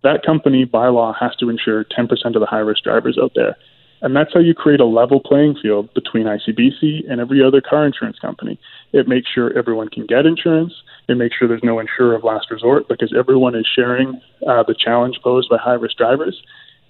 that 0.04 0.24
company 0.24 0.64
by 0.64 0.86
law 0.86 1.12
has 1.18 1.34
to 1.36 1.50
insure 1.50 1.84
ten 1.84 2.06
percent 2.06 2.36
of 2.36 2.40
the 2.40 2.46
high 2.46 2.60
risk 2.60 2.84
drivers 2.84 3.18
out 3.20 3.32
there. 3.34 3.56
And 4.02 4.14
that's 4.14 4.32
how 4.34 4.40
you 4.40 4.54
create 4.54 4.80
a 4.80 4.84
level 4.84 5.20
playing 5.20 5.56
field 5.62 5.92
between 5.94 6.26
ICBC 6.26 7.10
and 7.10 7.20
every 7.20 7.42
other 7.42 7.60
car 7.60 7.86
insurance 7.86 8.18
company. 8.18 8.58
It 8.92 9.08
makes 9.08 9.28
sure 9.30 9.56
everyone 9.56 9.88
can 9.88 10.06
get 10.06 10.26
insurance. 10.26 10.72
It 11.08 11.16
makes 11.16 11.36
sure 11.36 11.48
there's 11.48 11.64
no 11.64 11.78
insurer 11.78 12.14
of 12.14 12.24
last 12.24 12.50
resort 12.50 12.88
because 12.88 13.14
everyone 13.16 13.54
is 13.54 13.66
sharing 13.74 14.20
uh, 14.46 14.62
the 14.64 14.74
challenge 14.74 15.18
posed 15.22 15.48
by 15.48 15.56
high 15.56 15.74
risk 15.74 15.96
drivers. 15.96 16.40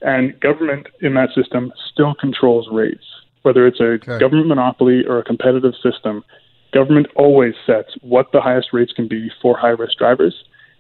And 0.03 0.39
government 0.41 0.89
in 1.01 1.15
that 1.15 1.31
system 1.35 1.73
still 1.93 2.15
controls 2.15 2.69
rates. 2.71 3.05
Whether 3.43 3.67
it's 3.67 3.81
a 3.81 3.85
okay. 3.85 4.19
government 4.19 4.49
monopoly 4.49 5.05
or 5.07 5.19
a 5.19 5.25
competitive 5.25 5.75
system, 5.83 6.25
government 6.73 7.07
always 7.15 7.55
sets 7.65 7.95
what 8.03 8.33
the 8.33 8.41
highest 8.41 8.69
rates 8.73 8.93
can 8.93 9.07
be 9.07 9.31
for 9.41 9.57
high 9.57 9.69
risk 9.69 9.97
drivers. 9.99 10.35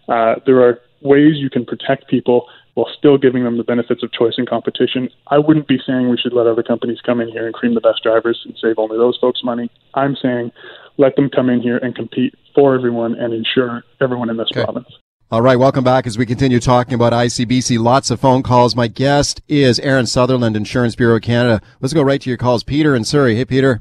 Uh, 0.08 0.34
there 0.44 0.60
are 0.60 0.80
ways 1.00 1.36
you 1.36 1.50
can 1.50 1.64
protect 1.64 2.08
people 2.08 2.46
while 2.76 2.86
still 2.96 3.16
giving 3.16 3.42
them 3.42 3.56
the 3.56 3.64
benefits 3.64 4.02
of 4.02 4.12
choice 4.12 4.34
and 4.36 4.46
competition. 4.46 5.08
I 5.28 5.38
wouldn't 5.38 5.66
be 5.66 5.78
saying 5.86 6.10
we 6.10 6.18
should 6.18 6.34
let 6.34 6.46
other 6.46 6.62
companies 6.62 6.98
come 7.04 7.22
in 7.22 7.28
here 7.28 7.46
and 7.46 7.54
cream 7.54 7.74
the 7.74 7.80
best 7.80 8.02
drivers 8.02 8.38
and 8.44 8.54
save 8.60 8.78
only 8.78 8.98
those 8.98 9.16
folks 9.18 9.42
money. 9.42 9.70
I'm 9.94 10.14
saying 10.14 10.52
let 10.98 11.16
them 11.16 11.30
come 11.30 11.48
in 11.48 11.62
here 11.62 11.78
and 11.78 11.94
compete 11.96 12.34
for 12.54 12.74
everyone 12.74 13.14
and 13.14 13.32
ensure 13.32 13.82
everyone 14.00 14.28
in 14.28 14.36
this 14.36 14.48
okay. 14.52 14.62
province. 14.62 14.88
All 15.30 15.40
right, 15.40 15.58
welcome 15.58 15.84
back 15.84 16.06
as 16.06 16.18
we 16.18 16.26
continue 16.26 16.60
talking 16.60 16.92
about 16.92 17.14
ICBC. 17.14 17.78
Lots 17.78 18.10
of 18.10 18.20
phone 18.20 18.42
calls. 18.42 18.76
My 18.76 18.88
guest 18.88 19.40
is 19.48 19.80
Aaron 19.80 20.06
Sutherland, 20.06 20.54
Insurance 20.54 20.94
Bureau 20.94 21.16
of 21.16 21.22
Canada. 21.22 21.62
Let's 21.80 21.94
go 21.94 22.02
right 22.02 22.20
to 22.20 22.28
your 22.28 22.36
calls. 22.36 22.62
Peter 22.62 22.94
in 22.94 23.04
Surrey. 23.04 23.36
Hey, 23.36 23.46
Peter. 23.46 23.80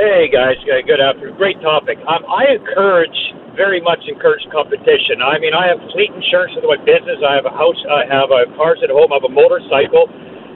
Hey, 0.00 0.32
guys. 0.32 0.56
Good 0.64 0.96
afternoon. 0.96 1.36
Great 1.36 1.60
topic. 1.60 2.00
Um, 2.08 2.24
I 2.24 2.56
encourage, 2.56 3.12
very 3.52 3.84
much 3.84 4.00
encourage 4.08 4.40
competition. 4.48 5.20
I 5.20 5.36
mean, 5.36 5.52
I 5.52 5.68
have 5.68 5.76
fleet 5.92 6.08
insurance 6.08 6.56
with 6.56 6.64
my 6.64 6.80
business. 6.80 7.20
I 7.20 7.36
have 7.36 7.44
a 7.44 7.52
house. 7.52 7.76
I 7.84 8.08
have 8.08 8.32
a 8.32 8.48
cars 8.56 8.80
at 8.80 8.88
home. 8.88 9.12
I 9.12 9.20
have 9.20 9.28
a 9.28 9.34
motorcycle. 9.36 10.08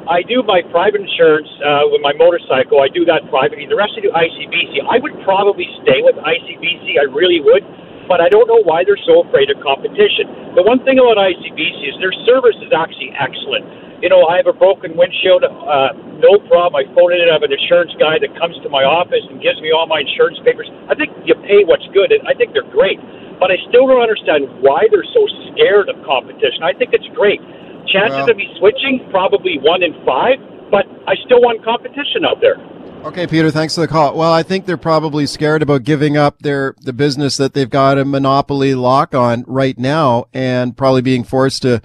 I 0.09 0.25
do 0.25 0.41
my 0.49 0.65
private 0.73 1.05
insurance 1.05 1.53
uh, 1.61 1.85
with 1.93 2.01
my 2.01 2.17
motorcycle. 2.17 2.81
I 2.81 2.89
do 2.89 3.05
that 3.05 3.29
privately. 3.29 3.69
The 3.69 3.77
rest 3.77 3.93
I 4.01 4.09
do 4.09 4.09
ICBC. 4.17 4.81
I 4.81 4.97
would 5.05 5.13
probably 5.29 5.69
stay 5.85 6.01
with 6.01 6.17
ICBC. 6.17 6.97
I 6.97 7.05
really 7.13 7.45
would 7.45 7.69
but 8.05 8.21
I 8.21 8.29
don't 8.29 8.45
know 8.45 8.61
why 8.69 8.85
they're 8.85 9.01
so 9.09 9.25
afraid 9.25 9.49
of 9.49 9.57
competition. 9.65 10.29
The 10.53 10.61
one 10.61 10.85
thing 10.85 11.01
about 11.01 11.17
ICBC 11.17 11.89
is 11.89 11.97
their 12.05 12.13
service 12.29 12.57
is 12.61 12.69
actually 12.69 13.17
excellent. 13.17 13.65
You 14.05 14.13
know, 14.13 14.29
I 14.29 14.37
have 14.37 14.45
a 14.45 14.53
broken 14.53 15.01
windshield, 15.01 15.49
uh, 15.49 15.97
no 16.21 16.37
problem. 16.45 16.77
I 16.77 16.85
phone 16.93 17.17
in 17.17 17.25
I 17.25 17.41
have 17.41 17.43
an 17.43 17.57
insurance 17.57 17.97
guy 17.97 18.21
that 18.21 18.37
comes 18.37 18.53
to 18.61 18.69
my 18.69 18.85
office 18.85 19.25
and 19.33 19.41
gives 19.41 19.57
me 19.65 19.73
all 19.73 19.89
my 19.89 20.05
insurance 20.05 20.37
papers. 20.45 20.69
I 20.93 20.95
think 20.95 21.17
you 21.25 21.33
pay 21.41 21.65
what's 21.65 21.89
good, 21.97 22.13
and 22.13 22.21
I 22.29 22.37
think 22.37 22.53
they're 22.53 22.69
great. 22.69 23.01
But 23.41 23.49
I 23.49 23.57
still 23.73 23.89
don't 23.89 24.05
understand 24.05 24.61
why 24.61 24.85
they're 24.93 25.09
so 25.17 25.25
scared 25.49 25.89
of 25.89 25.97
competition. 26.05 26.61
I 26.61 26.77
think 26.77 26.93
it's 26.93 27.09
great. 27.17 27.41
Chances 27.89 28.29
well, 28.29 28.29
of 28.29 28.37
me 28.37 28.45
switching, 28.61 29.09
probably 29.09 29.57
one 29.65 29.81
in 29.81 29.97
five, 30.05 30.37
but 30.69 30.85
I 31.09 31.17
still 31.25 31.41
want 31.41 31.65
competition 31.65 32.29
out 32.29 32.45
there. 32.45 32.61
Okay, 33.09 33.25
Peter, 33.25 33.49
thanks 33.49 33.73
for 33.73 33.81
the 33.81 33.89
call. 33.89 34.13
Well, 34.13 34.37
I 34.37 34.45
think 34.45 34.69
they're 34.69 34.77
probably 34.77 35.25
scared 35.25 35.65
about 35.65 35.81
giving 35.81 36.21
up 36.21 36.45
their 36.45 36.77
the 36.85 36.93
business 36.93 37.41
that 37.41 37.57
they've 37.57 37.73
got 37.73 37.97
a 37.97 38.05
monopoly 38.05 38.77
lock 38.77 39.15
on 39.17 39.49
right 39.49 39.81
now, 39.81 40.29
and 40.37 40.77
probably 40.77 41.01
being 41.01 41.25
forced 41.25 41.63
to, 41.63 41.81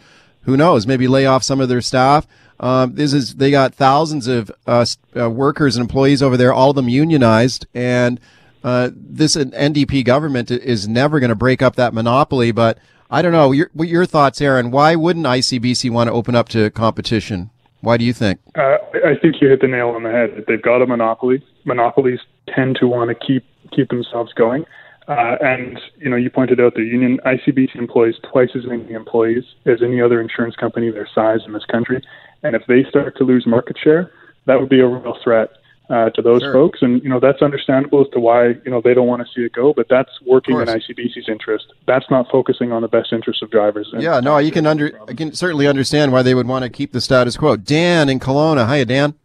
who 0.50 0.58
knows, 0.58 0.86
maybe 0.86 1.08
lay 1.08 1.26
off 1.26 1.44
some 1.44 1.62
of 1.62 1.70
their 1.70 1.82
staff. 1.82 2.28
Um, 2.60 2.96
this 2.96 3.14
is 3.14 3.36
they 3.36 3.52
got 3.52 3.74
thousands 3.74 4.28
of 4.28 4.52
uh, 4.68 4.86
uh, 5.18 5.30
workers 5.30 5.78
and 5.78 5.82
employees 5.82 6.22
over 6.22 6.36
there, 6.36 6.52
all 6.52 6.72
of 6.72 6.76
them 6.76 6.90
unionized, 6.90 7.66
and 7.74 8.20
uh, 8.64 8.90
this 8.94 9.36
NDP 9.36 10.04
government 10.04 10.52
is 10.52 10.88
never 10.88 11.20
going 11.20 11.30
to 11.30 11.36
break 11.36 11.62
up 11.62 11.78
that 11.78 11.94
monopoly. 11.94 12.52
But 12.52 12.78
I 13.10 13.22
don't 13.22 13.32
know. 13.32 13.52
Your, 13.54 13.70
what 13.74 13.88
your 13.88 14.06
thoughts, 14.06 14.42
Aaron? 14.42 14.72
Why 14.72 14.96
wouldn't 14.96 15.26
ICBC 15.26 15.90
want 15.90 16.10
to 16.10 16.14
open 16.14 16.36
up 16.36 16.50
to 16.50 16.70
competition? 16.72 17.50
Why 17.82 17.96
do 17.96 18.04
you 18.04 18.12
think? 18.12 18.42
Uh, 18.56 18.78
I 19.06 19.16
think 19.22 19.36
you 19.42 19.48
hit 19.48 19.62
the 19.62 19.68
nail 19.68 19.90
on 19.90 20.04
the 20.04 20.12
head. 20.12 20.44
They've 20.48 20.62
got 20.62 20.82
a 20.82 20.86
monopoly. 20.86 21.42
Monopolies 21.64 22.20
tend 22.54 22.76
to 22.82 22.88
want 22.88 23.10
to 23.10 23.16
keep 23.26 23.46
keep 23.72 23.90
themselves 23.90 24.34
going. 24.34 24.66
Uh, 25.10 25.38
and 25.42 25.80
you 25.98 26.08
know, 26.08 26.16
you 26.16 26.30
pointed 26.30 26.62
out 26.62 26.76
the 26.76 26.84
union 26.84 27.20
ICBC 27.26 27.76
employs 27.76 28.14
twice 28.32 28.50
as 28.56 28.66
many 28.68 28.94
employees 28.94 29.44
as 29.66 29.82
any 29.82 30.00
other 30.00 30.22
insurance 30.22 30.56
company 30.56 30.92
their 30.92 31.10
size 31.14 31.40
in 31.48 31.54
this 31.54 31.66
country. 31.66 32.02
And 32.44 32.56
if 32.56 32.62
they 32.68 32.84
start 32.88 33.18
to 33.18 33.24
lose 33.24 33.48
market 33.48 33.76
share, 33.84 34.12
that 34.46 34.60
would 34.60 34.70
be 34.70 34.80
a 34.80 34.88
real 34.88 35.18
threat 35.24 35.50
uh, 35.90 36.12
to 36.12 36.22
those 36.22 36.42
sure. 36.42 36.54
folks. 36.54 36.84
And 36.84 37.02
you 37.04 37.10
know 37.10 37.20
that's 37.20 37.42
understandable 37.42 38.02
as 38.02 38.08
to 38.14 38.20
why 38.20 38.50
you 38.50 38.70
know 38.70 38.82
they 38.84 38.94
don't 38.94 39.08
want 39.08 39.26
to 39.26 39.28
see 39.34 39.44
it 39.44 39.54
go. 39.54 39.74
But 39.74 39.88
that's 39.90 40.12
working 40.26 40.60
in 40.60 40.68
ICBC's 40.68 41.28
interest. 41.28 41.74
That's 41.88 42.06
not 42.12 42.30
focusing 42.32 42.72
on 42.72 42.84
the 42.84 42.88
best 42.88 43.12
interest 43.12 43.42
of 43.42 43.50
drivers. 43.50 43.92
Yeah, 43.98 44.20
no, 44.20 44.38
you 44.38 44.52
can 44.52 44.68
under 44.68 45.00
I 45.08 45.14
can 45.14 45.34
certainly 45.34 45.66
understand 45.66 46.12
why 46.12 46.22
they 46.22 46.36
would 46.36 46.48
want 46.48 46.64
to 46.64 46.70
keep 46.70 46.92
the 46.92 47.02
status 47.02 47.36
quo. 47.36 47.56
Dan 47.56 48.10
in 48.10 48.20
Kelowna, 48.20 48.72
hiya, 48.72 48.86
Dan. 48.86 49.16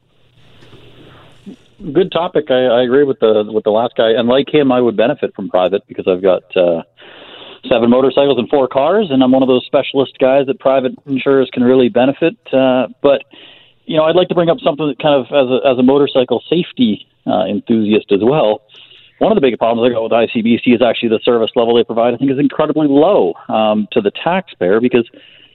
Good 1.93 2.13
topic. 2.13 2.47
I, 2.51 2.67
I 2.67 2.83
agree 2.83 3.05
with 3.05 3.19
the 3.21 3.45
with 3.49 3.65
the 3.65 3.71
last 3.71 3.95
guy, 3.97 4.11
and 4.11 4.29
like 4.29 4.53
him, 4.53 4.71
I 4.71 4.81
would 4.81 4.97
benefit 4.97 5.35
from 5.35 5.49
private 5.49 5.83
because 5.89 6.07
I've 6.09 6.23
got. 6.23 6.43
Uh, 6.57 6.83
seven 7.69 7.89
motorcycles 7.89 8.39
and 8.39 8.49
four 8.51 8.69
cars, 8.69 9.09
and 9.11 9.23
I'm 9.23 9.33
one 9.33 9.43
of 9.43 9.49
those 9.49 9.65
specialist 9.65 10.19
guys 10.19 10.47
that 10.49 10.61
private 10.61 10.93
insurers 11.07 11.49
can 11.51 11.63
really 11.63 11.89
benefit. 11.89 12.37
Uh, 12.53 12.89
but 13.03 13.25
you 13.87 13.97
know, 13.97 14.05
I'd 14.05 14.17
like 14.17 14.29
to 14.29 14.35
bring 14.35 14.49
up 14.49 14.59
something 14.63 14.87
that 14.87 14.99
kind 14.99 15.15
of 15.15 15.27
as 15.27 15.49
a, 15.51 15.73
as 15.73 15.79
a 15.79 15.83
motorcycle 15.83 16.43
safety 16.49 17.07
uh, 17.27 17.45
enthusiast 17.47 18.13
as 18.13 18.21
well. 18.23 18.63
One 19.19 19.31
of 19.31 19.37
the 19.37 19.41
big 19.41 19.59
problems 19.59 19.89
I 19.89 19.95
got 19.95 20.03
with 20.03 20.13
ICBC 20.13 20.75
is 20.75 20.83
actually 20.83 21.11
the 21.11 21.21
service 21.23 21.51
level 21.55 21.77
they 21.77 21.85
provide. 21.85 22.15
I 22.15 22.17
think 22.17 22.31
is 22.31 22.39
incredibly 22.39 22.89
low 22.89 23.35
um, 23.49 23.87
to 23.93 24.01
the 24.01 24.11
taxpayer 24.11 24.81
because 24.81 25.09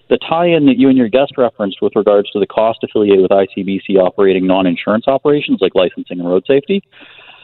the 0.10 0.18
tie-in 0.18 0.66
that 0.66 0.78
you 0.78 0.90
and 0.90 0.98
your 0.98 1.08
guest 1.08 1.34
referenced 1.38 1.82
with 1.82 1.96
regards 1.96 2.30
to 2.32 2.40
the 2.40 2.48
cost 2.48 2.80
affiliated 2.84 3.22
with 3.22 3.32
ICBC 3.32 3.98
operating 3.98 4.48
non-insurance 4.48 5.08
operations 5.08 5.60
like 5.62 5.76
licensing 5.76 6.20
and 6.20 6.28
road 6.28 6.44
safety, 6.48 6.84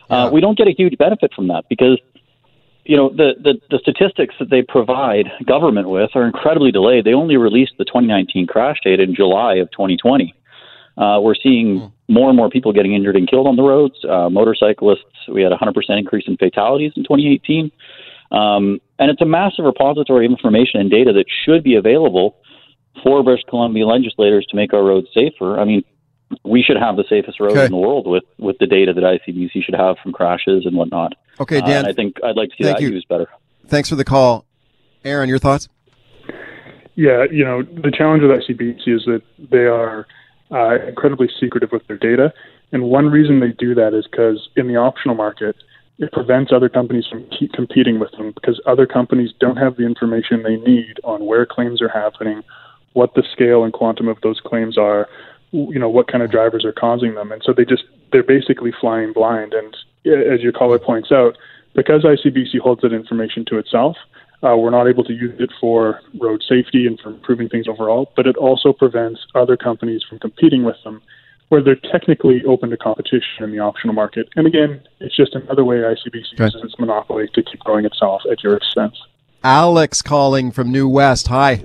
uh, 0.10 0.30
we 0.32 0.42
don't 0.42 0.58
get 0.58 0.68
a 0.68 0.74
huge 0.76 0.98
benefit 0.98 1.32
from 1.34 1.48
that 1.48 1.66
because 1.70 2.00
you 2.84 2.96
know 2.96 3.10
the, 3.10 3.34
the 3.42 3.54
the 3.72 3.80
statistics 3.80 4.36
that 4.40 4.50
they 4.50 4.62
provide 4.62 5.26
government 5.46 5.90
with 5.90 6.12
are 6.16 6.26
incredibly 6.26 6.72
delayed. 6.72 7.06
They 7.06 7.14
only 7.14 7.38
released 7.38 7.74
the 7.78 7.86
2019 7.86 8.48
crash 8.48 8.78
data 8.84 9.04
in 9.04 9.16
July 9.16 9.56
of 9.56 9.72
2020. 9.72 10.34
Uh, 10.98 11.20
we're 11.22 11.36
seeing 11.36 11.80
mm. 11.80 11.92
more 12.08 12.30
and 12.30 12.38
more 12.38 12.50
people 12.50 12.72
getting 12.72 12.94
injured 12.94 13.16
and 13.16 13.30
killed 13.30 13.48
on 13.48 13.56
the 13.56 13.64
roads. 13.64 13.96
Uh, 14.08 14.30
motorcyclists, 14.30 15.04
we 15.32 15.42
had 15.42 15.52
a 15.52 15.58
100% 15.58 15.74
increase 15.98 16.24
in 16.28 16.38
fatalities 16.38 16.94
in 16.96 17.04
2018. 17.04 17.72
Um, 18.32 18.80
and 18.98 19.12
it's 19.12 19.22
a 19.22 19.26
massive 19.26 19.66
repository 19.66 20.26
of 20.26 20.32
information 20.32 20.80
and 20.80 20.90
data 20.90 21.12
that 21.14 21.26
should 21.44 21.64
be 21.64 21.76
available 21.76 22.38
for 23.04 23.24
British 23.24 23.44
Columbia 23.50 23.86
legislators 23.86 24.46
to 24.50 24.56
make 24.56 24.74
our 24.74 24.84
roads 24.84 25.08
safer. 25.14 25.60
I 25.60 25.66
mean, 25.66 25.84
we 26.44 26.64
should 26.64 26.78
have 26.78 26.96
the 26.96 27.06
safest 27.10 27.40
roads 27.40 27.54
okay. 27.54 27.66
in 27.66 27.72
the 27.72 27.78
world 27.78 28.08
with, 28.08 28.24
with 28.38 28.58
the 28.60 28.68
data 28.68 28.94
that 28.94 29.04
ICBC 29.04 29.64
should 29.64 29.76
have 29.76 29.98
from 30.02 30.12
crashes 30.12 30.66
and 30.66 30.76
whatnot. 30.76 31.14
Okay, 31.40 31.62
Dan. 31.62 31.86
Uh, 31.86 31.90
I 31.90 31.94
think 31.94 32.18
I'd 32.24 32.36
like 32.36 32.50
to 32.50 32.56
see 32.58 32.64
that 32.64 32.82
you. 32.82 32.90
used 32.90 33.08
better. 33.08 33.28
Thanks 33.68 33.90
for 33.90 33.96
the 33.96 34.06
call. 34.06 34.46
Aaron, 35.04 35.30
your 35.30 35.40
thoughts? 35.40 35.70
Yeah, 36.96 37.26
you 37.30 37.44
know, 37.44 37.62
the 37.62 37.92
challenge 37.96 38.24
with 38.24 38.32
ICBC 38.32 38.88
is 38.88 39.06
that 39.06 39.22
they 39.38 39.66
are– 39.66 40.08
uh, 40.52 40.78
incredibly 40.88 41.30
secretive 41.40 41.72
with 41.72 41.86
their 41.88 41.98
data. 41.98 42.34
And 42.72 42.84
one 42.84 43.08
reason 43.08 43.40
they 43.40 43.52
do 43.52 43.76
that 43.76 43.94
is 43.94 44.06
because 44.10 44.50
in 44.56 44.68
the 44.68 44.76
optional 44.76 45.16
market, 45.16 45.56
it 45.98 46.12
prevents 46.12 46.52
other 46.52 46.68
companies 46.68 47.06
from 47.10 47.26
keep 47.38 47.54
competing 47.54 48.00
with 48.00 48.12
them 48.12 48.32
because 48.34 48.60
other 48.66 48.86
companies 48.86 49.32
don't 49.40 49.58
have 49.58 49.78
the 49.78 49.86
information 49.86 50.44
they 50.44 50.58
need 50.58 51.00
on 51.04 51.26
where 51.26 51.46
claims 51.46 51.82
are 51.82 51.90
happening, 51.90 52.44
what 52.96 53.14
the 53.14 53.24
scale 53.32 53.64
and 53.66 53.74
quantum 53.74 54.08
of 54.08 54.18
those 54.22 54.40
claims 54.40 54.78
are, 54.78 55.08
you 55.52 55.78
know, 55.78 55.90
what 55.90 56.08
kind 56.10 56.24
of 56.24 56.32
drivers 56.32 56.64
are 56.64 56.72
causing 56.72 57.14
them. 57.14 57.32
And 57.32 57.42
so 57.46 57.54
they 57.54 57.66
just, 57.66 57.84
they're 58.12 58.24
basically 58.24 58.72
flying 58.80 59.12
blind. 59.12 59.54
And 59.54 59.76
as 60.06 60.42
your 60.42 60.54
caller 60.54 60.80
points 60.80 61.12
out, 61.12 61.38
because 61.74 62.04
ICBC 62.04 62.60
holds 62.60 62.82
that 62.82 62.94
information 62.94 63.44
to 63.50 63.58
itself, 63.58 63.98
uh, 64.44 64.56
we're 64.56 64.70
not 64.70 64.88
able 64.88 65.04
to 65.04 65.14
use 65.14 65.36
it 65.40 65.52
for 65.60 66.00
road 66.22 66.42
safety 66.48 66.88
and 66.88 66.98
for 67.02 67.10
improving 67.10 67.50
things 67.50 67.68
overall, 67.68 68.12
but 68.16 68.28
it 68.28 68.38
also 68.38 68.72
prevents 68.72 69.20
other 69.36 69.58
companies 69.58 70.02
from 70.08 70.18
competing 70.20 70.64
with 70.64 70.78
them 70.86 71.02
where 71.50 71.62
they're 71.62 71.76
technically 71.92 72.44
open 72.48 72.70
to 72.70 72.78
competition 72.78 73.44
in 73.44 73.52
the 73.52 73.60
optional 73.60 73.94
market. 73.94 74.30
And 74.38 74.48
again, 74.48 74.82
it's 75.02 75.16
just 75.16 75.36
another 75.36 75.66
way 75.66 75.78
ICBC 75.78 76.34
okay. 76.36 76.46
uses 76.46 76.64
its 76.64 76.80
monopoly 76.80 77.28
to 77.34 77.44
keep 77.44 77.60
growing 77.60 77.86
itself 77.86 78.22
at 78.32 78.42
your 78.42 78.56
expense. 78.56 78.96
Alex 79.44 80.02
calling 80.02 80.52
from 80.52 80.72
New 80.72 80.88
West. 80.88 81.28
Hi. 81.28 81.64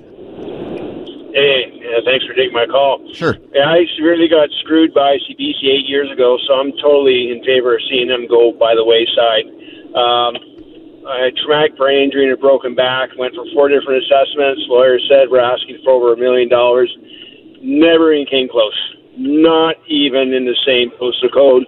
Yeah, 2.00 2.10
thanks 2.10 2.26
for 2.26 2.34
taking 2.34 2.52
my 2.52 2.66
call. 2.66 3.00
Sure. 3.12 3.36
Yeah, 3.52 3.68
I 3.68 3.84
severely 3.96 4.28
got 4.28 4.48
screwed 4.60 4.94
by 4.94 5.18
CBC 5.28 5.64
eight 5.64 5.88
years 5.88 6.10
ago, 6.10 6.38
so 6.46 6.54
I'm 6.54 6.72
totally 6.80 7.30
in 7.30 7.44
favor 7.44 7.74
of 7.74 7.82
seeing 7.90 8.08
them 8.08 8.26
go 8.28 8.52
by 8.52 8.74
the 8.74 8.84
wayside. 8.84 9.46
Um, 9.92 10.36
I 11.08 11.24
had 11.24 11.36
traumatic 11.36 11.76
brain 11.76 12.04
injury 12.04 12.24
and 12.24 12.32
a 12.32 12.40
broken 12.40 12.74
back. 12.74 13.10
Went 13.16 13.34
for 13.34 13.44
four 13.52 13.68
different 13.68 14.04
assessments. 14.04 14.62
Lawyer 14.68 14.98
said 15.08 15.30
we're 15.30 15.40
asking 15.40 15.80
for 15.84 15.92
over 15.92 16.12
a 16.12 16.16
million 16.16 16.48
dollars. 16.48 16.94
Never 17.60 18.12
even 18.12 18.26
came 18.26 18.48
close. 18.48 18.76
Not 19.16 19.76
even 19.88 20.32
in 20.32 20.44
the 20.44 20.56
same 20.64 20.90
postal 20.98 21.28
code. 21.30 21.64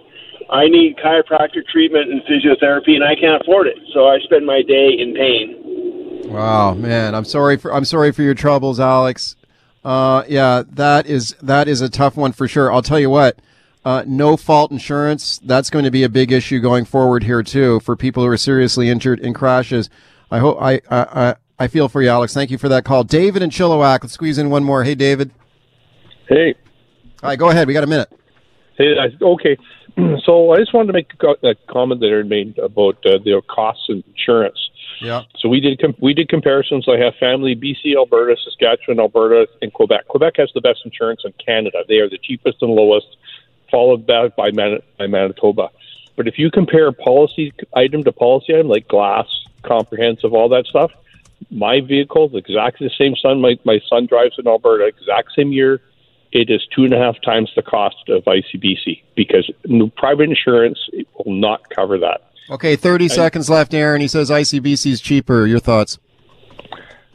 I 0.51 0.69
need 0.69 0.97
chiropractic 0.97 1.67
treatment 1.69 2.13
and 2.13 2.23
physiotherapy, 2.23 2.93
and 2.95 3.05
I 3.05 3.17
can't 3.17 3.41
afford 3.41 3.67
it. 3.67 3.79
So 3.93 4.09
I 4.09 4.19
spend 4.21 4.47
my 4.47 4.63
day 4.63 4.93
in 4.97 5.15
pain. 5.15 6.31
Wow, 6.31 6.75
man, 6.75 7.15
I'm 7.15 7.25
sorry 7.25 7.57
for 7.57 7.75
I'm 7.75 7.85
sorry 7.85 8.13
for 8.13 8.23
your 8.23 8.35
troubles, 8.35 8.81
Alex. 8.81 9.37
Uh, 9.85 10.25
yeah, 10.29 10.63
that 10.69 11.07
is 11.07 11.35
that 11.43 11.69
is 11.69 11.81
a 11.81 11.89
tough 11.89 12.17
one 12.17 12.33
for 12.33 12.47
sure. 12.47 12.73
I'll 12.73 12.83
tell 12.83 13.01
you 13.01 13.11
what 13.11 13.39
uh, 13.85 14.05
no 14.07 14.37
fault 14.37 14.71
insurance. 14.71 15.41
That's 15.45 15.71
going 15.71 15.85
to 15.85 15.91
be 15.91 16.05
a 16.05 16.09
big 16.09 16.31
issue 16.31 16.61
going 16.61 16.85
forward 16.85 17.25
here 17.25 17.43
too 17.43 17.81
for 17.81 17.97
people 17.97 18.23
who 18.23 18.29
are 18.29 18.37
seriously 18.37 18.89
injured 18.89 19.21
in 19.21 19.35
crashes. 19.35 19.91
I 20.31 20.39
hope 20.39 20.59
I 20.61 20.81
I 20.91 21.35
I 21.59 21.69
feel 21.69 21.89
for 21.89 22.03
you, 22.03 22.09
Alex. 22.09 22.33
Thank 22.33 22.51
you 22.51 22.59
for 22.59 22.69
that 22.69 22.85
call, 22.85 23.05
David 23.05 23.43
and 23.43 23.51
Chilliwack. 23.51 24.03
Let's 24.03 24.13
squeeze 24.13 24.39
in 24.39 24.51
one 24.51 24.65
more. 24.65 24.85
Hey, 24.85 24.95
David. 24.95 25.31
Hey. 26.29 26.55
All 27.23 27.29
right, 27.29 27.39
go 27.39 27.51
ahead. 27.51 27.69
We 27.69 27.75
got 27.75 27.85
a 27.85 27.89
minute. 27.89 28.11
Hey, 28.79 28.95
okay. 29.21 29.57
So 30.25 30.53
I 30.53 30.57
just 30.57 30.73
wanted 30.73 30.87
to 30.87 30.93
make 30.95 31.13
a 31.43 31.55
comment 31.71 32.01
that 32.01 32.19
I 32.19 32.27
made 32.27 32.57
about 32.59 32.97
uh, 33.05 33.19
their 33.23 33.43
costs 33.43 33.91
of 33.91 34.03
insurance. 34.09 34.57
Yeah. 35.01 35.23
So 35.39 35.49
we 35.49 35.61
did 35.61 35.81
com- 35.81 35.97
we 36.01 36.15
did 36.15 36.29
comparisons. 36.29 36.87
I 36.89 36.99
have 36.99 37.15
family 37.17 37.55
BC, 37.55 37.97
Alberta, 37.97 38.37
Saskatchewan, 38.43 39.01
Alberta, 39.01 39.49
and 39.61 39.73
Quebec. 39.73 40.09
Quebec 40.09 40.35
has 40.37 40.51
the 40.55 40.61
best 40.61 40.81
insurance 40.85 41.23
in 41.25 41.33
Canada. 41.45 41.85
They 41.89 41.97
are 41.97 42.09
the 42.09 42.19
cheapest 42.19 42.63
and 42.63 42.73
lowest, 42.73 43.17
followed 43.71 44.07
back 44.07 44.37
by, 44.37 44.51
Man- 44.53 44.83
by 44.99 45.07
Manitoba. 45.07 45.71
But 46.17 46.29
if 46.29 46.39
you 46.39 46.51
compare 46.51 46.93
policy 46.93 47.53
item 47.75 48.05
to 48.05 48.13
policy 48.13 48.55
item, 48.55 48.69
like 48.69 48.87
glass, 48.89 49.27
comprehensive, 49.63 50.35
all 50.35 50.49
that 50.51 50.67
stuff, 50.67 50.93
my 51.51 51.81
vehicle 51.81 52.29
is 52.29 52.35
exactly 52.35 52.87
the 52.87 52.95
same 52.97 53.17
son 53.17 53.41
my, 53.41 53.59
my 53.65 53.81
son 53.89 54.07
drives 54.07 54.37
in 54.39 54.47
Alberta, 54.47 54.85
exact 54.85 55.33
same 55.37 55.53
year. 55.53 55.81
It 56.33 56.49
is 56.49 56.67
two 56.75 56.85
and 56.85 56.95
a 56.95 56.99
half 56.99 57.21
times 57.23 57.51
the 57.55 57.63
cost 57.63 58.09
of 58.09 58.25
ICBC 58.25 59.03
because 59.15 59.51
private 59.97 60.31
insurance 60.31 60.79
will 61.19 61.35
not 61.35 61.69
cover 61.69 61.99
that. 61.99 62.32
Okay, 62.51 62.77
30 62.77 63.09
seconds 63.09 63.49
left, 63.49 63.73
Aaron. 63.73 64.01
He 64.01 64.09
says 64.09 64.31
ICBC 64.31 64.91
is 64.91 65.01
cheaper. 65.01 65.47
Your 65.47 65.59
thoughts? 65.61 65.99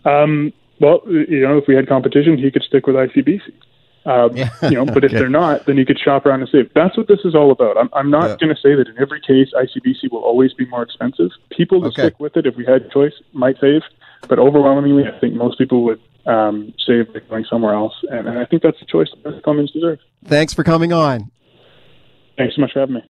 Um, 0.06 0.54
well, 0.80 1.02
you 1.08 1.42
know, 1.42 1.58
if 1.58 1.66
we 1.68 1.76
had 1.76 1.88
competition, 1.88 2.38
he 2.38 2.50
could 2.52 2.64
stick 2.64 2.88
with 2.88 2.96
ICBC. 2.96 3.42
Um, 4.06 4.36
You 4.64 4.78
know, 4.78 4.86
but 4.86 5.04
if 5.04 5.12
Okay. 5.12 5.20
they're 5.20 5.30
not, 5.30 5.66
then 5.66 5.78
you 5.78 5.86
could 5.86 6.00
shop 6.00 6.26
around 6.26 6.40
and 6.42 6.50
save. 6.50 6.72
That's 6.74 6.96
what 6.98 7.08
this 7.08 7.20
is 7.26 7.36
all 7.36 7.52
about. 7.52 7.78
I'm, 7.78 7.90
I'm 7.94 8.10
not 8.10 8.30
Yeah. 8.30 8.38
going 8.48 8.56
to 8.56 8.62
say 8.62 8.74
that 8.76 8.88
in 8.88 8.98
every 9.00 9.20
case 9.20 9.50
ICBC 9.54 10.12
will 10.12 10.22
always 10.22 10.54
be 10.54 10.66
more 10.68 10.82
expensive. 10.82 11.30
People 11.50 11.82
that 11.82 11.88
Okay. 11.90 12.04
stick 12.04 12.20
with 12.20 12.38
it, 12.38 12.46
if 12.46 12.56
we 12.56 12.66
had 12.66 12.90
choice, 12.92 13.14
might 13.34 13.60
save. 13.60 13.82
But 14.30 14.40
overwhelmingly, 14.40 15.04
I 15.06 15.20
think 15.20 15.34
most 15.36 15.58
people 15.58 15.84
would 15.84 16.00
um, 16.26 16.74
save 16.86 17.14
by 17.14 17.20
going 17.30 17.46
somewhere 17.50 17.74
else, 17.74 17.94
and, 18.10 18.28
and 18.28 18.38
I 18.40 18.46
think 18.46 18.62
that's 18.62 18.78
the 18.80 18.86
choice 18.86 19.08
that 19.12 19.24
British 19.24 19.42
Columbians 19.44 19.72
deserve. 19.72 20.00
Thanks 20.26 20.54
for 20.54 20.64
coming 20.66 20.92
on. 20.92 21.32
Thanks 22.38 22.56
so 22.56 22.62
much 22.62 22.74
for 22.74 22.82
having 22.82 22.96
me. 22.96 23.04